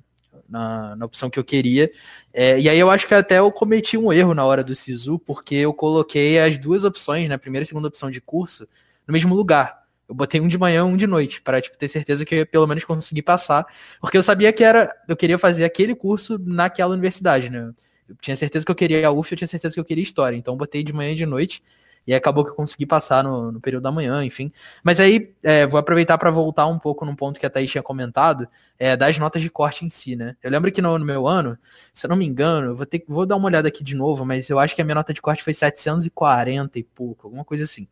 na, 0.48 0.96
na 0.96 1.06
opção 1.06 1.30
que 1.30 1.38
eu 1.38 1.44
queria. 1.44 1.90
É, 2.32 2.58
e 2.60 2.68
aí 2.68 2.78
eu 2.78 2.90
acho 2.90 3.06
que 3.06 3.14
até 3.14 3.38
eu 3.38 3.50
cometi 3.50 3.96
um 3.96 4.12
erro 4.12 4.34
na 4.34 4.44
hora 4.44 4.62
do 4.62 4.74
SISU, 4.74 5.18
porque 5.18 5.54
eu 5.54 5.72
coloquei 5.72 6.38
as 6.38 6.58
duas 6.58 6.84
opções, 6.84 7.28
né, 7.28 7.36
primeira 7.38 7.64
e 7.64 7.66
segunda 7.66 7.88
opção 7.88 8.10
de 8.10 8.20
curso, 8.20 8.68
no 9.06 9.12
mesmo 9.12 9.34
lugar. 9.34 9.82
Eu 10.08 10.14
botei 10.14 10.40
um 10.40 10.48
de 10.48 10.58
manhã, 10.58 10.84
um 10.84 10.96
de 10.96 11.06
noite, 11.06 11.40
para 11.40 11.60
tipo, 11.60 11.76
ter 11.78 11.88
certeza 11.88 12.24
que 12.24 12.34
eu 12.34 12.38
ia 12.40 12.46
pelo 12.46 12.66
menos 12.66 12.84
conseguir 12.84 13.22
passar, 13.22 13.64
porque 14.00 14.16
eu 14.16 14.22
sabia 14.22 14.52
que 14.52 14.62
era, 14.62 14.94
eu 15.08 15.16
queria 15.16 15.38
fazer 15.38 15.64
aquele 15.64 15.94
curso 15.94 16.38
naquela 16.38 16.92
universidade, 16.92 17.48
né? 17.48 17.72
Eu 18.08 18.16
tinha 18.20 18.36
certeza 18.36 18.64
que 18.64 18.70
eu 18.70 18.74
queria 18.76 19.08
a 19.08 19.10
UF, 19.10 19.32
eu 19.32 19.38
tinha 19.38 19.48
certeza 19.48 19.74
que 19.74 19.80
eu 19.80 19.84
queria 19.84 20.02
história, 20.02 20.36
então 20.36 20.52
eu 20.54 20.58
botei 20.58 20.82
de 20.82 20.92
manhã 20.92 21.12
e 21.12 21.14
de 21.14 21.24
noite. 21.24 21.62
E 22.06 22.14
acabou 22.14 22.44
que 22.44 22.50
eu 22.50 22.54
consegui 22.54 22.84
passar 22.84 23.22
no, 23.22 23.52
no 23.52 23.60
período 23.60 23.84
da 23.84 23.92
manhã, 23.92 24.24
enfim. 24.24 24.52
Mas 24.82 24.98
aí, 24.98 25.32
é, 25.42 25.66
vou 25.66 25.78
aproveitar 25.78 26.18
para 26.18 26.30
voltar 26.30 26.66
um 26.66 26.78
pouco 26.78 27.04
num 27.04 27.14
ponto 27.14 27.38
que 27.38 27.46
a 27.46 27.50
Thaís 27.50 27.70
tinha 27.70 27.82
comentado, 27.82 28.48
é, 28.78 28.96
das 28.96 29.18
notas 29.18 29.40
de 29.40 29.48
corte 29.48 29.84
em 29.84 29.88
si, 29.88 30.16
né? 30.16 30.36
Eu 30.42 30.50
lembro 30.50 30.72
que 30.72 30.82
no, 30.82 30.98
no 30.98 31.04
meu 31.04 31.28
ano, 31.28 31.56
se 31.92 32.06
eu 32.06 32.08
não 32.10 32.16
me 32.16 32.26
engano, 32.26 32.74
vou, 32.74 32.84
ter, 32.84 33.04
vou 33.06 33.24
dar 33.24 33.36
uma 33.36 33.46
olhada 33.46 33.68
aqui 33.68 33.84
de 33.84 33.94
novo, 33.94 34.24
mas 34.24 34.50
eu 34.50 34.58
acho 34.58 34.74
que 34.74 34.82
a 34.82 34.84
minha 34.84 34.96
nota 34.96 35.12
de 35.12 35.22
corte 35.22 35.44
foi 35.44 35.54
740 35.54 36.78
e 36.78 36.82
pouco, 36.82 37.28
alguma 37.28 37.44
coisa 37.44 37.64
assim. 37.64 37.86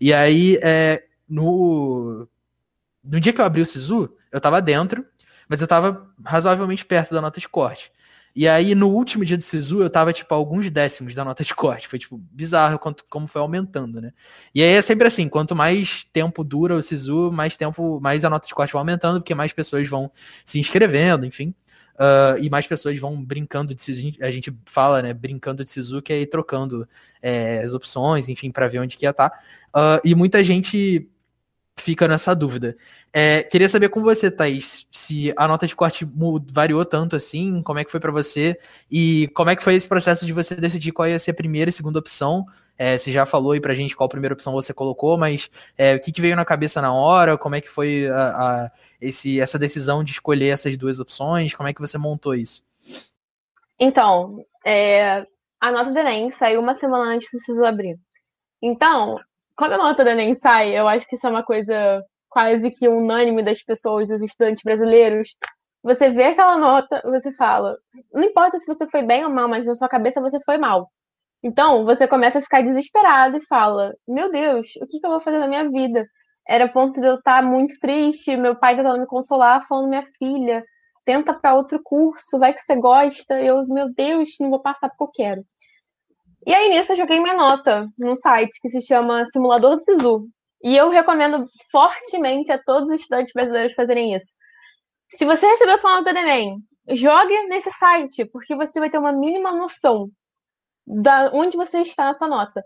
E 0.00 0.12
aí, 0.12 0.58
é, 0.62 1.04
no, 1.28 2.28
no 3.02 3.18
dia 3.18 3.32
que 3.32 3.40
eu 3.40 3.44
abri 3.44 3.60
o 3.60 3.66
SISU, 3.66 4.14
eu 4.30 4.40
tava 4.40 4.62
dentro, 4.62 5.04
mas 5.48 5.60
eu 5.60 5.66
tava 5.66 6.08
razoavelmente 6.24 6.84
perto 6.84 7.14
da 7.14 7.20
nota 7.20 7.40
de 7.40 7.48
corte. 7.48 7.90
E 8.38 8.46
aí, 8.46 8.72
no 8.72 8.88
último 8.90 9.24
dia 9.24 9.36
do 9.36 9.42
SISU, 9.42 9.82
eu 9.82 9.90
tava, 9.90 10.12
tipo, 10.12 10.32
alguns 10.32 10.70
décimos 10.70 11.12
da 11.12 11.24
nota 11.24 11.42
de 11.42 11.52
corte. 11.52 11.88
Foi, 11.88 11.98
tipo, 11.98 12.16
bizarro 12.16 12.78
quanto, 12.78 13.04
como 13.10 13.26
foi 13.26 13.42
aumentando, 13.42 14.00
né? 14.00 14.12
E 14.54 14.62
aí 14.62 14.74
é 14.74 14.80
sempre 14.80 15.08
assim, 15.08 15.28
quanto 15.28 15.56
mais 15.56 16.04
tempo 16.12 16.44
dura 16.44 16.76
o 16.76 16.80
SISU, 16.80 17.32
mais 17.32 17.56
tempo, 17.56 17.98
mais 18.00 18.24
a 18.24 18.30
nota 18.30 18.46
de 18.46 18.54
corte 18.54 18.72
vai 18.72 18.78
aumentando, 18.78 19.18
porque 19.18 19.34
mais 19.34 19.52
pessoas 19.52 19.88
vão 19.88 20.08
se 20.44 20.60
inscrevendo, 20.60 21.26
enfim. 21.26 21.52
Uh, 21.96 22.38
e 22.40 22.48
mais 22.48 22.64
pessoas 22.64 22.96
vão 23.00 23.20
brincando 23.20 23.74
de 23.74 23.82
SISU. 23.82 24.12
A 24.20 24.30
gente 24.30 24.56
fala, 24.66 25.02
né, 25.02 25.12
brincando 25.12 25.64
de 25.64 25.70
SISU, 25.72 26.00
que 26.00 26.12
é 26.12 26.20
ir 26.20 26.26
trocando 26.26 26.88
é, 27.20 27.58
as 27.64 27.74
opções, 27.74 28.28
enfim, 28.28 28.52
para 28.52 28.68
ver 28.68 28.78
onde 28.78 28.96
que 28.96 29.04
ia 29.04 29.10
estar. 29.10 29.30
Tá. 29.30 29.40
Uh, 29.74 30.00
e 30.04 30.14
muita 30.14 30.44
gente 30.44 31.08
fica 31.82 32.06
nessa 32.06 32.34
dúvida. 32.34 32.76
É, 33.12 33.42
queria 33.42 33.68
saber 33.68 33.88
com 33.88 34.02
você, 34.02 34.30
Thaís, 34.30 34.86
se 34.90 35.32
a 35.36 35.48
nota 35.48 35.66
de 35.66 35.74
corte 35.74 36.06
variou 36.52 36.84
tanto 36.84 37.16
assim, 37.16 37.62
como 37.62 37.78
é 37.78 37.84
que 37.84 37.90
foi 37.90 38.00
para 38.00 38.12
você 38.12 38.58
e 38.90 39.28
como 39.34 39.50
é 39.50 39.56
que 39.56 39.64
foi 39.64 39.74
esse 39.74 39.88
processo 39.88 40.26
de 40.26 40.32
você 40.32 40.54
decidir 40.54 40.92
qual 40.92 41.08
ia 41.08 41.18
ser 41.18 41.32
a 41.32 41.34
primeira 41.34 41.68
e 41.70 41.72
segunda 41.72 41.98
opção. 41.98 42.46
É, 42.76 42.96
você 42.96 43.10
já 43.10 43.26
falou 43.26 43.52
aí 43.52 43.60
pra 43.60 43.74
gente 43.74 43.96
qual 43.96 44.08
primeira 44.08 44.34
opção 44.34 44.52
você 44.52 44.72
colocou, 44.72 45.18
mas 45.18 45.50
é, 45.76 45.96
o 45.96 46.00
que, 46.00 46.12
que, 46.12 46.20
veio 46.20 46.36
na 46.36 46.44
cabeça 46.44 46.80
na 46.80 46.92
hora? 46.92 47.36
Como 47.36 47.56
é 47.56 47.60
que 47.60 47.68
foi 47.68 48.08
a, 48.08 48.28
a, 48.28 48.70
esse, 49.00 49.40
essa 49.40 49.58
decisão 49.58 50.04
de 50.04 50.12
escolher 50.12 50.48
essas 50.48 50.76
duas 50.76 51.00
opções? 51.00 51.54
Como 51.54 51.68
é 51.68 51.72
que 51.72 51.80
você 51.80 51.98
montou 51.98 52.34
isso? 52.34 52.62
Então, 53.80 54.44
é, 54.64 55.26
a 55.60 55.72
nota 55.72 55.90
do 55.90 55.98
Enem 55.98 56.30
saiu 56.30 56.60
uma 56.60 56.74
semana 56.74 57.14
antes 57.14 57.28
do 57.32 57.40
SISU 57.40 57.64
abrir. 57.64 57.98
Então, 58.62 59.18
quando 59.58 59.72
a 59.72 59.78
nota 59.78 60.04
do 60.04 60.10
Enem 60.10 60.36
sai, 60.36 60.78
eu 60.78 60.86
acho 60.86 61.06
que 61.08 61.16
isso 61.16 61.26
é 61.26 61.30
uma 61.30 61.42
coisa 61.42 62.00
quase 62.28 62.70
que 62.70 62.88
unânime 62.88 63.42
das 63.42 63.60
pessoas, 63.60 64.08
dos 64.08 64.22
estudantes 64.22 64.62
brasileiros. 64.62 65.36
Você 65.82 66.10
vê 66.10 66.26
aquela 66.26 66.56
nota, 66.56 67.02
você 67.04 67.32
fala, 67.32 67.76
não 68.12 68.22
importa 68.22 68.58
se 68.58 68.66
você 68.66 68.88
foi 68.88 69.02
bem 69.02 69.24
ou 69.24 69.30
mal, 69.30 69.48
mas 69.48 69.66
na 69.66 69.74
sua 69.74 69.88
cabeça 69.88 70.20
você 70.20 70.38
foi 70.44 70.58
mal. 70.58 70.88
Então, 71.42 71.84
você 71.84 72.06
começa 72.06 72.38
a 72.38 72.42
ficar 72.42 72.62
desesperado 72.62 73.36
e 73.36 73.46
fala: 73.46 73.94
Meu 74.06 74.30
Deus, 74.30 74.68
o 74.80 74.86
que, 74.86 75.00
que 75.00 75.06
eu 75.06 75.10
vou 75.10 75.20
fazer 75.20 75.38
na 75.40 75.48
minha 75.48 75.68
vida? 75.70 76.06
Era 76.48 76.68
ponto 76.68 77.00
de 77.00 77.06
eu 77.06 77.16
estar 77.16 77.42
muito 77.42 77.78
triste, 77.80 78.36
meu 78.36 78.56
pai 78.56 78.76
tentando 78.76 79.00
me 79.00 79.06
consolar, 79.06 79.66
falando: 79.66 79.88
Minha 79.88 80.02
filha, 80.18 80.64
tenta 81.04 81.32
para 81.38 81.54
outro 81.54 81.80
curso, 81.82 82.38
vai 82.38 82.52
que 82.52 82.60
você 82.60 82.76
gosta. 82.76 83.40
Eu, 83.40 83.66
meu 83.66 83.92
Deus, 83.94 84.30
não 84.40 84.50
vou 84.50 84.60
passar 84.60 84.88
porque 84.90 85.22
eu 85.22 85.26
quero. 85.26 85.44
E 86.46 86.54
aí 86.54 86.70
nisso 86.70 86.92
eu 86.92 86.96
joguei 86.96 87.20
minha 87.20 87.36
nota 87.36 87.88
num 87.98 88.16
site 88.16 88.60
que 88.60 88.68
se 88.68 88.82
chama 88.82 89.24
Simulador 89.26 89.76
do 89.76 89.82
Sisu. 89.82 90.28
E 90.62 90.76
eu 90.76 90.88
recomendo 90.90 91.46
fortemente 91.70 92.50
a 92.50 92.62
todos 92.62 92.88
os 92.88 93.00
estudantes 93.00 93.32
brasileiros 93.32 93.74
fazerem 93.74 94.14
isso. 94.14 94.32
Se 95.10 95.24
você 95.24 95.46
recebeu 95.46 95.78
sua 95.78 95.96
nota 95.96 96.12
do 96.12 96.18
Enem, 96.18 96.58
jogue 96.90 97.34
nesse 97.44 97.70
site, 97.70 98.24
porque 98.26 98.54
você 98.56 98.80
vai 98.80 98.90
ter 98.90 98.98
uma 98.98 99.12
mínima 99.12 99.52
noção 99.52 100.10
da 100.86 101.30
onde 101.32 101.56
você 101.56 101.80
está 101.80 102.06
na 102.06 102.14
sua 102.14 102.28
nota. 102.28 102.64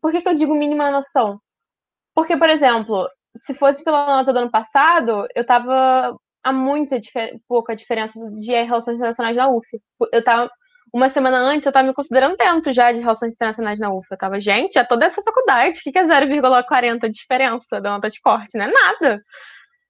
Por 0.00 0.10
que, 0.10 0.22
que 0.22 0.28
eu 0.28 0.34
digo 0.34 0.54
mínima 0.54 0.90
noção? 0.90 1.40
Porque, 2.14 2.36
por 2.36 2.50
exemplo, 2.50 3.08
se 3.36 3.54
fosse 3.54 3.84
pela 3.84 4.06
nota 4.06 4.32
do 4.32 4.38
ano 4.40 4.50
passado, 4.50 5.26
eu 5.34 5.42
estava 5.42 6.16
a 6.42 6.52
muita 6.52 6.98
pouca 7.46 7.76
diferença 7.76 8.18
de 8.40 8.50
Relações 8.50 8.96
Internacionais 8.96 9.36
na 9.36 9.48
UF. 9.48 9.66
Eu 10.12 10.18
estava 10.20 10.50
uma 10.92 11.08
semana 11.08 11.38
antes 11.38 11.66
eu 11.66 11.72
tava 11.72 11.88
me 11.88 11.94
considerando 11.94 12.36
dentro 12.36 12.72
já 12.72 12.92
de 12.92 13.00
relações 13.00 13.32
internacionais 13.32 13.78
na 13.78 13.92
UFA. 13.92 14.14
Eu 14.14 14.18
tava, 14.18 14.40
gente, 14.40 14.78
é 14.78 14.84
toda 14.84 15.06
essa 15.06 15.22
faculdade, 15.22 15.78
o 15.78 15.82
que, 15.82 15.98
é 15.98 16.02
0,40 16.02 17.00
de 17.00 17.10
diferença 17.10 17.80
da 17.80 17.90
nota 17.90 18.10
de 18.10 18.20
corte? 18.20 18.58
Não 18.58 18.64
é 18.64 18.70
nada. 18.70 19.22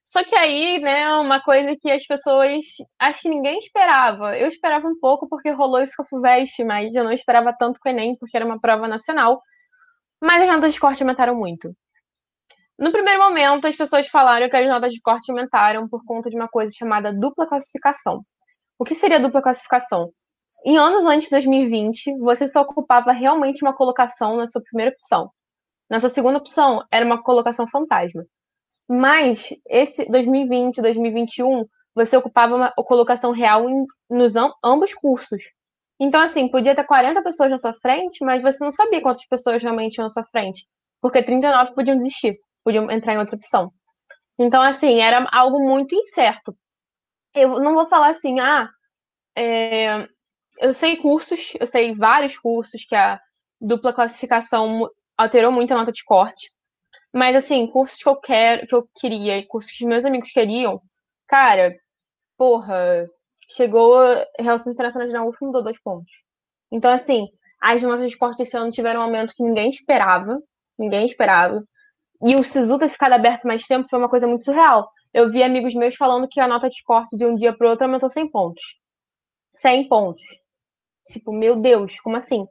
Só 0.05 0.25
que 0.25 0.35
aí, 0.35 0.81
né, 0.81 1.09
uma 1.19 1.41
coisa 1.41 1.77
que 1.81 1.91
as 1.91 2.05
pessoas. 2.07 2.65
Acho 2.99 3.23
que 3.23 3.29
ninguém 3.29 3.59
esperava. 3.59 4.37
Eu 4.37 4.49
esperava 4.49 4.89
um 4.89 4.99
pouco 4.99 5.29
porque 5.29 5.51
rolou 5.51 5.81
isso 5.81 5.95
com 5.97 6.03
a 6.03 6.07
FUVEST, 6.07 6.65
mas 6.65 6.95
eu 6.95 7.05
não 7.05 7.13
esperava 7.13 7.55
tanto 7.57 7.79
com 7.81 7.89
o 7.89 7.93
Enem, 7.93 8.17
porque 8.19 8.37
era 8.37 8.45
uma 8.45 8.61
prova 8.61 8.89
nacional. 8.89 9.39
Mas 10.21 10.43
as 10.43 10.51
notas 10.51 10.75
de 10.75 10.81
corte 10.81 11.03
aumentaram 11.03 11.37
muito. 11.37 11.73
No 12.79 12.91
primeiro 12.91 13.23
momento, 13.23 13.67
as 13.67 13.77
pessoas 13.77 14.09
falaram 14.09 14.49
que 14.49 14.57
as 14.57 14.69
notas 14.69 14.93
de 14.93 15.01
corte 15.01 15.31
aumentaram 15.31 15.89
por 15.89 16.05
conta 16.05 16.29
de 16.29 16.37
uma 16.37 16.49
coisa 16.49 16.73
chamada 16.77 17.13
dupla 17.13 17.47
classificação. 17.47 18.15
O 18.79 18.85
que 18.85 18.95
seria 18.95 19.21
dupla 19.21 19.43
classificação? 19.43 20.11
Em 20.67 20.77
anos 20.77 21.05
antes 21.05 21.29
de 21.29 21.31
2020, 21.31 22.19
você 22.19 22.47
só 22.47 22.63
ocupava 22.63 23.13
realmente 23.13 23.63
uma 23.63 23.75
colocação 23.75 24.37
na 24.37 24.47
sua 24.47 24.63
primeira 24.63 24.93
opção. 24.93 25.31
Na 25.89 26.01
sua 26.01 26.09
segunda 26.09 26.39
opção, 26.39 26.83
era 26.91 27.05
uma 27.05 27.23
colocação 27.23 27.67
fantasma. 27.67 28.23
Mas 28.89 29.55
esse 29.69 30.05
2020, 30.11 30.83
2021, 30.83 31.65
você 31.95 32.17
ocupava 32.17 32.57
uma 32.57 32.73
colocação 32.73 33.33
real 33.33 33.69
em, 33.69 33.85
nos 34.09 34.35
ambos 34.65 34.95
cursos. 34.95 35.43
Então, 35.99 36.21
assim, 36.21 36.49
podia 36.49 36.75
ter 36.75 36.87
40 36.87 37.23
pessoas 37.23 37.51
na 37.51 37.59
sua 37.59 37.75
frente, 37.75 38.25
mas 38.25 38.43
você 38.43 38.63
não 38.65 38.73
sabia 38.73 39.03
quantas 39.03 39.27
pessoas 39.27 39.63
realmente 39.63 39.97
iam 39.97 40.05
na 40.05 40.11
sua 40.11 40.25
frente. 40.25 40.67
Porque 41.01 41.23
39 41.23 41.75
podiam 41.75 41.97
desistir, 41.97 42.35
podiam 42.65 42.91
entrar 42.91 43.15
em 43.15 43.19
outra 43.19 43.37
opção. 43.37 43.73
Então, 44.39 44.63
assim, 44.63 45.01
era 45.01 45.29
algo 45.31 45.61
muito 45.61 45.95
incerto. 45.95 46.57
Eu 47.35 47.61
não 47.61 47.75
vou 47.75 47.87
falar 47.87 48.09
assim, 48.09 48.41
ah, 48.41 48.69
é, 49.37 50.09
eu 50.61 50.75
sei 50.75 50.97
cursos, 50.97 51.53
eu 51.59 51.67
sei 51.67 51.95
vários 51.95 52.37
cursos 52.37 52.85
que 52.85 52.95
a 52.95 53.21
dupla 53.61 53.93
classificação 53.93 54.89
alterou 55.17 55.51
muito 55.51 55.73
a 55.73 55.77
nota 55.79 55.93
de 55.93 56.05
corte. 56.05 56.51
Mas 57.13 57.35
assim, 57.37 57.67
cursos 57.67 58.03
que 58.03 58.09
eu 58.09 58.17
quero, 58.17 58.67
que 58.67 58.75
eu 58.75 58.89
queria 58.97 59.39
e 59.39 59.47
cursos 59.47 59.73
que 59.73 59.85
meus 59.87 60.05
amigos 60.05 60.31
queriam, 60.31 60.81
cara, 61.27 61.71
porra, 62.37 63.09
chegou 63.49 63.99
Relações 64.39 64.75
Internacionais 64.75 65.13
na 65.13 65.25
UF 65.25 65.39
mudou 65.43 65.63
dois 65.63 65.81
pontos. 65.83 66.13
Então, 66.71 66.93
assim, 66.93 67.27
as 67.61 67.83
notas 67.83 68.09
de 68.09 68.17
corte 68.17 68.43
esse 68.43 68.57
ano 68.57 68.71
tiveram 68.71 69.01
um 69.01 69.05
aumento 69.05 69.35
que 69.35 69.43
ninguém 69.43 69.67
esperava. 69.67 70.39
Ninguém 70.79 71.05
esperava. 71.05 71.63
E 72.23 72.37
o 72.37 72.45
SISU 72.45 72.79
ter 72.79 72.89
ficado 72.89 73.13
aberto 73.13 73.45
mais 73.45 73.65
tempo 73.65 73.89
foi 73.89 73.99
uma 73.99 74.09
coisa 74.09 74.27
muito 74.27 74.45
surreal. 74.45 74.91
Eu 75.13 75.29
vi 75.29 75.43
amigos 75.43 75.75
meus 75.75 75.97
falando 75.97 76.29
que 76.29 76.41
a 76.41 76.47
nota 76.47 76.69
de 76.69 76.83
corte 76.85 77.17
de 77.17 77.27
um 77.27 77.35
dia 77.35 77.53
para 77.57 77.71
outro 77.71 77.85
aumentou 77.85 78.09
100 78.09 78.31
pontos. 78.31 78.63
100 79.53 79.89
pontos. 79.89 80.23
Tipo, 81.07 81.33
meu 81.33 81.57
Deus, 81.57 81.99
como 82.01 82.17
assim? 82.17 82.47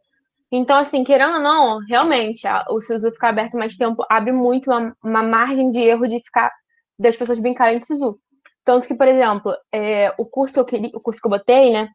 Então, 0.51 0.77
assim, 0.77 1.03
querendo 1.03 1.35
ou 1.35 1.41
não, 1.41 1.79
realmente, 1.87 2.41
o 2.69 2.81
SISU 2.81 3.11
ficar 3.11 3.29
aberto 3.29 3.57
mais 3.57 3.77
tempo 3.77 4.03
abre 4.09 4.31
muito 4.31 4.71
uma, 4.71 4.95
uma, 5.03 5.23
margem 5.23 5.69
de 5.69 5.79
erro 5.79 6.07
de 6.07 6.19
ficar 6.23 6.51
das 6.97 7.15
pessoas 7.15 7.39
brincarem 7.39 7.77
de 7.77 7.85
SISU. 7.85 8.19
Tanto 8.65 8.87
que, 8.87 8.95
por 8.95 9.07
exemplo, 9.07 9.53
é, 9.71 10.13
o 10.17 10.25
curso 10.25 10.65
que 10.65 10.75
eu 10.75 10.81
o 10.95 11.01
curso 11.01 11.21
que 11.21 11.27
eu 11.27 11.31
botei, 11.31 11.71
né, 11.71 11.89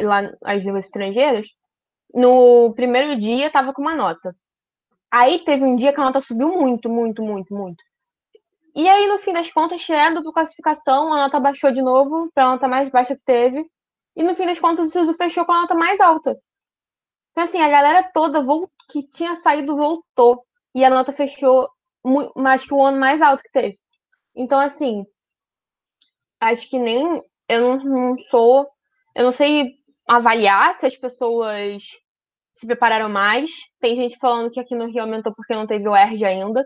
lá 0.00 0.30
as 0.44 0.64
línguas 0.64 0.84
estrangeiras, 0.86 1.48
no 2.14 2.72
primeiro 2.74 3.18
dia 3.20 3.50
tava 3.50 3.72
com 3.72 3.82
uma 3.82 3.96
nota. 3.96 4.34
Aí 5.10 5.40
teve 5.44 5.64
um 5.64 5.76
dia 5.76 5.92
que 5.92 6.00
a 6.00 6.04
nota 6.04 6.20
subiu 6.20 6.48
muito, 6.50 6.88
muito, 6.88 7.22
muito, 7.22 7.54
muito. 7.54 7.82
E 8.74 8.88
aí, 8.88 9.06
no 9.08 9.18
fim 9.18 9.32
das 9.32 9.50
contas, 9.52 9.82
tirando 9.82 10.22
por 10.22 10.32
classificação, 10.32 11.12
a 11.12 11.22
nota 11.22 11.40
baixou 11.40 11.72
de 11.72 11.82
novo 11.82 12.30
para 12.32 12.44
a 12.44 12.48
nota 12.52 12.68
mais 12.68 12.88
baixa 12.90 13.16
que 13.16 13.24
teve. 13.24 13.64
E 14.16 14.22
no 14.22 14.34
fim 14.34 14.46
das 14.46 14.58
contas, 14.58 14.88
o 14.88 14.90
Sisu 14.90 15.14
fechou 15.14 15.44
com 15.44 15.52
a 15.52 15.62
nota 15.62 15.74
mais 15.74 16.00
alta. 16.00 16.36
Então, 17.30 17.44
assim, 17.44 17.60
a 17.60 17.68
galera 17.68 18.10
toda 18.12 18.44
que 18.90 19.02
tinha 19.08 19.34
saído 19.34 19.76
voltou. 19.76 20.44
E 20.74 20.84
a 20.84 20.90
nota 20.90 21.12
fechou 21.12 21.68
mais 22.36 22.64
que 22.64 22.74
o 22.74 22.84
ano 22.84 22.98
mais 22.98 23.22
alto 23.22 23.42
que 23.42 23.50
teve. 23.50 23.76
Então, 24.34 24.58
assim, 24.60 25.04
acho 26.40 26.68
que 26.68 26.78
nem. 26.78 27.22
Eu 27.48 27.60
não, 27.62 27.84
não 27.84 28.18
sou. 28.18 28.68
Eu 29.14 29.24
não 29.24 29.32
sei 29.32 29.74
avaliar 30.06 30.74
se 30.74 30.86
as 30.86 30.96
pessoas 30.96 31.82
se 32.52 32.66
prepararam 32.66 33.08
mais. 33.08 33.50
Tem 33.80 33.96
gente 33.96 34.18
falando 34.18 34.50
que 34.50 34.60
aqui 34.60 34.74
no 34.74 34.86
Rio 34.86 35.02
aumentou 35.02 35.34
porque 35.34 35.54
não 35.54 35.66
teve 35.66 35.88
o 35.88 35.96
ERG 35.96 36.24
ainda. 36.24 36.64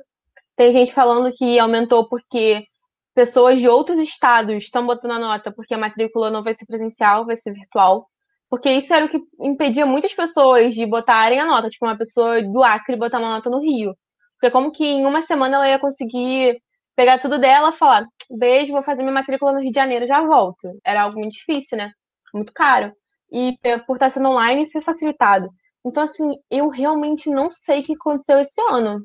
Tem 0.56 0.72
gente 0.72 0.92
falando 0.92 1.32
que 1.34 1.58
aumentou 1.58 2.08
porque 2.08 2.66
pessoas 3.14 3.58
de 3.60 3.68
outros 3.68 3.98
estados 3.98 4.56
estão 4.56 4.86
botando 4.86 5.12
a 5.12 5.18
nota 5.18 5.52
porque 5.52 5.74
a 5.74 5.78
matrícula 5.78 6.30
não 6.30 6.42
vai 6.42 6.54
ser 6.54 6.66
presencial, 6.66 7.24
vai 7.24 7.36
ser 7.36 7.52
virtual. 7.52 8.08
Porque 8.50 8.70
isso 8.70 8.92
era 8.94 9.06
o 9.06 9.08
que 9.08 9.18
impedia 9.40 9.86
muitas 9.86 10.14
pessoas 10.14 10.74
de 10.74 10.84
botarem 10.86 11.40
a 11.40 11.46
nota. 11.46 11.68
Tipo, 11.68 11.86
uma 11.86 11.98
pessoa 11.98 12.42
do 12.42 12.62
Acre 12.62 12.96
botar 12.96 13.18
uma 13.18 13.30
nota 13.30 13.50
no 13.50 13.60
Rio. 13.60 13.96
Foi 14.40 14.50
como 14.50 14.70
que 14.72 14.84
em 14.84 15.06
uma 15.06 15.22
semana 15.22 15.56
ela 15.56 15.68
ia 15.68 15.78
conseguir 15.78 16.60
pegar 16.96 17.18
tudo 17.18 17.38
dela, 17.38 17.72
falar, 17.72 18.06
beijo, 18.30 18.72
vou 18.72 18.82
fazer 18.82 19.02
minha 19.02 19.14
matrícula 19.14 19.52
no 19.52 19.60
Rio 19.60 19.72
de 19.72 19.78
Janeiro, 19.78 20.06
já 20.06 20.20
volto. 20.24 20.68
Era 20.84 21.02
algo 21.02 21.18
muito 21.18 21.32
difícil, 21.32 21.78
né? 21.78 21.90
Muito 22.32 22.52
caro. 22.52 22.92
E 23.32 23.56
por 23.86 23.94
estar 23.96 24.10
sendo 24.10 24.28
online, 24.28 24.66
ser 24.66 24.82
facilitado. 24.82 25.48
Então, 25.84 26.02
assim, 26.02 26.30
eu 26.50 26.68
realmente 26.68 27.28
não 27.30 27.50
sei 27.50 27.80
o 27.80 27.82
que 27.82 27.94
aconteceu 27.94 28.38
esse 28.38 28.60
ano. 28.70 29.04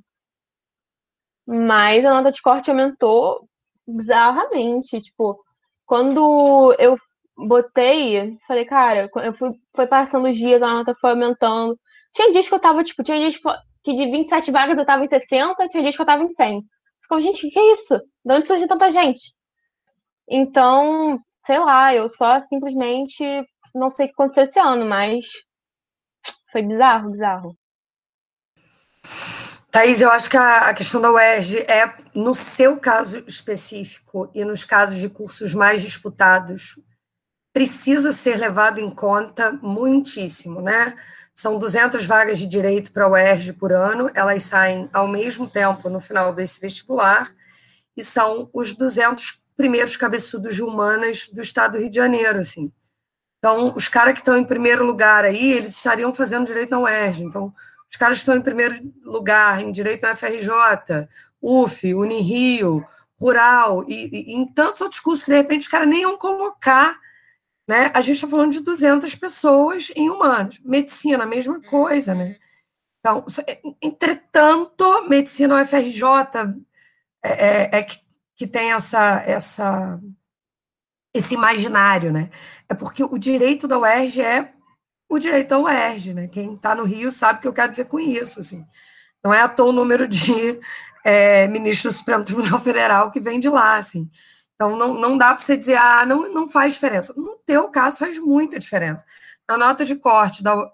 Mas 1.47 2.05
a 2.05 2.11
nota 2.11 2.31
de 2.31 2.41
corte 2.41 2.69
aumentou 2.69 3.48
bizarramente. 3.95 5.01
Tipo, 5.01 5.39
quando 5.85 6.75
eu 6.79 6.95
botei, 7.37 8.37
falei, 8.47 8.65
cara, 8.65 9.09
eu 9.23 9.33
fui 9.33 9.51
foi 9.75 9.87
passando 9.87 10.29
os 10.29 10.37
dias, 10.37 10.61
a 10.61 10.73
nota 10.73 10.95
foi 10.99 11.11
aumentando. 11.11 11.79
Tinha 12.13 12.31
dias 12.31 12.47
que 12.47 12.53
eu 12.53 12.59
tava, 12.59 12.83
tipo, 12.83 13.03
tinha 13.03 13.17
dias 13.19 13.37
que 13.83 13.93
de 13.93 14.11
27 14.11 14.51
vagas 14.51 14.77
eu 14.77 14.85
tava 14.85 15.03
em 15.03 15.07
60, 15.07 15.67
tinha 15.69 15.83
dias 15.83 15.95
que 15.95 16.01
eu 16.01 16.05
tava 16.05 16.23
em 16.23 16.27
100. 16.27 16.63
Ficava, 17.01 17.21
gente, 17.21 17.39
o 17.39 17.41
que, 17.41 17.51
que 17.51 17.59
é 17.59 17.71
isso? 17.71 17.97
De 18.25 18.33
onde 18.33 18.47
surgiu 18.47 18.67
tanta 18.67 18.91
gente? 18.91 19.33
Então, 20.29 21.19
sei 21.43 21.59
lá, 21.59 21.93
eu 21.95 22.07
só 22.09 22.39
simplesmente 22.41 23.23
não 23.73 23.89
sei 23.89 24.05
o 24.05 24.09
que 24.09 24.13
aconteceu 24.13 24.43
esse 24.43 24.59
ano, 24.59 24.85
mas 24.85 25.25
foi 26.51 26.61
bizarro, 26.61 27.11
bizarro. 27.11 27.57
Thaís, 29.71 30.01
eu 30.01 30.09
acho 30.09 30.29
que 30.29 30.37
a, 30.37 30.69
a 30.69 30.73
questão 30.73 30.99
da 30.99 31.11
UERJ 31.11 31.59
é, 31.59 31.93
no 32.15 32.33
seu 32.33 32.77
caso 32.77 33.23
específico 33.27 34.29
e 34.33 34.43
nos 34.43 34.65
casos 34.65 34.97
de 34.97 35.07
cursos 35.07 35.53
mais 35.53 35.81
disputados, 35.81 36.79
precisa 37.53 38.11
ser 38.11 38.37
levado 38.37 38.79
em 38.79 38.89
conta 38.89 39.51
muitíssimo, 39.61 40.61
né? 40.61 40.95
São 41.35 41.57
200 41.57 42.05
vagas 42.05 42.39
de 42.39 42.47
direito 42.47 42.91
para 42.91 43.05
a 43.05 43.09
UERJ 43.09 43.53
por 43.53 43.71
ano, 43.71 44.09
elas 44.13 44.43
saem 44.43 44.89
ao 44.91 45.07
mesmo 45.07 45.47
tempo 45.47 45.89
no 45.89 45.99
final 45.99 46.33
desse 46.33 46.59
vestibular, 46.59 47.33
e 47.95 48.03
são 48.03 48.49
os 48.53 48.73
200 48.73 49.43
primeiros 49.55 49.95
cabeçudos 49.95 50.55
de 50.55 50.63
humanas 50.63 51.29
do 51.29 51.41
estado 51.41 51.73
do 51.73 51.79
Rio 51.79 51.89
de 51.89 51.95
Janeiro, 51.95 52.39
assim. 52.39 52.71
Então, 53.37 53.73
os 53.75 53.87
caras 53.87 54.13
que 54.13 54.19
estão 54.19 54.37
em 54.37 54.43
primeiro 54.43 54.85
lugar 54.85 55.23
aí, 55.23 55.53
eles 55.53 55.75
estariam 55.75 56.13
fazendo 56.13 56.47
direito 56.47 56.71
na 56.71 56.79
UERJ. 56.79 57.23
Então, 57.23 57.53
os 57.89 57.97
caras 57.97 58.19
estão 58.19 58.35
em 58.35 58.41
primeiro 58.41 58.93
lugar 59.03 59.61
em 59.61 59.71
direito 59.71 60.03
na 60.03 60.15
FRJ, 60.15 61.07
UF, 61.41 61.93
Unirio, 61.93 62.85
Rural, 63.19 63.83
e, 63.87 64.09
e, 64.31 64.33
em 64.33 64.45
tantos 64.45 64.81
outros 64.81 64.99
cursos 64.99 65.23
que, 65.23 65.31
de 65.31 65.37
repente, 65.37 65.63
os 65.63 65.67
caras 65.67 65.87
nem 65.87 66.01
iam 66.01 66.17
colocar 66.17 66.99
né? 67.69 67.91
A 67.93 68.01
gente 68.01 68.15
está 68.15 68.27
falando 68.27 68.51
de 68.51 68.61
200 68.61 69.13
pessoas 69.13 69.91
em 69.95 70.09
humanos. 70.09 70.59
Medicina, 70.65 71.23
a 71.23 71.27
mesma 71.27 71.61
coisa, 71.61 72.15
né? 72.15 72.35
Então, 72.99 73.23
é, 73.47 73.61
entretanto, 73.79 75.07
medicina 75.07 75.61
UFRJ 75.61 76.03
é, 77.23 77.29
é, 77.29 77.69
é 77.77 77.83
que, 77.83 77.99
que 78.35 78.47
tem 78.47 78.71
essa, 78.71 79.21
essa, 79.21 80.01
esse 81.13 81.35
imaginário, 81.35 82.11
né? 82.11 82.31
É 82.67 82.73
porque 82.73 83.03
o 83.03 83.19
direito 83.19 83.67
da 83.67 83.77
UERJ 83.77 84.19
é 84.19 84.53
o 85.09 85.17
direito 85.17 85.49
da 85.49 85.59
UERJ, 85.59 86.13
né? 86.13 86.27
Quem 86.27 86.53
está 86.53 86.75
no 86.75 86.83
Rio 86.83 87.11
sabe 87.11 87.39
o 87.39 87.41
que 87.41 87.47
eu 87.47 87.53
quero 87.53 87.71
dizer 87.71 87.85
com 87.85 87.99
isso, 87.99 88.39
assim. 88.39 88.63
Não 89.23 89.33
é 89.33 89.41
à 89.41 89.49
toa 89.49 89.69
o 89.69 89.73
número 89.73 90.07
de 90.07 90.59
é, 91.03 91.47
ministros 91.47 91.95
do 91.95 91.97
Supremo 91.97 92.23
Tribunal 92.23 92.59
Federal 92.61 93.11
que 93.11 93.19
vem 93.19 93.39
de 93.39 93.49
lá, 93.49 93.77
assim. 93.77 94.09
Então, 94.53 94.75
não, 94.75 94.93
não 94.93 95.17
dá 95.17 95.33
para 95.33 95.39
você 95.43 95.57
dizer, 95.57 95.77
ah, 95.77 96.05
não, 96.05 96.31
não 96.31 96.47
faz 96.47 96.73
diferença. 96.73 97.13
No 97.17 97.37
teu 97.45 97.69
caso, 97.69 97.97
faz 97.97 98.19
muita 98.19 98.59
diferença. 98.59 99.05
Na 99.49 99.57
nota 99.57 99.83
de 99.83 99.95
corte 99.95 100.43
da, 100.43 100.69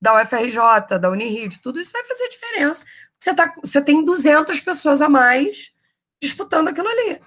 da 0.00 0.20
UFRJ, 0.20 0.98
da 1.00 1.10
Unirio, 1.10 1.50
tudo 1.62 1.80
isso 1.80 1.92
vai 1.92 2.04
fazer 2.04 2.28
diferença. 2.28 2.84
Você, 3.18 3.32
tá, 3.34 3.54
você 3.62 3.80
tem 3.80 4.04
200 4.04 4.60
pessoas 4.60 5.00
a 5.00 5.08
mais 5.08 5.72
disputando 6.20 6.68
aquilo 6.68 6.88
ali, 6.88 7.20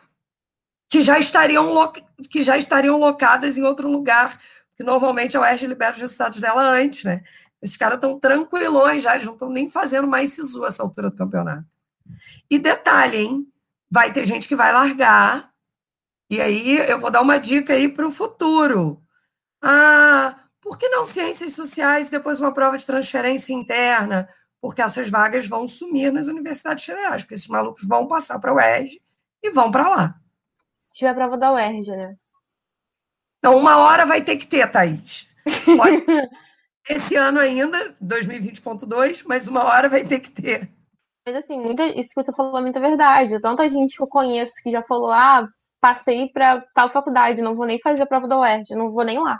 que 0.89 1.01
já 1.01 1.17
estariam, 1.17 1.91
que 2.29 2.43
já 2.43 2.57
estariam 2.57 2.97
locadas 2.97 3.57
em 3.57 3.63
outro 3.63 3.89
lugar, 3.89 4.39
que 4.77 4.83
normalmente 4.83 5.35
a 5.35 5.41
UERJ 5.41 5.67
libera 5.67 5.95
os 5.95 6.01
resultados 6.01 6.39
dela 6.39 6.61
antes, 6.61 7.03
né? 7.03 7.23
Esses 7.61 7.75
caras 7.75 7.95
estão 7.95 8.19
tranquilões 8.19 9.03
já, 9.03 9.15
eles 9.15 9.25
não 9.25 9.33
estão 9.33 9.49
nem 9.49 9.69
fazendo 9.69 10.07
mais 10.07 10.33
SISU 10.33 10.65
essa 10.65 10.83
altura 10.83 11.09
do 11.09 11.17
campeonato. 11.17 11.65
E 12.49 12.59
detalhe, 12.59 13.17
hein? 13.17 13.47
Vai 13.89 14.13
ter 14.13 14.25
gente 14.25 14.47
que 14.47 14.55
vai 14.55 14.71
largar 14.71 15.51
e 16.29 16.41
aí 16.41 16.77
eu 16.89 16.99
vou 16.99 17.09
dar 17.09 17.21
uma 17.21 17.39
dica 17.39 17.73
aí 17.73 17.87
para 17.87 18.05
o 18.05 18.11
futuro. 18.11 19.01
Ah, 19.61 20.37
por 20.61 20.77
que 20.77 20.89
não 20.89 21.05
ciências 21.05 21.53
sociais 21.53 22.09
depois 22.09 22.39
uma 22.39 22.53
prova 22.53 22.77
de 22.77 22.85
transferência 22.85 23.53
interna? 23.53 24.27
Porque 24.59 24.81
essas 24.81 25.09
vagas 25.09 25.47
vão 25.47 25.67
sumir 25.67 26.11
nas 26.11 26.27
universidades 26.27 26.83
federais, 26.83 27.23
porque 27.23 27.35
esses 27.35 27.47
malucos 27.47 27.87
vão 27.87 28.07
passar 28.07 28.39
para 28.39 28.51
a 28.51 28.55
UERJ 28.55 29.01
e 29.41 29.51
vão 29.51 29.71
para 29.71 29.87
lá. 29.87 30.15
Se 30.77 30.93
tiver 30.93 31.13
prova 31.13 31.37
da 31.37 31.53
UERJ, 31.53 31.95
né? 31.95 32.15
Então, 33.47 33.57
uma 33.57 33.77
hora 33.77 34.05
vai 34.05 34.21
ter 34.21 34.35
que 34.35 34.45
ter, 34.45 34.69
Thaís. 34.69 35.25
Pode... 35.77 36.03
Esse 36.89 37.15
ano 37.15 37.39
ainda, 37.39 37.95
2020.2, 38.03 39.23
mas 39.25 39.47
uma 39.47 39.63
hora 39.63 39.87
vai 39.87 40.03
ter 40.03 40.19
que 40.19 40.29
ter. 40.29 40.69
Mas 41.25 41.37
assim, 41.37 41.57
muita, 41.57 41.85
isso 41.85 42.09
que 42.09 42.21
você 42.21 42.33
falou 42.33 42.57
é 42.57 42.61
muita 42.61 42.81
verdade. 42.81 43.39
Tanta 43.39 43.67
gente 43.69 43.95
que 43.95 44.03
eu 44.03 44.07
conheço 44.07 44.61
que 44.61 44.69
já 44.69 44.83
falou, 44.83 45.11
ah, 45.11 45.47
passei 45.79 46.27
para 46.27 46.61
tal 46.73 46.89
faculdade, 46.89 47.41
não 47.41 47.55
vou 47.55 47.65
nem 47.65 47.79
fazer 47.79 48.03
a 48.03 48.05
prova 48.05 48.27
da 48.27 48.37
UERJ, 48.37 48.75
não 48.75 48.89
vou 48.89 49.05
nem 49.05 49.17
lá. 49.17 49.37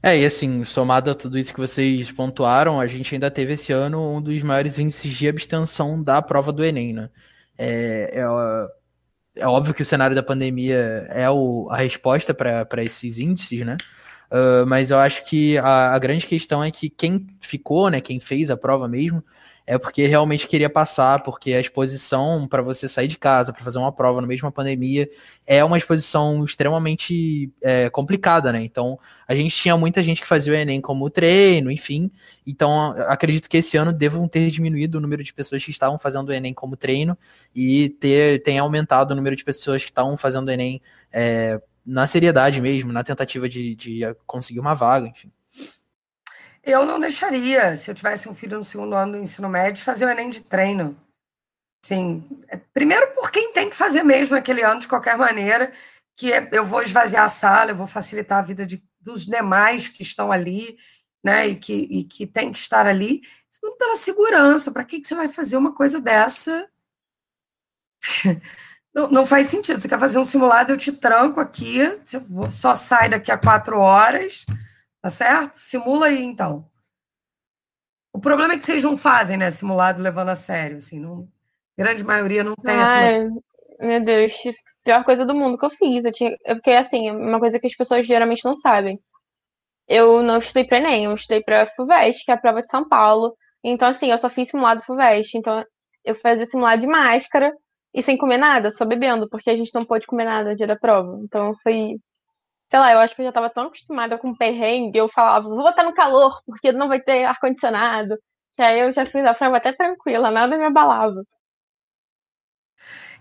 É, 0.00 0.16
e 0.16 0.24
assim, 0.24 0.64
somado 0.64 1.10
a 1.10 1.14
tudo 1.14 1.38
isso 1.38 1.52
que 1.52 1.60
vocês 1.60 2.12
pontuaram, 2.12 2.78
a 2.78 2.86
gente 2.86 3.14
ainda 3.14 3.30
teve 3.32 3.54
esse 3.54 3.72
ano 3.72 4.16
um 4.16 4.22
dos 4.22 4.42
maiores 4.44 4.78
índices 4.78 5.12
de 5.12 5.28
abstenção 5.28 6.00
da 6.00 6.22
prova 6.22 6.52
do 6.52 6.64
Enem, 6.64 6.92
né? 6.92 7.10
É, 7.58 8.20
é, 8.20 8.24
é 9.36 9.46
óbvio 9.46 9.74
que 9.74 9.82
o 9.82 9.84
cenário 9.84 10.14
da 10.14 10.22
pandemia 10.22 11.06
é 11.08 11.28
o, 11.28 11.68
a 11.70 11.76
resposta 11.76 12.32
para 12.32 12.82
esses 12.82 13.18
índices, 13.18 13.60
né? 13.64 13.76
Uh, 14.30 14.66
mas 14.66 14.90
eu 14.90 14.98
acho 14.98 15.24
que 15.26 15.58
a, 15.58 15.94
a, 15.94 15.98
grande 15.98 16.26
questão 16.26 16.64
é 16.64 16.70
que 16.70 16.88
quem 16.88 17.26
ficou, 17.40 17.88
né, 17.88 18.00
quem 18.00 18.18
fez 18.18 18.50
a 18.50 18.56
prova 18.56 18.88
mesmo, 18.88 19.22
é 19.66 19.78
porque 19.78 20.06
realmente 20.06 20.46
queria 20.46 20.68
passar, 20.68 21.22
porque 21.22 21.54
a 21.54 21.60
exposição 21.60 22.46
para 22.46 22.60
você 22.60 22.86
sair 22.86 23.08
de 23.08 23.16
casa 23.16 23.52
para 23.52 23.64
fazer 23.64 23.78
uma 23.78 23.90
prova 23.90 24.20
no 24.20 24.26
meio 24.26 24.36
de 24.36 24.44
uma 24.44 24.52
pandemia 24.52 25.08
é 25.46 25.64
uma 25.64 25.78
exposição 25.78 26.44
extremamente 26.44 27.50
é, 27.62 27.88
complicada, 27.88 28.52
né? 28.52 28.62
Então 28.62 28.98
a 29.26 29.34
gente 29.34 29.56
tinha 29.56 29.76
muita 29.76 30.02
gente 30.02 30.20
que 30.20 30.28
fazia 30.28 30.52
o 30.52 30.56
Enem 30.56 30.80
como 30.82 31.08
treino, 31.08 31.70
enfim. 31.70 32.10
Então 32.46 32.94
acredito 33.08 33.48
que 33.48 33.56
esse 33.56 33.76
ano 33.76 33.92
devam 33.92 34.28
ter 34.28 34.50
diminuído 34.50 34.98
o 34.98 35.00
número 35.00 35.24
de 35.24 35.32
pessoas 35.32 35.64
que 35.64 35.70
estavam 35.70 35.98
fazendo 35.98 36.28
o 36.28 36.32
Enem 36.32 36.52
como 36.52 36.76
treino 36.76 37.16
e 37.54 37.88
ter 37.88 38.42
tem 38.42 38.58
aumentado 38.58 39.12
o 39.12 39.14
número 39.14 39.34
de 39.34 39.44
pessoas 39.44 39.82
que 39.82 39.90
estavam 39.90 40.16
fazendo 40.18 40.48
o 40.48 40.50
Enem 40.50 40.82
é, 41.10 41.58
na 41.86 42.06
seriedade 42.06 42.60
mesmo, 42.60 42.92
na 42.92 43.02
tentativa 43.02 43.48
de, 43.48 43.74
de 43.74 44.00
conseguir 44.26 44.60
uma 44.60 44.74
vaga, 44.74 45.06
enfim. 45.06 45.30
Eu 46.66 46.86
não 46.86 46.98
deixaria, 46.98 47.76
se 47.76 47.90
eu 47.90 47.94
tivesse 47.94 48.28
um 48.28 48.34
filho 48.34 48.56
no 48.56 48.64
segundo 48.64 48.94
ano 48.94 49.12
do 49.12 49.18
ensino 49.18 49.48
médio, 49.48 49.84
fazer 49.84 50.06
o 50.06 50.08
Enem 50.08 50.30
de 50.30 50.40
treino. 50.40 50.96
Sim, 51.84 52.26
é, 52.48 52.56
primeiro 52.56 53.12
por 53.14 53.30
quem 53.30 53.52
tem 53.52 53.68
que 53.68 53.76
fazer 53.76 54.02
mesmo 54.02 54.34
aquele 54.34 54.62
ano 54.62 54.80
de 54.80 54.88
qualquer 54.88 55.18
maneira, 55.18 55.70
que 56.16 56.32
é, 56.32 56.48
eu 56.52 56.64
vou 56.64 56.82
esvaziar 56.82 57.24
a 57.24 57.28
sala, 57.28 57.70
eu 57.70 57.76
vou 57.76 57.86
facilitar 57.86 58.38
a 58.38 58.42
vida 58.42 58.64
de, 58.64 58.82
dos 58.98 59.26
demais 59.26 59.88
que 59.88 60.02
estão 60.02 60.32
ali, 60.32 60.78
né, 61.22 61.48
e 61.48 61.56
que, 61.56 61.74
e 61.74 62.04
que 62.04 62.26
tem 62.26 62.50
que 62.50 62.58
estar 62.58 62.86
ali, 62.86 63.22
segundo 63.50 63.76
pela 63.76 63.96
segurança, 63.96 64.72
para 64.72 64.84
que, 64.84 65.00
que 65.00 65.08
você 65.08 65.14
vai 65.14 65.28
fazer 65.28 65.58
uma 65.58 65.74
coisa 65.74 66.00
dessa? 66.00 66.68
Não, 68.94 69.10
não, 69.10 69.26
faz 69.26 69.48
sentido. 69.48 69.80
Você 69.80 69.88
quer 69.88 69.98
fazer 69.98 70.20
um 70.20 70.24
simulado, 70.24 70.72
eu 70.72 70.76
te 70.76 70.92
tranco 70.92 71.40
aqui, 71.40 71.80
você 72.04 72.22
só 72.48 72.76
sai 72.76 73.08
daqui 73.08 73.32
a 73.32 73.36
quatro 73.36 73.80
horas, 73.80 74.46
Tá 75.04 75.10
certo? 75.10 75.58
Simula 75.58 76.06
aí, 76.06 76.24
então. 76.24 76.64
O 78.10 78.18
problema 78.18 78.54
é 78.54 78.56
que 78.56 78.64
vocês 78.64 78.82
não 78.82 78.96
fazem, 78.96 79.36
né? 79.36 79.50
Simulado 79.50 80.00
levando 80.00 80.30
a 80.30 80.34
sério, 80.34 80.78
assim. 80.78 80.98
Não, 80.98 81.28
grande 81.76 82.02
maioria 82.02 82.42
não 82.42 82.54
tem 82.56 82.74
Ai, 82.74 83.16
assim. 83.16 83.38
Meu 83.80 84.00
Deus, 84.00 84.32
pior 84.82 85.04
coisa 85.04 85.26
do 85.26 85.34
mundo 85.34 85.58
que 85.58 85.66
eu 85.66 85.70
fiz. 85.72 86.06
Eu 86.06 86.12
tinha, 86.14 86.34
porque, 86.46 86.70
assim, 86.70 87.10
é 87.10 87.12
uma 87.12 87.38
coisa 87.38 87.60
que 87.60 87.66
as 87.66 87.76
pessoas 87.76 88.06
geralmente 88.06 88.46
não 88.46 88.56
sabem. 88.56 88.98
Eu 89.86 90.22
não 90.22 90.38
estudei 90.38 90.64
para 90.64 90.78
Enem, 90.78 91.04
eu 91.04 91.12
estudei 91.12 91.42
para 91.42 91.70
FUVEST, 91.76 92.24
que 92.24 92.30
é 92.30 92.34
a 92.34 92.38
prova 92.38 92.62
de 92.62 92.68
São 92.68 92.88
Paulo. 92.88 93.36
Então, 93.62 93.88
assim, 93.88 94.10
eu 94.10 94.16
só 94.16 94.30
fiz 94.30 94.48
simulado 94.48 94.84
FUVEST. 94.84 95.36
Então, 95.36 95.62
eu 96.02 96.14
fazia 96.14 96.46
simulado 96.46 96.80
de 96.80 96.86
máscara 96.86 97.52
e 97.92 98.02
sem 98.02 98.16
comer 98.16 98.38
nada, 98.38 98.70
só 98.70 98.86
bebendo, 98.86 99.28
porque 99.28 99.50
a 99.50 99.56
gente 99.56 99.74
não 99.74 99.84
pode 99.84 100.06
comer 100.06 100.24
nada 100.24 100.48
no 100.48 100.56
dia 100.56 100.66
da 100.66 100.76
prova. 100.76 101.20
Então, 101.22 101.52
foi 101.62 101.98
sei 102.74 102.80
lá, 102.80 102.90
eu 102.90 102.98
acho 102.98 103.14
que 103.14 103.20
eu 103.20 103.26
já 103.26 103.28
estava 103.28 103.48
tão 103.48 103.66
acostumada 103.66 104.18
com 104.18 104.34
perrengue, 104.34 104.98
eu 104.98 105.08
falava, 105.08 105.48
vou 105.48 105.62
botar 105.62 105.84
no 105.84 105.94
calor, 105.94 106.42
porque 106.44 106.72
não 106.72 106.88
vai 106.88 107.00
ter 107.00 107.24
ar-condicionado. 107.24 108.18
Que 108.52 108.62
aí 108.62 108.80
eu 108.80 108.92
já 108.92 109.06
fiz 109.06 109.24
a 109.24 109.32
prova 109.32 109.58
até 109.58 109.72
tranquila, 109.72 110.28
nada 110.28 110.58
me 110.58 110.64
abalava. 110.64 111.22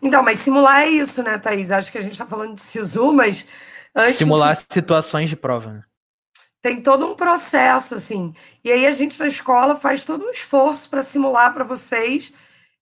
Então, 0.01 0.23
mas 0.23 0.39
simular 0.39 0.81
é 0.81 0.89
isso, 0.89 1.21
né, 1.21 1.37
Thaís? 1.37 1.69
Acho 1.69 1.91
que 1.91 1.99
a 1.99 2.01
gente 2.01 2.13
está 2.13 2.25
falando 2.25 2.55
de 2.55 2.61
SISU, 2.61 3.13
mas. 3.13 3.45
Antes... 3.95 4.15
Simular 4.15 4.57
situações 4.67 5.29
de 5.29 5.35
prova, 5.35 5.71
né? 5.71 5.83
tem 6.59 6.81
todo 6.81 7.05
um 7.05 7.15
processo, 7.15 7.93
assim. 7.93 8.33
E 8.63 8.71
aí 8.71 8.87
a 8.87 8.91
gente 8.93 9.19
na 9.19 9.27
escola 9.27 9.75
faz 9.75 10.03
todo 10.03 10.25
um 10.25 10.29
esforço 10.31 10.89
para 10.89 11.03
simular 11.03 11.53
para 11.53 11.63
vocês, 11.63 12.33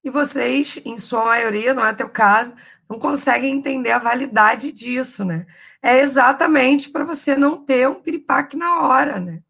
e 0.04 0.10
vocês, 0.10 0.80
em 0.86 0.98
sua 0.98 1.26
maioria, 1.26 1.74
não 1.74 1.86
é 1.86 1.94
teu 1.94 2.08
caso, 2.08 2.54
não 2.92 3.00
conseguem 3.00 3.56
entender 3.56 3.92
a 3.92 4.00
validade 4.00 4.72
disso, 4.74 5.24
né? 5.24 5.48
É 5.82 6.00
exatamente 6.00 6.90
para 6.90 7.06
você 7.06 7.38
não 7.38 7.64
ter 7.64 7.88
um 7.88 7.96
piripaque 7.96 8.58
na 8.58 8.82
hora, 8.82 9.18
né? 9.18 9.42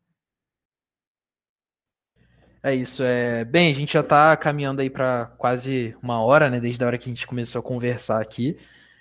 É 2.61 2.75
isso. 2.75 3.01
É... 3.03 3.43
Bem, 3.43 3.71
a 3.71 3.75
gente 3.75 3.93
já 3.93 4.01
está 4.01 4.37
caminhando 4.37 4.81
aí 4.81 4.91
para 4.91 5.25
quase 5.39 5.95
uma 6.03 6.21
hora, 6.21 6.51
né? 6.51 6.59
Desde 6.59 6.83
a 6.83 6.87
hora 6.87 6.97
que 6.99 7.09
a 7.09 7.13
gente 7.13 7.25
começou 7.25 7.59
a 7.59 7.63
conversar 7.63 8.21
aqui. 8.21 8.55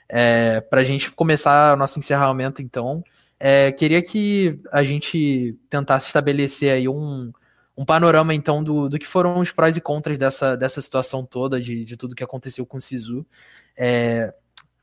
É... 0.09 0.63
Para 0.63 0.81
a 0.81 0.85
gente 0.85 1.11
começar 1.11 1.75
o 1.75 1.77
nosso 1.77 1.99
encerramento, 1.99 2.63
então, 2.63 3.05
é... 3.39 3.71
queria 3.73 4.03
que 4.03 4.59
a 4.73 4.83
gente 4.83 5.55
tentasse 5.69 6.07
estabelecer 6.07 6.73
aí 6.73 6.89
um, 6.89 7.31
um 7.77 7.85
panorama, 7.85 8.35
então, 8.35 8.63
do, 8.63 8.89
do 8.89 8.99
que 8.99 9.07
foram 9.07 9.39
os 9.39 9.53
prós 9.53 9.77
e 9.77 9.81
contras 9.81 10.19
dessa, 10.19 10.57
dessa 10.57 10.81
situação 10.81 11.25
toda, 11.25 11.61
de, 11.61 11.85
de 11.85 11.97
tudo 11.97 12.15
que 12.15 12.25
aconteceu 12.25 12.67
com 12.67 12.77
o 12.77 12.81
Sisu. 12.81 13.27
É... 13.77 14.33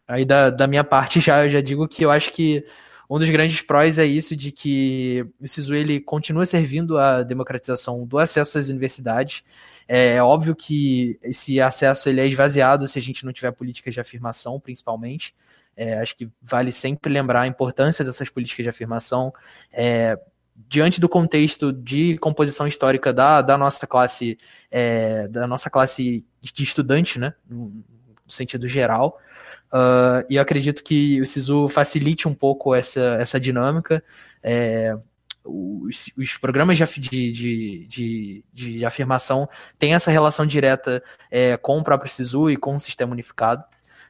Aí, 0.08 0.26
da, 0.26 0.50
da 0.50 0.68
minha 0.68 0.84
parte, 0.84 1.20
já, 1.22 1.48
já 1.48 1.62
digo 1.62 1.88
que 1.88 2.04
eu 2.04 2.12
acho 2.12 2.32
que 2.32 2.64
um 3.10 3.18
dos 3.18 3.30
grandes 3.30 3.62
prós 3.62 3.98
é 3.98 4.06
isso 4.06 4.36
de 4.36 4.52
que 4.52 5.26
o 5.40 5.48
SISU 5.48 5.74
ele 5.74 6.00
continua 6.00 6.46
servindo 6.46 6.98
à 6.98 7.24
democratização 7.24 8.06
do 8.06 8.20
acesso 8.20 8.58
às 8.58 8.68
universidades. 8.68 9.44
É 9.88 10.22
óbvio 10.22 10.54
que 10.54 11.18
esse 11.24 11.62
acesso 11.62 12.10
ele 12.10 12.20
é 12.20 12.28
esvaziado 12.28 12.86
se 12.88 13.00
a 13.00 13.02
gente 13.02 13.26
não 13.26 13.32
tiver 13.32 13.52
políticas 13.52 13.94
de 13.94 14.02
afirmação, 14.02 14.60
principalmente. 14.60 15.34
É, 15.76 16.00
acho 16.00 16.18
que 16.18 16.30
vale 16.42 16.72
sempre 16.72 17.14
lembrar 17.14 17.42
a 17.42 17.48
importância 17.48 18.04
dessas 18.04 18.30
políticas 18.30 18.66
de 18.66 18.70
afirmação. 18.70 19.34
É, 19.72 20.20
diante 20.58 21.00
do 21.00 21.08
contexto 21.08 21.72
de 21.72 22.18
composição 22.18 22.66
histórica 22.66 23.14
da, 23.14 23.42
da 23.42 23.58
nossa 23.58 23.86
classe, 23.86 24.38
é, 24.72 25.28
da 25.28 25.46
nossa 25.48 25.70
classe 25.70 26.26
de 26.42 26.64
estudante, 26.64 27.20
né, 27.20 27.34
no 27.50 27.84
sentido 28.28 28.68
geral, 28.68 29.20
Uh, 29.68 30.24
e 30.30 30.36
eu 30.36 30.42
acredito 30.42 30.84
que 30.84 31.22
o 31.22 31.26
SISU 31.26 31.68
facilite 31.68 32.28
um 32.28 32.34
pouco 32.34 32.74
essa, 32.74 33.18
essa 33.20 33.40
dinâmica. 33.40 34.04
É, 34.42 34.96
os, 35.44 36.10
os, 36.18 36.38
programas 36.38 36.78
de, 36.78 37.32
de, 37.32 37.86
de, 37.88 38.46
de, 38.54 38.86
afirmação 38.86 39.48
têm 39.78 39.94
essa 39.94 40.12
relação 40.12 40.46
direta 40.46 41.04
é, 41.32 41.58
com 41.58 41.78
o 41.78 41.84
próprio 41.84 42.12
SISU 42.12 42.50
e 42.50 42.58
com 42.58 42.76
o 42.76 42.80
sistema 42.80 43.12
unificado. 43.12 43.64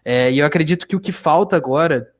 É, 0.03 0.31
e 0.31 0.39
eu 0.39 0.45
acredito 0.45 0.87
que 0.87 0.95
o 0.95 0.99
que 0.99 1.11
falta 1.11 1.55
agora 1.55 2.11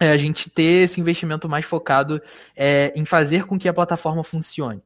é 0.00 0.10
a 0.10 0.16
gente 0.16 0.50
ter 0.50 0.84
esse 0.84 1.00
investimento 1.00 1.48
mais 1.48 1.64
focado 1.64 2.20
é, 2.54 2.92
em 2.94 3.04
fazer 3.04 3.46
com 3.46 3.58
que 3.58 3.68
a 3.68 3.74
plataforma 3.74 4.22
funcione. 4.22 4.82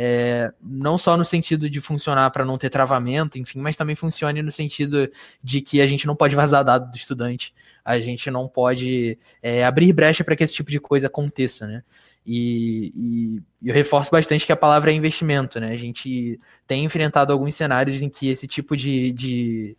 É, 0.00 0.52
não 0.62 0.96
só 0.96 1.16
no 1.16 1.24
sentido 1.24 1.68
de 1.68 1.80
funcionar 1.80 2.30
para 2.30 2.44
não 2.44 2.56
ter 2.56 2.70
travamento, 2.70 3.36
enfim, 3.36 3.58
mas 3.58 3.76
também 3.76 3.96
funcione 3.96 4.42
no 4.42 4.52
sentido 4.52 5.10
de 5.42 5.60
que 5.60 5.80
a 5.80 5.86
gente 5.88 6.06
não 6.06 6.14
pode 6.14 6.36
vazar 6.36 6.64
dado 6.64 6.88
do 6.88 6.96
estudante, 6.96 7.52
a 7.84 7.98
gente 7.98 8.30
não 8.30 8.46
pode 8.46 9.18
é, 9.42 9.64
abrir 9.64 9.92
brecha 9.92 10.22
para 10.22 10.36
que 10.36 10.44
esse 10.44 10.54
tipo 10.54 10.70
de 10.70 10.78
coisa 10.78 11.08
aconteça, 11.08 11.66
né? 11.66 11.82
E, 12.24 12.92
e, 12.94 13.68
eu 13.68 13.74
reforço 13.74 14.10
bastante 14.10 14.44
que 14.44 14.52
a 14.52 14.56
palavra 14.56 14.92
é 14.92 14.94
investimento, 14.94 15.58
né? 15.58 15.72
A 15.72 15.76
gente 15.76 16.38
tem 16.66 16.84
enfrentado 16.84 17.32
alguns 17.32 17.54
cenários 17.54 18.02
em 18.02 18.08
que 18.08 18.28
esse 18.28 18.46
tipo 18.46 18.76
de, 18.76 19.10
de, 19.12 19.76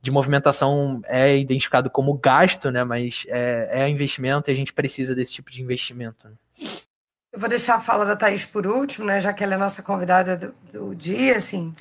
de 0.00 0.10
movimentação 0.10 1.02
é 1.06 1.36
identificado 1.36 1.90
como 1.90 2.14
gasto, 2.14 2.70
né? 2.70 2.84
Mas 2.84 3.24
é, 3.28 3.68
é 3.70 3.88
investimento 3.88 4.50
e 4.50 4.52
a 4.52 4.56
gente 4.56 4.72
precisa 4.72 5.14
desse 5.14 5.32
tipo 5.32 5.50
de 5.50 5.62
investimento. 5.62 6.28
Né? 6.28 6.34
Eu 7.32 7.38
vou 7.38 7.48
deixar 7.48 7.76
a 7.76 7.80
fala 7.80 8.04
da 8.04 8.16
Thaís 8.16 8.44
por 8.44 8.66
último, 8.66 9.06
né, 9.06 9.20
já 9.20 9.32
que 9.32 9.44
ela 9.44 9.54
é 9.54 9.58
nossa 9.58 9.82
convidada 9.82 10.36
do, 10.36 10.54
do 10.72 10.94
dia, 10.94 11.36
assim. 11.36 11.74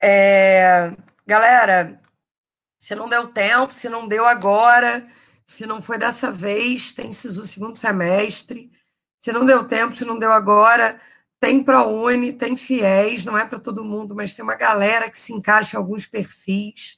É, 0.00 0.92
galera, 1.26 2.00
se 2.78 2.94
não 2.94 3.08
deu 3.08 3.28
tempo, 3.28 3.74
se 3.74 3.88
não 3.88 4.06
deu 4.08 4.24
agora, 4.24 5.06
se 5.44 5.66
não 5.66 5.82
foi 5.82 5.98
dessa 5.98 6.30
vez, 6.30 6.92
tem 6.92 7.10
SISU 7.10 7.44
segundo 7.44 7.74
semestre. 7.74 8.70
Se 9.18 9.32
não 9.32 9.44
deu 9.44 9.64
tempo, 9.64 9.96
se 9.96 10.04
não 10.04 10.18
deu 10.18 10.32
agora, 10.32 11.00
tem 11.40 11.62
ProUni, 11.62 12.32
tem 12.32 12.56
FIES, 12.56 13.24
não 13.24 13.36
é 13.36 13.44
para 13.44 13.58
todo 13.58 13.84
mundo, 13.84 14.14
mas 14.14 14.34
tem 14.34 14.42
uma 14.42 14.54
galera 14.54 15.10
que 15.10 15.18
se 15.18 15.32
encaixa 15.32 15.76
em 15.76 15.78
alguns 15.78 16.06
perfis. 16.06 16.97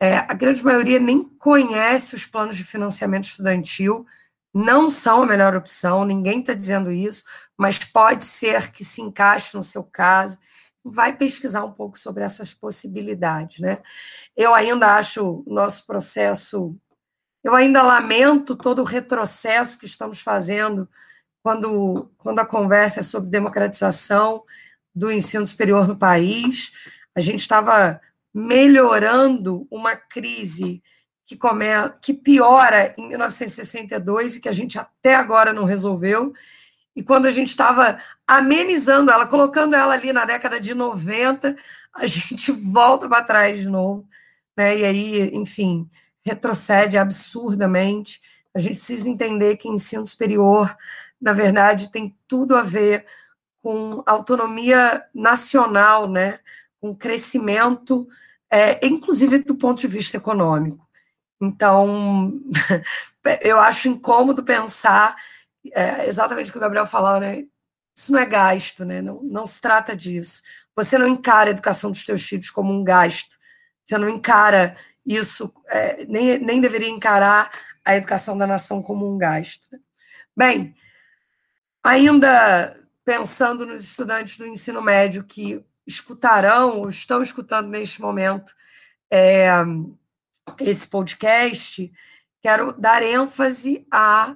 É, 0.00 0.16
a 0.16 0.32
grande 0.32 0.64
maioria 0.64 0.98
nem 0.98 1.22
conhece 1.22 2.14
os 2.14 2.24
planos 2.24 2.56
de 2.56 2.64
financiamento 2.64 3.24
estudantil, 3.24 4.06
não 4.52 4.88
são 4.88 5.22
a 5.22 5.26
melhor 5.26 5.54
opção, 5.54 6.04
ninguém 6.04 6.40
está 6.40 6.54
dizendo 6.54 6.90
isso, 6.90 7.24
mas 7.56 7.78
pode 7.78 8.24
ser 8.24 8.72
que 8.72 8.84
se 8.84 9.02
encaixe 9.02 9.56
no 9.56 9.62
seu 9.62 9.84
caso. 9.84 10.38
Vai 10.82 11.14
pesquisar 11.16 11.64
um 11.64 11.72
pouco 11.72 11.98
sobre 11.98 12.24
essas 12.24 12.54
possibilidades, 12.54 13.60
né? 13.60 13.82
Eu 14.36 14.54
ainda 14.54 14.96
acho 14.96 15.44
o 15.46 15.54
nosso 15.54 15.86
processo, 15.86 16.74
eu 17.44 17.54
ainda 17.54 17.82
lamento 17.82 18.56
todo 18.56 18.80
o 18.80 18.84
retrocesso 18.84 19.78
que 19.78 19.86
estamos 19.86 20.20
fazendo 20.20 20.88
quando, 21.42 22.10
quando 22.18 22.38
a 22.38 22.46
conversa 22.46 23.00
é 23.00 23.02
sobre 23.02 23.30
democratização 23.30 24.42
do 24.94 25.12
ensino 25.12 25.46
superior 25.46 25.86
no 25.86 25.96
país. 25.96 26.72
A 27.14 27.20
gente 27.20 27.40
estava 27.40 28.00
melhorando 28.32 29.66
uma 29.70 29.96
crise 29.96 30.82
que, 31.24 31.36
come, 31.36 31.66
que 32.00 32.12
piora 32.12 32.94
em 32.98 33.08
1962 33.08 34.36
e 34.36 34.40
que 34.40 34.48
a 34.48 34.52
gente 34.52 34.78
até 34.78 35.14
agora 35.14 35.52
não 35.52 35.64
resolveu. 35.64 36.32
E 36.94 37.02
quando 37.02 37.26
a 37.26 37.30
gente 37.30 37.48
estava 37.48 37.98
amenizando 38.26 39.10
ela, 39.10 39.26
colocando 39.26 39.74
ela 39.74 39.94
ali 39.94 40.12
na 40.12 40.24
década 40.24 40.60
de 40.60 40.74
90, 40.74 41.56
a 41.94 42.06
gente 42.06 42.50
volta 42.50 43.08
para 43.08 43.24
trás 43.24 43.58
de 43.60 43.68
novo. 43.68 44.08
Né? 44.56 44.78
E 44.78 44.84
aí, 44.84 45.30
enfim, 45.34 45.88
retrocede 46.22 46.98
absurdamente. 46.98 48.20
A 48.54 48.58
gente 48.58 48.76
precisa 48.76 49.08
entender 49.08 49.56
que 49.56 49.68
ensino 49.68 50.06
superior, 50.06 50.76
na 51.20 51.32
verdade, 51.32 51.90
tem 51.90 52.16
tudo 52.26 52.56
a 52.56 52.62
ver 52.62 53.06
com 53.62 54.02
autonomia 54.06 55.04
nacional, 55.14 56.08
né? 56.08 56.40
Com 56.80 56.94
crescimento, 56.94 58.08
é, 58.50 58.84
inclusive 58.86 59.38
do 59.38 59.54
ponto 59.54 59.80
de 59.80 59.86
vista 59.86 60.16
econômico. 60.16 60.88
Então, 61.40 62.32
eu 63.40 63.58
acho 63.60 63.88
incômodo 63.88 64.42
pensar 64.42 65.16
é, 65.72 66.06
exatamente 66.08 66.50
o 66.50 66.52
que 66.52 66.58
o 66.58 66.60
Gabriel 66.60 66.86
falou, 66.86 67.20
né? 67.20 67.44
Isso 67.96 68.12
não 68.12 68.18
é 68.18 68.26
gasto, 68.26 68.84
né? 68.84 69.02
Não, 69.02 69.22
não 69.22 69.46
se 69.46 69.60
trata 69.60 69.96
disso. 69.96 70.42
Você 70.74 70.96
não 70.96 71.06
encara 71.06 71.50
a 71.50 71.52
educação 71.52 71.90
dos 71.90 72.04
seus 72.04 72.22
filhos 72.22 72.50
como 72.50 72.72
um 72.72 72.82
gasto. 72.82 73.36
Você 73.84 73.98
não 73.98 74.08
encara 74.08 74.76
isso, 75.04 75.52
é, 75.68 76.04
nem, 76.06 76.38
nem 76.38 76.60
deveria 76.60 76.88
encarar 76.88 77.50
a 77.84 77.96
educação 77.96 78.36
da 78.38 78.46
nação 78.46 78.82
como 78.82 79.12
um 79.12 79.18
gasto. 79.18 79.66
Né? 79.70 79.78
Bem, 80.36 80.74
ainda 81.82 82.78
pensando 83.04 83.66
nos 83.66 83.82
estudantes 83.82 84.36
do 84.36 84.46
ensino 84.46 84.80
médio 84.80 85.24
que 85.24 85.64
escutarão 85.90 86.78
ou 86.78 86.88
estão 86.88 87.22
escutando 87.22 87.68
neste 87.68 88.00
momento 88.00 88.52
é, 89.10 89.50
esse 90.60 90.86
podcast, 90.86 91.92
quero 92.40 92.72
dar 92.72 93.02
ênfase 93.02 93.86
à 93.90 94.34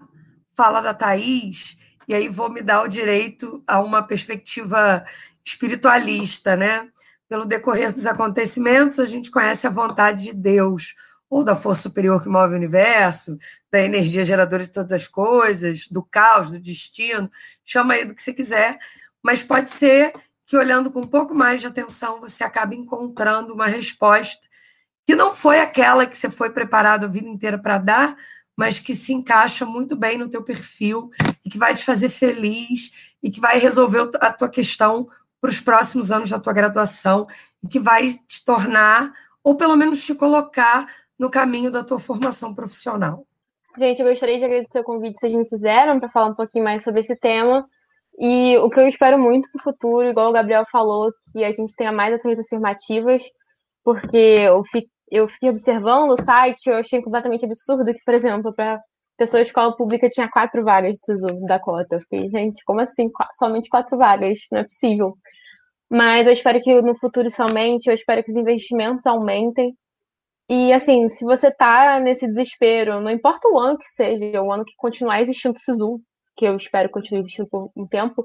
fala 0.57 0.81
da 0.81 0.93
Thaís, 0.93 1.77
e 2.07 2.15
aí 2.15 2.29
vou 2.29 2.51
me 2.51 2.63
dar 2.63 2.83
o 2.83 2.89
direito 2.89 3.63
a 3.67 3.81
uma 3.81 4.03
perspectiva 4.03 5.05
espiritualista, 5.45 6.57
né? 6.57 6.89
Pelo 7.29 7.45
decorrer 7.45 7.93
dos 7.93 8.07
acontecimentos, 8.07 8.99
a 8.99 9.07
gente 9.07 9.31
conhece 9.31 9.67
a 9.67 9.71
vontade 9.71 10.25
de 10.25 10.33
Deus, 10.33 10.95
ou 11.31 11.43
da 11.43 11.57
força 11.57 11.83
superior 11.83 12.23
que 12.23 12.29
move 12.29 12.53
o 12.53 12.57
universo, 12.57 13.39
da 13.73 13.81
energia 13.81 14.25
geradora 14.25 14.65
de 14.65 14.71
todas 14.71 14.93
as 14.93 15.09
coisas, 15.09 15.89
do 15.89 16.03
caos, 16.03 16.51
do 16.51 16.61
destino, 16.61 17.31
chama 17.65 17.95
aí 17.95 18.05
do 18.05 18.15
que 18.15 18.23
você 18.23 18.33
quiser, 18.33 18.79
mas 19.23 19.43
pode 19.43 19.71
ser 19.71 20.13
que 20.47 20.57
olhando 20.57 20.91
com 20.91 21.01
um 21.01 21.07
pouco 21.07 21.35
mais 21.35 21.61
de 21.61 21.67
atenção 21.67 22.21
você 22.21 22.45
acabe 22.45 22.77
encontrando 22.77 23.55
uma 23.55 23.67
resposta 23.67 24.47
que 25.07 25.15
não 25.15 25.35
foi 25.35 25.61
aquela 25.61 26.07
que 26.07 26.17
você 26.17 26.31
foi 26.31 26.51
preparado 26.51 27.05
a 27.05 27.09
vida 27.09 27.29
inteira 27.29 27.59
para 27.59 27.79
dar, 27.79 28.17
mas 28.57 28.79
que 28.79 28.95
se 28.95 29.13
encaixa 29.13 29.67
muito 29.67 29.97
bem 29.97 30.17
no 30.17 30.29
teu 30.29 30.43
perfil 30.43 31.11
e 31.45 31.51
que 31.51 31.59
vai 31.59 31.75
te 31.75 31.85
fazer 31.85 32.09
feliz 32.09 33.15
e 33.23 33.31
que 33.31 33.41
vai 33.41 33.59
resolver 33.59 34.11
a 34.21 34.33
tua 34.33 34.49
questão 34.49 35.09
para 35.41 35.51
os 35.51 35.61
próximos 35.61 36.11
anos 36.11 36.31
da 36.31 36.39
tua 36.39 36.53
graduação 36.53 37.27
e 37.63 37.69
que 37.69 37.79
vai 37.79 38.15
te 38.27 38.43
tornar, 38.45 39.13
ou 39.43 39.57
pelo 39.57 39.77
menos 39.77 40.03
te 40.03 40.15
colocar 40.15 40.87
no 41.19 41.29
caminho 41.29 41.71
da 41.71 41.85
tua 41.85 41.99
formação 41.99 42.55
profissional. 42.55 43.27
Gente, 43.77 44.01
eu 44.01 44.09
gostaria 44.09 44.39
de 44.39 44.45
agradecer 44.45 44.81
o 44.81 44.85
convite 44.85 45.15
que 45.15 45.21
vocês 45.21 45.35
me 45.35 45.49
fizeram 45.49 45.99
para 45.99 46.09
falar 46.09 46.27
um 46.27 46.35
pouquinho 46.35 46.65
mais 46.65 46.83
sobre 46.83 47.01
esse 47.01 47.17
tema. 47.17 47.69
E 48.19 48.57
o 48.59 48.71
que 48.71 48.79
eu 48.79 48.87
espero 48.87 49.19
muito 49.19 49.51
para 49.51 49.61
o 49.61 49.63
futuro, 49.63 50.09
igual 50.09 50.31
o 50.31 50.33
Gabriel 50.33 50.65
falou, 50.71 51.13
que 51.33 51.45
a 51.45 51.51
gente 51.51 51.75
tenha 51.77 51.93
mais 51.93 52.15
ações 52.15 52.39
afirmativas, 52.39 53.23
porque 53.85 54.17
eu 54.17 54.63
fico 54.65 54.89
eu 55.11 55.29
fiquei 55.29 55.51
observando 55.51 56.11
o 56.11 56.21
site, 56.21 56.69
eu 56.69 56.77
achei 56.77 57.03
completamente 57.03 57.45
absurdo 57.45 57.93
que, 57.93 58.03
por 58.05 58.15
exemplo, 58.15 58.53
para 58.55 58.81
pessoa 59.17 59.43
de 59.43 59.49
escola 59.49 59.77
pública 59.77 60.09
tinha 60.09 60.29
quatro 60.29 60.65
vagas 60.65 60.95
de 60.95 61.05
SISU 61.05 61.47
da 61.47 61.59
cota. 61.59 61.97
Eu 61.97 62.01
fiquei, 62.01 62.29
gente, 62.31 62.65
como 62.65 62.81
assim? 62.81 63.11
Somente 63.39 63.69
quatro 63.69 63.97
vagas? 63.97 64.41
Não 64.51 64.61
é 64.61 64.65
possível. 64.65 65.17
Mas 65.91 66.27
eu 66.27 66.33
espero 66.33 66.61
que 66.61 66.83
no 66.83 66.97
futuro 66.97 67.29
isso 67.29 67.43
aumente, 67.43 67.87
eu 67.89 67.95
espero 67.95 68.25
que 68.25 68.31
os 68.31 68.37
investimentos 68.37 69.07
aumentem. 69.07 69.77
E 70.49 70.73
assim, 70.73 71.09
se 71.09 71.25
você 71.25 71.51
tá 71.51 72.01
nesse 72.01 72.27
desespero, 72.27 73.01
não 73.01 73.11
importa 73.11 73.49
o 73.49 73.59
ano 73.59 73.79
que 73.79 73.85
seja, 73.85 74.43
o 74.43 74.53
ano 74.53 74.65
que 74.65 74.75
continuar 74.77 75.21
existindo 75.21 75.55
o 75.57 75.61
SISU, 75.61 76.01
que 76.37 76.45
eu 76.45 76.57
espero 76.57 76.91
continue 76.91 77.21
existindo 77.21 77.49
por 77.49 77.71
um 77.77 77.87
tempo, 77.87 78.25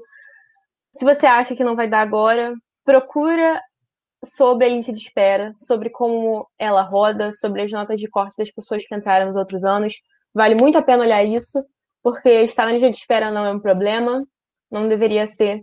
se 0.92 1.04
você 1.04 1.26
acha 1.26 1.54
que 1.54 1.64
não 1.64 1.76
vai 1.76 1.88
dar 1.88 2.00
agora, 2.00 2.54
procura 2.84 3.60
sobre 4.24 4.66
a 4.66 4.68
lista 4.68 4.92
de 4.92 4.98
espera, 4.98 5.52
sobre 5.56 5.90
como 5.90 6.48
ela 6.58 6.82
roda, 6.82 7.32
sobre 7.32 7.62
as 7.62 7.72
notas 7.72 8.00
de 8.00 8.08
corte 8.08 8.36
das 8.36 8.50
pessoas 8.50 8.84
que 8.84 8.94
entraram 8.94 9.26
nos 9.26 9.36
outros 9.36 9.64
anos. 9.64 9.94
Vale 10.34 10.54
muito 10.54 10.76
a 10.76 10.82
pena 10.82 11.02
olhar 11.02 11.24
isso, 11.24 11.64
porque 12.02 12.28
estar 12.28 12.66
na 12.66 12.72
lista 12.72 12.90
de 12.90 12.96
espera 12.96 13.30
não 13.30 13.44
é 13.44 13.52
um 13.52 13.60
problema, 13.60 14.24
não 14.70 14.88
deveria 14.88 15.26
ser. 15.26 15.62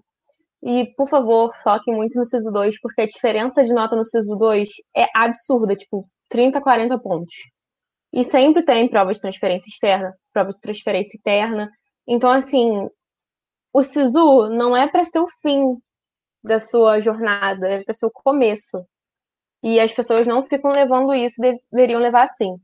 E, 0.64 0.86
por 0.96 1.08
favor, 1.08 1.54
foquem 1.62 1.94
muito 1.96 2.18
no 2.18 2.26
SISU 2.26 2.52
2, 2.52 2.80
porque 2.82 3.02
a 3.02 3.06
diferença 3.06 3.64
de 3.64 3.74
nota 3.74 3.96
no 3.96 4.04
SISU 4.04 4.36
2 4.38 4.70
é 4.96 5.06
absurda, 5.16 5.76
tipo, 5.76 6.08
30, 6.30 6.60
40 6.62 6.98
pontos. 7.00 7.36
E 8.12 8.24
sempre 8.24 8.64
tem 8.64 8.90
prova 8.90 9.14
de 9.14 9.22
transferência 9.22 9.70
externa, 9.70 10.14
prova 10.34 10.50
de 10.50 10.60
transferência 10.60 11.18
interna. 11.18 11.70
Então, 12.08 12.32
assim, 12.32 12.90
o 13.74 13.84
SISU 13.84 14.50
não 14.50 14.76
é 14.76 14.88
para 14.88 15.04
ser 15.04 15.20
o 15.20 15.28
fim 15.42 15.78
da 16.44 16.60
sua 16.60 17.02
jornada, 17.02 17.68
é 17.68 17.84
para 17.84 17.94
ser 17.94 18.06
o 18.06 18.12
começo. 18.12 18.86
E 19.62 19.80
as 19.80 19.92
pessoas 19.92 20.26
não 20.26 20.44
ficam 20.44 20.72
levando 20.72 21.14
isso, 21.14 21.42
deveriam 21.72 22.00
levar 22.00 22.24
assim. 22.24 22.56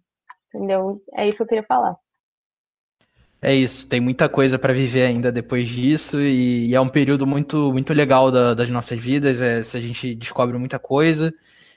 Entendeu? 0.54 1.02
É 1.14 1.28
isso 1.28 1.38
que 1.38 1.44
eu 1.44 1.48
queria 1.48 1.64
falar. 1.64 1.96
É 3.42 3.54
isso, 3.54 3.86
tem 3.90 4.00
muita 4.00 4.30
coisa 4.30 4.58
para 4.58 4.72
viver 4.72 5.04
ainda 5.04 5.30
depois 5.30 5.68
disso 5.68 6.22
e, 6.22 6.68
e, 6.68 6.76
é 6.76 6.80
um 6.80 6.88
período 6.88 7.28
muito 7.28 7.74
muito 7.74 7.94
legal 7.94 8.32
da, 8.32 8.54
das 8.54 8.70
nossas 8.70 8.98
vidas. 8.98 9.42
É, 9.42 9.58
a 9.58 9.82
gente 9.82 10.16
descobre 10.16 10.58
muita 10.58 10.80
coisa 10.80 11.34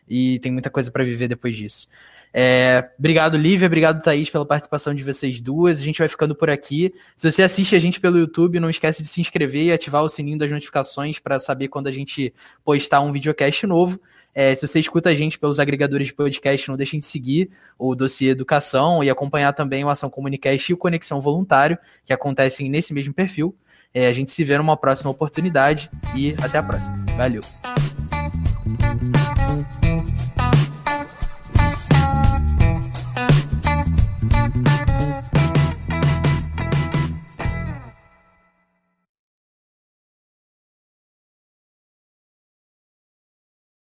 e 0.09 0.39
tem 0.39 0.53
muita 0.53 0.71
coisa 0.71 0.93
para 0.93 1.03
viver 1.03 1.27
depois 1.27 1.57
disso. 1.57 1.89
É, 2.33 2.91
obrigado, 2.99 3.37
Lívia. 3.37 3.67
Obrigado, 3.67 4.03
Thaís, 4.03 4.29
pela 4.29 4.45
participação 4.45 4.95
de 4.95 5.03
vocês 5.03 5.41
duas. 5.41 5.81
A 5.81 5.83
gente 5.83 5.99
vai 5.99 6.09
ficando 6.09 6.35
por 6.35 6.51
aqui. 6.51 6.93
Se 7.17 7.31
você 7.31 7.43
assiste 7.43 7.75
a 7.75 7.79
gente 7.79 7.99
pelo 8.01 8.19
YouTube, 8.19 8.61
não 8.61 8.69
esquece 8.69 9.03
de 9.03 9.09
se 9.09 9.21
inscrever 9.21 9.65
e 9.65 9.73
ativar 9.73 10.03
o 10.03 10.09
sininho 10.09 10.39
das 10.39 10.51
notificações 10.51 11.19
para 11.19 11.39
saber 11.39 11.69
quando 11.69 11.87
a 11.87 11.93
gente 11.93 12.35
postar 12.65 13.01
um 13.01 13.13
videocast 13.13 13.67
novo. 13.67 13.99
É, 14.35 14.55
se 14.55 14.67
você 14.67 14.79
escuta 14.79 15.09
a 15.09 15.15
gente 15.15 15.39
pelos 15.39 15.59
agregadores 15.59 16.09
de 16.09 16.15
podcast, 16.15 16.69
não 16.69 16.77
deixem 16.77 17.01
de 17.01 17.07
seguir 17.07 17.49
o 17.79 17.95
dossiê 17.95 18.29
Educação 18.29 19.03
e 19.03 19.09
acompanhar 19.09 19.55
também 19.55 19.83
o 19.83 19.89
Ação 19.89 20.11
Comunicast 20.11 20.71
e 20.71 20.75
o 20.75 20.77
Conexão 20.77 21.23
Voluntário, 21.23 21.79
que 22.05 22.13
acontecem 22.13 22.69
nesse 22.69 22.93
mesmo 22.93 23.15
perfil. 23.15 23.57
É, 23.95 24.09
a 24.09 24.13
gente 24.13 24.31
se 24.31 24.45
vê 24.45 24.59
numa 24.59 24.77
próxima 24.77 25.11
oportunidade 25.11 25.89
e 26.15 26.35
até 26.43 26.59
a 26.59 26.63
próxima. 26.63 26.95
Valeu! 27.17 27.76